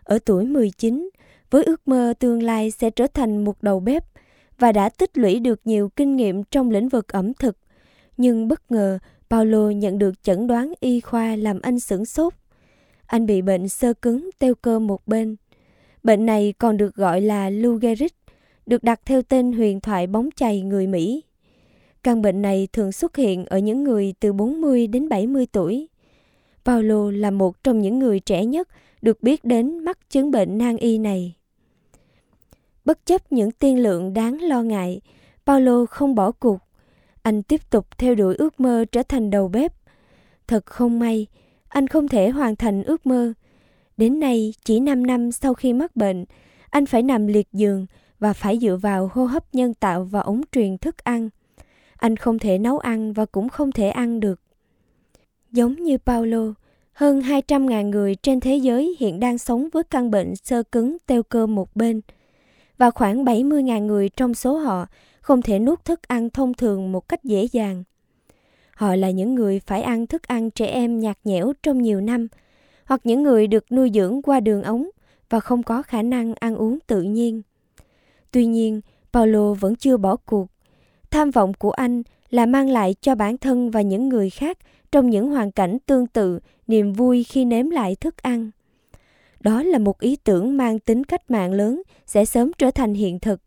Ở 0.05 0.19
tuổi 0.25 0.45
19, 0.45 1.11
với 1.51 1.65
ước 1.65 1.89
mơ 1.89 2.15
tương 2.19 2.43
lai 2.43 2.71
sẽ 2.71 2.91
trở 2.91 3.07
thành 3.07 3.45
một 3.45 3.63
đầu 3.63 3.81
bếp 3.81 4.05
và 4.59 4.73
đã 4.73 4.89
tích 4.89 5.19
lũy 5.19 5.41
được 5.41 5.61
nhiều 5.65 5.89
kinh 5.89 6.17
nghiệm 6.17 6.45
trong 6.45 6.71
lĩnh 6.71 6.89
vực 6.89 7.09
ẩm 7.09 7.35
thực. 7.35 7.57
Nhưng 8.17 8.49
bất 8.49 8.71
ngờ, 8.71 8.99
Paulo 9.31 9.71
nhận 9.71 9.99
được 9.99 10.23
chẩn 10.23 10.47
đoán 10.47 10.73
y 10.81 11.01
khoa 11.01 11.37
làm 11.37 11.61
anh 11.61 11.81
sửng 11.81 12.05
sốt. 12.05 12.35
Anh 13.07 13.27
bị 13.27 13.43
bệnh 13.43 13.69
sơ 13.69 13.95
cứng 13.95 14.31
teo 14.39 14.55
cơ 14.55 14.79
một 14.79 15.07
bên. 15.07 15.37
Bệnh 16.03 16.27
này 16.27 16.55
còn 16.59 16.77
được 16.77 16.95
gọi 16.95 17.21
là 17.21 17.51
Lou 17.51 17.75
Gehrig, 17.75 18.13
được 18.67 18.83
đặt 18.83 19.01
theo 19.05 19.23
tên 19.23 19.53
huyền 19.53 19.81
thoại 19.81 20.07
bóng 20.07 20.29
chày 20.37 20.61
người 20.61 20.87
Mỹ. 20.87 21.23
Căn 22.03 22.23
bệnh 22.23 22.43
này 22.43 22.69
thường 22.73 22.93
xuất 22.93 23.17
hiện 23.17 23.47
ở 23.47 23.59
những 23.59 23.85
người 23.85 24.15
từ 24.21 24.33
40 24.33 24.87
đến 24.87 25.09
70 25.09 25.47
tuổi. 25.53 25.89
Paulo 26.65 27.11
là 27.11 27.31
một 27.31 27.65
trong 27.65 27.81
những 27.81 27.99
người 27.99 28.21
trẻ 28.21 28.45
nhất 28.45 28.69
được 29.03 29.23
biết 29.23 29.45
đến 29.45 29.79
mắc 29.79 29.99
chứng 30.11 30.31
bệnh 30.31 30.59
nan 30.59 30.77
y 30.77 30.99
này. 30.99 31.35
Bất 32.85 33.07
chấp 33.07 33.33
những 33.33 33.51
tiên 33.51 33.83
lượng 33.83 34.13
đáng 34.15 34.43
lo 34.43 34.63
ngại, 34.63 35.01
Paulo 35.47 35.87
không 35.87 36.15
bỏ 36.15 36.33
cuộc. 36.33 36.59
Anh 37.23 37.43
tiếp 37.43 37.71
tục 37.71 37.99
theo 37.99 38.15
đuổi 38.15 38.35
ước 38.35 38.61
mơ 38.61 38.85
trở 38.93 39.03
thành 39.03 39.31
đầu 39.31 39.49
bếp. 39.49 39.73
Thật 40.47 40.67
không 40.67 40.99
may, 40.99 41.27
anh 41.69 41.87
không 41.87 42.09
thể 42.09 42.29
hoàn 42.31 42.57
thành 42.57 42.83
ước 42.83 43.07
mơ. 43.07 43.33
Đến 43.97 44.21
nay, 44.21 44.55
chỉ 44.65 44.81
5 44.81 45.07
năm 45.07 45.33
sau 45.33 45.55
khi 45.55 45.73
mắc 45.73 45.97
bệnh, 45.97 46.25
anh 46.71 46.87
phải 46.87 47.03
nằm 47.03 47.27
liệt 47.27 47.49
giường 47.53 47.87
và 48.19 48.33
phải 48.33 48.59
dựa 48.59 48.77
vào 48.77 49.11
hô 49.13 49.25
hấp 49.25 49.55
nhân 49.55 49.75
tạo 49.75 50.05
và 50.05 50.21
ống 50.21 50.41
truyền 50.53 50.79
thức 50.79 51.05
ăn. 51.05 51.29
Anh 51.97 52.17
không 52.17 52.39
thể 52.39 52.59
nấu 52.59 52.79
ăn 52.79 53.13
và 53.13 53.27
cũng 53.27 53.49
không 53.49 53.73
thể 53.73 53.89
ăn 53.89 54.21
được. 54.21 54.41
Giống 55.51 55.75
như 55.75 55.99
Paulo, 55.99 56.55
hơn 56.93 57.21
200.000 57.21 57.91
người 57.91 58.15
trên 58.15 58.41
thế 58.41 58.57
giới 58.57 58.97
hiện 58.99 59.21
đang 59.21 59.39
sống 59.39 59.69
với 59.73 59.85
căn 59.85 60.11
bệnh 60.11 60.37
sơ 60.37 60.63
cứng 60.63 60.97
teo 61.07 61.23
cơ 61.23 61.47
một 61.47 61.77
bên– 61.77 62.01
và 62.83 62.91
khoảng 62.91 63.25
70.000 63.25 63.87
người 63.87 64.09
trong 64.09 64.35
số 64.35 64.57
họ 64.57 64.87
không 65.21 65.43
thể 65.43 65.59
nuốt 65.59 65.85
thức 65.85 66.09
ăn 66.09 66.31
thông 66.31 66.55
thường 66.55 66.93
một 66.93 67.09
cách 67.09 67.25
dễ 67.25 67.49
dàng. 67.53 67.85
Họ 68.75 68.97
là 68.97 69.11
những 69.11 69.35
người 69.35 69.61
phải 69.61 69.83
ăn 69.83 70.07
thức 70.07 70.23
ăn 70.23 70.51
trẻ 70.51 70.67
em 70.67 71.01
nhạt 71.01 71.19
nhẽo 71.25 71.53
trong 71.63 71.83
nhiều 71.83 72.01
năm, 72.01 72.29
hoặc 72.85 73.01
những 73.05 73.23
người 73.23 73.47
được 73.47 73.73
nuôi 73.73 73.91
dưỡng 73.95 74.23
qua 74.23 74.41
đường 74.41 74.63
ống 74.63 74.89
và 75.31 75.41
không 75.41 75.63
có 75.63 75.83
khả 75.83 76.03
năng 76.03 76.35
ăn 76.35 76.57
uống 76.57 76.79
tự 76.87 77.03
nhiên. 77.03 77.43
Tuy 78.31 78.47
nhiên, 78.47 78.81
Paulo 79.13 79.55
vẫn 79.55 79.77
chưa 79.77 79.97
bỏ 79.97 80.17
cuộc. 80.17 80.47
Tham 81.11 81.31
vọng 81.31 81.53
của 81.55 81.71
anh 81.71 82.03
là 82.31 82.47
mang 82.47 82.71
lại 82.71 82.95
cho 83.01 83.15
bản 83.15 83.39
thân 83.39 83.71
và 83.71 83.83
những 83.83 84.09
người 84.09 84.31
khác 84.31 84.59
trong 84.93 85.11
những 85.11 85.29
hoàn 85.29 85.53
cảnh 85.53 85.79
tương 85.87 86.07
tự, 86.07 86.39
niềm 86.67 86.93
vui 86.93 87.25
khi 87.25 87.45
nếm 87.45 87.71
lại 87.71 87.97
thức 87.97 88.23
ăn. 88.23 88.51
Đó 89.41 89.63
là 89.63 89.79
một 89.79 90.01
ý 90.01 90.17
tưởng 90.17 90.57
mang 90.57 90.79
tính 90.79 91.05
cách 91.05 91.31
mạng 91.31 91.53
lớn, 91.53 91.83
sẽ 92.07 92.25
sớm 92.25 92.53
trở 92.59 92.71
thành 92.71 92.95
hiện 92.95 93.19
thực. 93.19 93.41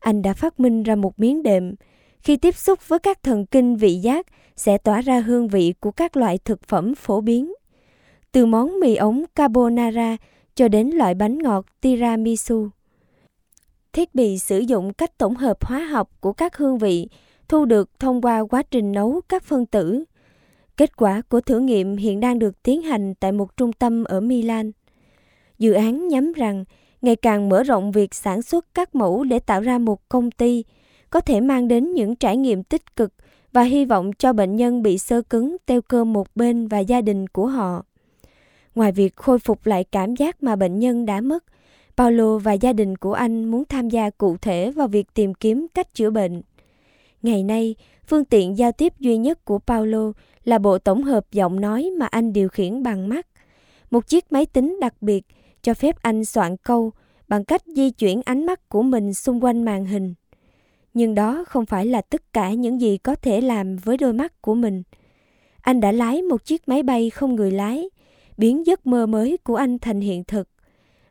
Anh 0.00 0.22
đã 0.22 0.34
phát 0.34 0.60
minh 0.60 0.82
ra 0.82 0.96
một 0.96 1.20
miếng 1.20 1.42
đệm. 1.42 1.74
Khi 2.20 2.36
tiếp 2.36 2.56
xúc 2.56 2.88
với 2.88 2.98
các 2.98 3.22
thần 3.22 3.46
kinh 3.46 3.76
vị 3.76 3.94
giác, 3.94 4.26
sẽ 4.56 4.78
tỏa 4.78 5.00
ra 5.00 5.20
hương 5.20 5.48
vị 5.48 5.74
của 5.80 5.90
các 5.90 6.16
loại 6.16 6.38
thực 6.38 6.64
phẩm 6.64 6.94
phổ 6.94 7.20
biến. 7.20 7.52
Từ 8.32 8.46
món 8.46 8.80
mì 8.80 8.96
ống 8.96 9.24
carbonara 9.34 10.16
cho 10.54 10.68
đến 10.68 10.90
loại 10.90 11.14
bánh 11.14 11.38
ngọt 11.38 11.66
tiramisu. 11.80 12.68
Thiết 13.92 14.14
bị 14.14 14.38
sử 14.38 14.58
dụng 14.58 14.92
cách 14.92 15.18
tổng 15.18 15.34
hợp 15.34 15.64
hóa 15.64 15.78
học 15.78 16.10
của 16.20 16.32
các 16.32 16.56
hương 16.56 16.78
vị, 16.78 17.08
thu 17.48 17.64
được 17.64 17.90
thông 17.98 18.22
qua 18.22 18.40
quá 18.50 18.62
trình 18.62 18.92
nấu 18.92 19.20
các 19.28 19.42
phân 19.42 19.66
tử. 19.66 20.04
Kết 20.76 20.96
quả 20.96 21.22
của 21.28 21.40
thử 21.40 21.58
nghiệm 21.58 21.96
hiện 21.96 22.20
đang 22.20 22.38
được 22.38 22.62
tiến 22.62 22.82
hành 22.82 23.14
tại 23.14 23.32
một 23.32 23.56
trung 23.56 23.72
tâm 23.72 24.04
ở 24.04 24.20
Milan. 24.20 24.72
Dự 25.58 25.72
án 25.72 26.08
nhắm 26.08 26.32
rằng 26.32 26.64
ngày 27.02 27.16
càng 27.16 27.48
mở 27.48 27.62
rộng 27.62 27.92
việc 27.92 28.14
sản 28.14 28.42
xuất 28.42 28.66
các 28.74 28.94
mẫu 28.94 29.24
để 29.24 29.38
tạo 29.38 29.60
ra 29.60 29.78
một 29.78 30.08
công 30.08 30.30
ty 30.30 30.64
có 31.10 31.20
thể 31.20 31.40
mang 31.40 31.68
đến 31.68 31.92
những 31.94 32.16
trải 32.16 32.36
nghiệm 32.36 32.62
tích 32.62 32.96
cực 32.96 33.12
và 33.52 33.62
hy 33.62 33.84
vọng 33.84 34.10
cho 34.18 34.32
bệnh 34.32 34.56
nhân 34.56 34.82
bị 34.82 34.98
sơ 34.98 35.22
cứng 35.22 35.56
teo 35.66 35.82
cơ 35.82 36.04
một 36.04 36.28
bên 36.34 36.68
và 36.68 36.78
gia 36.78 37.00
đình 37.00 37.26
của 37.26 37.46
họ. 37.46 37.84
Ngoài 38.74 38.92
việc 38.92 39.16
khôi 39.16 39.38
phục 39.38 39.66
lại 39.66 39.84
cảm 39.84 40.16
giác 40.16 40.42
mà 40.42 40.56
bệnh 40.56 40.78
nhân 40.78 41.06
đã 41.06 41.20
mất, 41.20 41.44
Paulo 41.96 42.38
và 42.38 42.52
gia 42.52 42.72
đình 42.72 42.96
của 42.96 43.12
anh 43.12 43.44
muốn 43.44 43.64
tham 43.64 43.88
gia 43.88 44.10
cụ 44.10 44.36
thể 44.36 44.70
vào 44.70 44.88
việc 44.88 45.14
tìm 45.14 45.34
kiếm 45.34 45.66
cách 45.74 45.94
chữa 45.94 46.10
bệnh. 46.10 46.42
Ngày 47.22 47.42
nay, 47.42 47.74
phương 48.06 48.24
tiện 48.24 48.58
giao 48.58 48.72
tiếp 48.72 48.92
duy 48.98 49.16
nhất 49.16 49.44
của 49.44 49.58
Paulo 49.58 50.12
là 50.44 50.58
bộ 50.58 50.78
tổng 50.78 51.02
hợp 51.02 51.32
giọng 51.32 51.60
nói 51.60 51.90
mà 51.98 52.06
anh 52.06 52.32
điều 52.32 52.48
khiển 52.48 52.82
bằng 52.82 53.08
mắt. 53.08 53.26
Một 53.90 54.06
chiếc 54.06 54.32
máy 54.32 54.46
tính 54.46 54.78
đặc 54.80 54.94
biệt 55.00 55.26
cho 55.62 55.74
phép 55.74 55.96
anh 56.02 56.24
soạn 56.24 56.56
câu 56.56 56.92
bằng 57.28 57.44
cách 57.44 57.62
di 57.66 57.90
chuyển 57.90 58.22
ánh 58.24 58.46
mắt 58.46 58.68
của 58.68 58.82
mình 58.82 59.14
xung 59.14 59.44
quanh 59.44 59.64
màn 59.64 59.84
hình. 59.84 60.14
Nhưng 60.94 61.14
đó 61.14 61.44
không 61.48 61.66
phải 61.66 61.86
là 61.86 62.00
tất 62.00 62.32
cả 62.32 62.52
những 62.52 62.80
gì 62.80 62.98
có 62.98 63.14
thể 63.14 63.40
làm 63.40 63.76
với 63.76 63.96
đôi 63.96 64.12
mắt 64.12 64.42
của 64.42 64.54
mình. 64.54 64.82
Anh 65.60 65.80
đã 65.80 65.92
lái 65.92 66.22
một 66.22 66.44
chiếc 66.44 66.68
máy 66.68 66.82
bay 66.82 67.10
không 67.10 67.34
người 67.34 67.50
lái, 67.50 67.88
biến 68.36 68.66
giấc 68.66 68.86
mơ 68.86 69.06
mới 69.06 69.36
của 69.36 69.56
anh 69.56 69.78
thành 69.78 70.00
hiện 70.00 70.24
thực. 70.24 70.48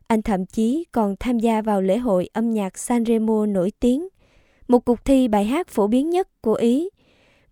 Anh 0.06 0.22
thậm 0.22 0.46
chí 0.46 0.84
còn 0.92 1.14
tham 1.20 1.38
gia 1.38 1.62
vào 1.62 1.82
lễ 1.82 1.98
hội 1.98 2.28
âm 2.32 2.50
nhạc 2.50 2.78
Sanremo 2.78 3.46
nổi 3.46 3.72
tiếng, 3.80 4.08
một 4.68 4.84
cuộc 4.84 5.04
thi 5.04 5.28
bài 5.28 5.44
hát 5.44 5.68
phổ 5.68 5.86
biến 5.86 6.10
nhất 6.10 6.28
của 6.42 6.54
Ý, 6.54 6.88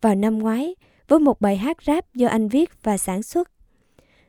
vào 0.01 0.14
năm 0.14 0.38
ngoái 0.38 0.75
với 1.09 1.19
một 1.19 1.41
bài 1.41 1.57
hát 1.57 1.77
rap 1.87 2.15
do 2.15 2.29
anh 2.29 2.49
viết 2.49 2.71
và 2.83 2.99
sản 2.99 3.23
xuất. 3.23 3.51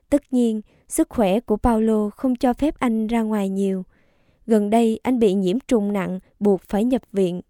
Tất 0.09 0.33
nhiên, 0.33 0.62
sức 0.88 1.09
khỏe 1.09 1.39
của 1.39 1.57
Paulo 1.57 2.09
không 2.09 2.36
cho 2.36 2.53
phép 2.53 2.79
anh 2.79 3.07
ra 3.07 3.21
ngoài 3.21 3.49
nhiều. 3.49 3.83
Gần 4.47 4.69
đây 4.69 4.99
anh 5.03 5.19
bị 5.19 5.33
nhiễm 5.33 5.57
trùng 5.67 5.93
nặng, 5.93 6.19
buộc 6.39 6.62
phải 6.62 6.83
nhập 6.83 7.01
viện. 7.12 7.41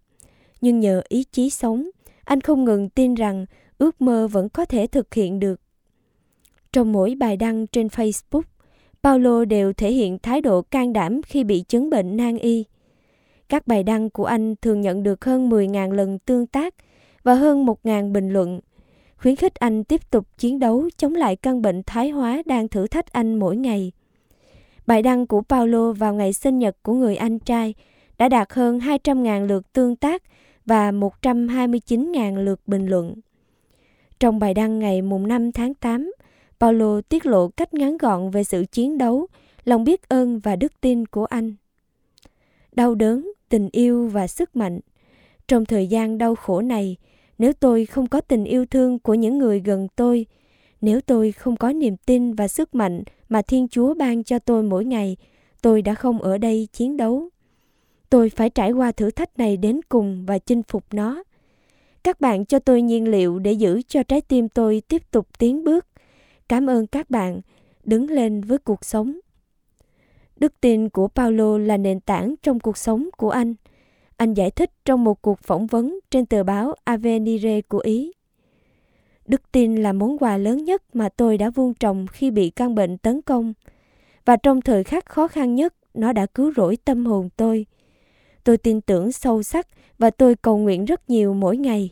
Nhưng 0.60 0.80
nhờ 0.80 1.02
ý 1.08 1.24
chí 1.24 1.50
sống, 1.50 1.88
anh 2.24 2.40
không 2.40 2.64
ngừng 2.64 2.88
tin 2.88 3.14
rằng 3.14 3.46
ước 3.78 4.00
mơ 4.00 4.28
vẫn 4.28 4.48
có 4.48 4.64
thể 4.64 4.86
thực 4.86 5.14
hiện 5.14 5.40
được. 5.40 5.60
Trong 6.72 6.92
mỗi 6.92 7.14
bài 7.14 7.36
đăng 7.36 7.66
trên 7.66 7.86
Facebook, 7.86 8.42
Paulo 9.02 9.44
đều 9.44 9.72
thể 9.72 9.92
hiện 9.92 10.18
thái 10.18 10.40
độ 10.40 10.62
can 10.62 10.92
đảm 10.92 11.22
khi 11.22 11.44
bị 11.44 11.64
chứng 11.68 11.90
bệnh 11.90 12.16
nan 12.16 12.38
y. 12.38 12.64
Các 13.48 13.66
bài 13.66 13.82
đăng 13.82 14.10
của 14.10 14.24
anh 14.24 14.54
thường 14.56 14.80
nhận 14.80 15.02
được 15.02 15.24
hơn 15.24 15.48
10.000 15.48 15.92
lần 15.92 16.18
tương 16.18 16.46
tác 16.46 16.74
và 17.22 17.34
hơn 17.34 17.66
1.000 17.66 18.12
bình 18.12 18.28
luận, 18.30 18.60
khuyến 19.24 19.36
khích 19.36 19.54
anh 19.54 19.84
tiếp 19.84 20.10
tục 20.10 20.26
chiến 20.38 20.58
đấu 20.58 20.88
chống 20.96 21.14
lại 21.14 21.36
căn 21.36 21.62
bệnh 21.62 21.82
thái 21.86 22.10
hóa 22.10 22.42
đang 22.46 22.68
thử 22.68 22.86
thách 22.86 23.12
anh 23.12 23.34
mỗi 23.34 23.56
ngày. 23.56 23.92
Bài 24.86 25.02
đăng 25.02 25.26
của 25.26 25.42
Paulo 25.42 25.92
vào 25.92 26.14
ngày 26.14 26.32
sinh 26.32 26.58
nhật 26.58 26.76
của 26.82 26.92
người 26.92 27.16
anh 27.16 27.38
trai 27.38 27.74
đã 28.18 28.28
đạt 28.28 28.52
hơn 28.52 28.78
200.000 28.78 29.46
lượt 29.46 29.72
tương 29.72 29.96
tác 29.96 30.22
và 30.66 30.92
129.000 30.92 32.44
lượt 32.44 32.60
bình 32.66 32.86
luận. 32.86 33.14
Trong 34.20 34.38
bài 34.38 34.54
đăng 34.54 34.78
ngày 34.78 35.02
mùng 35.02 35.28
5 35.28 35.52
tháng 35.52 35.74
8, 35.74 36.12
Paulo 36.60 37.00
tiết 37.00 37.26
lộ 37.26 37.48
cách 37.48 37.74
ngắn 37.74 37.98
gọn 37.98 38.30
về 38.30 38.44
sự 38.44 38.64
chiến 38.72 38.98
đấu, 38.98 39.26
lòng 39.64 39.84
biết 39.84 40.08
ơn 40.08 40.38
và 40.38 40.56
đức 40.56 40.80
tin 40.80 41.06
của 41.06 41.24
anh. 41.24 41.54
Đau 42.72 42.94
đớn, 42.94 43.32
tình 43.48 43.68
yêu 43.72 44.08
và 44.08 44.26
sức 44.26 44.56
mạnh. 44.56 44.80
Trong 45.48 45.64
thời 45.64 45.86
gian 45.86 46.18
đau 46.18 46.34
khổ 46.34 46.60
này, 46.60 46.96
nếu 47.38 47.52
tôi 47.52 47.86
không 47.86 48.06
có 48.06 48.20
tình 48.20 48.44
yêu 48.44 48.66
thương 48.66 48.98
của 48.98 49.14
những 49.14 49.38
người 49.38 49.60
gần 49.60 49.88
tôi, 49.96 50.26
nếu 50.80 51.00
tôi 51.00 51.32
không 51.32 51.56
có 51.56 51.72
niềm 51.72 51.96
tin 52.06 52.34
và 52.34 52.48
sức 52.48 52.74
mạnh 52.74 53.02
mà 53.28 53.42
Thiên 53.42 53.68
Chúa 53.68 53.94
ban 53.94 54.24
cho 54.24 54.38
tôi 54.38 54.62
mỗi 54.62 54.84
ngày, 54.84 55.16
tôi 55.62 55.82
đã 55.82 55.94
không 55.94 56.22
ở 56.22 56.38
đây 56.38 56.68
chiến 56.72 56.96
đấu. 56.96 57.28
Tôi 58.10 58.30
phải 58.30 58.50
trải 58.50 58.72
qua 58.72 58.92
thử 58.92 59.10
thách 59.10 59.38
này 59.38 59.56
đến 59.56 59.80
cùng 59.88 60.26
và 60.26 60.38
chinh 60.38 60.62
phục 60.62 60.84
nó. 60.92 61.22
Các 62.04 62.20
bạn 62.20 62.44
cho 62.44 62.58
tôi 62.58 62.82
nhiên 62.82 63.08
liệu 63.08 63.38
để 63.38 63.52
giữ 63.52 63.82
cho 63.88 64.02
trái 64.02 64.20
tim 64.20 64.48
tôi 64.48 64.82
tiếp 64.88 65.10
tục 65.10 65.28
tiến 65.38 65.64
bước. 65.64 65.86
Cảm 66.48 66.70
ơn 66.70 66.86
các 66.86 67.10
bạn. 67.10 67.40
Đứng 67.84 68.10
lên 68.10 68.40
với 68.40 68.58
cuộc 68.58 68.84
sống. 68.84 69.18
Đức 70.36 70.60
tin 70.60 70.88
của 70.88 71.08
Paulo 71.08 71.58
là 71.58 71.76
nền 71.76 72.00
tảng 72.00 72.34
trong 72.42 72.60
cuộc 72.60 72.78
sống 72.78 73.08
của 73.16 73.30
anh. 73.30 73.54
Anh 74.16 74.34
giải 74.34 74.50
thích 74.50 74.70
trong 74.84 75.04
một 75.04 75.22
cuộc 75.22 75.40
phỏng 75.40 75.66
vấn 75.66 75.98
trên 76.10 76.26
tờ 76.26 76.42
báo 76.42 76.74
Avenire 76.84 77.60
của 77.60 77.78
Ý. 77.78 78.12
Đức 79.26 79.52
tin 79.52 79.76
là 79.76 79.92
món 79.92 80.18
quà 80.18 80.36
lớn 80.36 80.64
nhất 80.64 80.82
mà 80.96 81.08
tôi 81.08 81.38
đã 81.38 81.50
vuông 81.50 81.74
trồng 81.74 82.06
khi 82.06 82.30
bị 82.30 82.50
căn 82.50 82.74
bệnh 82.74 82.98
tấn 82.98 83.22
công. 83.22 83.52
Và 84.24 84.36
trong 84.36 84.60
thời 84.60 84.84
khắc 84.84 85.06
khó 85.06 85.28
khăn 85.28 85.54
nhất, 85.54 85.74
nó 85.94 86.12
đã 86.12 86.26
cứu 86.26 86.52
rỗi 86.56 86.76
tâm 86.84 87.06
hồn 87.06 87.28
tôi. 87.36 87.66
Tôi 88.44 88.58
tin 88.58 88.80
tưởng 88.80 89.12
sâu 89.12 89.42
sắc 89.42 89.68
và 89.98 90.10
tôi 90.10 90.34
cầu 90.34 90.58
nguyện 90.58 90.84
rất 90.84 91.10
nhiều 91.10 91.34
mỗi 91.34 91.56
ngày. 91.56 91.90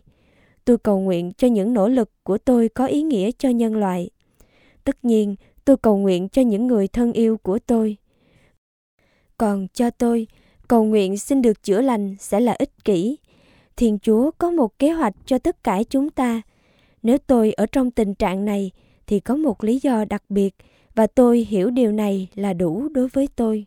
Tôi 0.65 0.79
cầu 0.79 1.01
nguyện 1.01 1.33
cho 1.33 1.49
những 1.49 1.75
nỗ 1.75 1.89
lực 1.89 2.11
của 2.23 2.39
tôi 2.39 2.69
có 2.69 2.87
ý 2.87 3.03
nghĩa 3.03 3.31
cho 3.39 3.49
nhân 3.49 3.77
loại. 3.77 4.11
Tất 4.85 5.05
nhiên, 5.05 5.37
tôi 5.65 5.77
cầu 5.77 5.99
nguyện 5.99 6.29
cho 6.29 6.43
những 6.43 6.67
người 6.67 6.89
thân 6.89 7.13
yêu 7.13 7.37
của 7.37 7.59
tôi. 7.59 7.97
Còn 9.37 9.67
cho 9.75 9.91
tôi, 9.91 10.27
cầu 10.73 10.85
nguyện 10.85 11.17
xin 11.17 11.43
được 11.43 11.63
chữa 11.63 11.81
lành 11.81 12.17
sẽ 12.19 12.41
là 12.41 12.53
ích 12.59 12.85
kỷ. 12.85 13.17
Thiên 13.77 13.99
Chúa 13.99 14.31
có 14.39 14.51
một 14.51 14.79
kế 14.79 14.91
hoạch 14.91 15.15
cho 15.27 15.39
tất 15.39 15.65
cả 15.65 15.83
chúng 15.91 16.11
ta. 16.11 16.43
Nếu 17.03 17.19
tôi 17.19 17.53
ở 17.53 17.67
trong 17.67 17.91
tình 17.91 18.15
trạng 18.15 18.45
này, 18.45 18.71
thì 19.07 19.21
có 19.21 19.37
một 19.37 19.65
lý 19.65 19.79
do 19.83 20.05
đặc 20.05 20.23
biệt, 20.29 20.55
và 20.95 21.07
tôi 21.07 21.39
hiểu 21.39 21.71
điều 21.71 21.93
này 21.93 22.29
là 22.35 22.53
đủ 22.53 22.89
đối 22.89 23.09
với 23.09 23.29
tôi. 23.37 23.67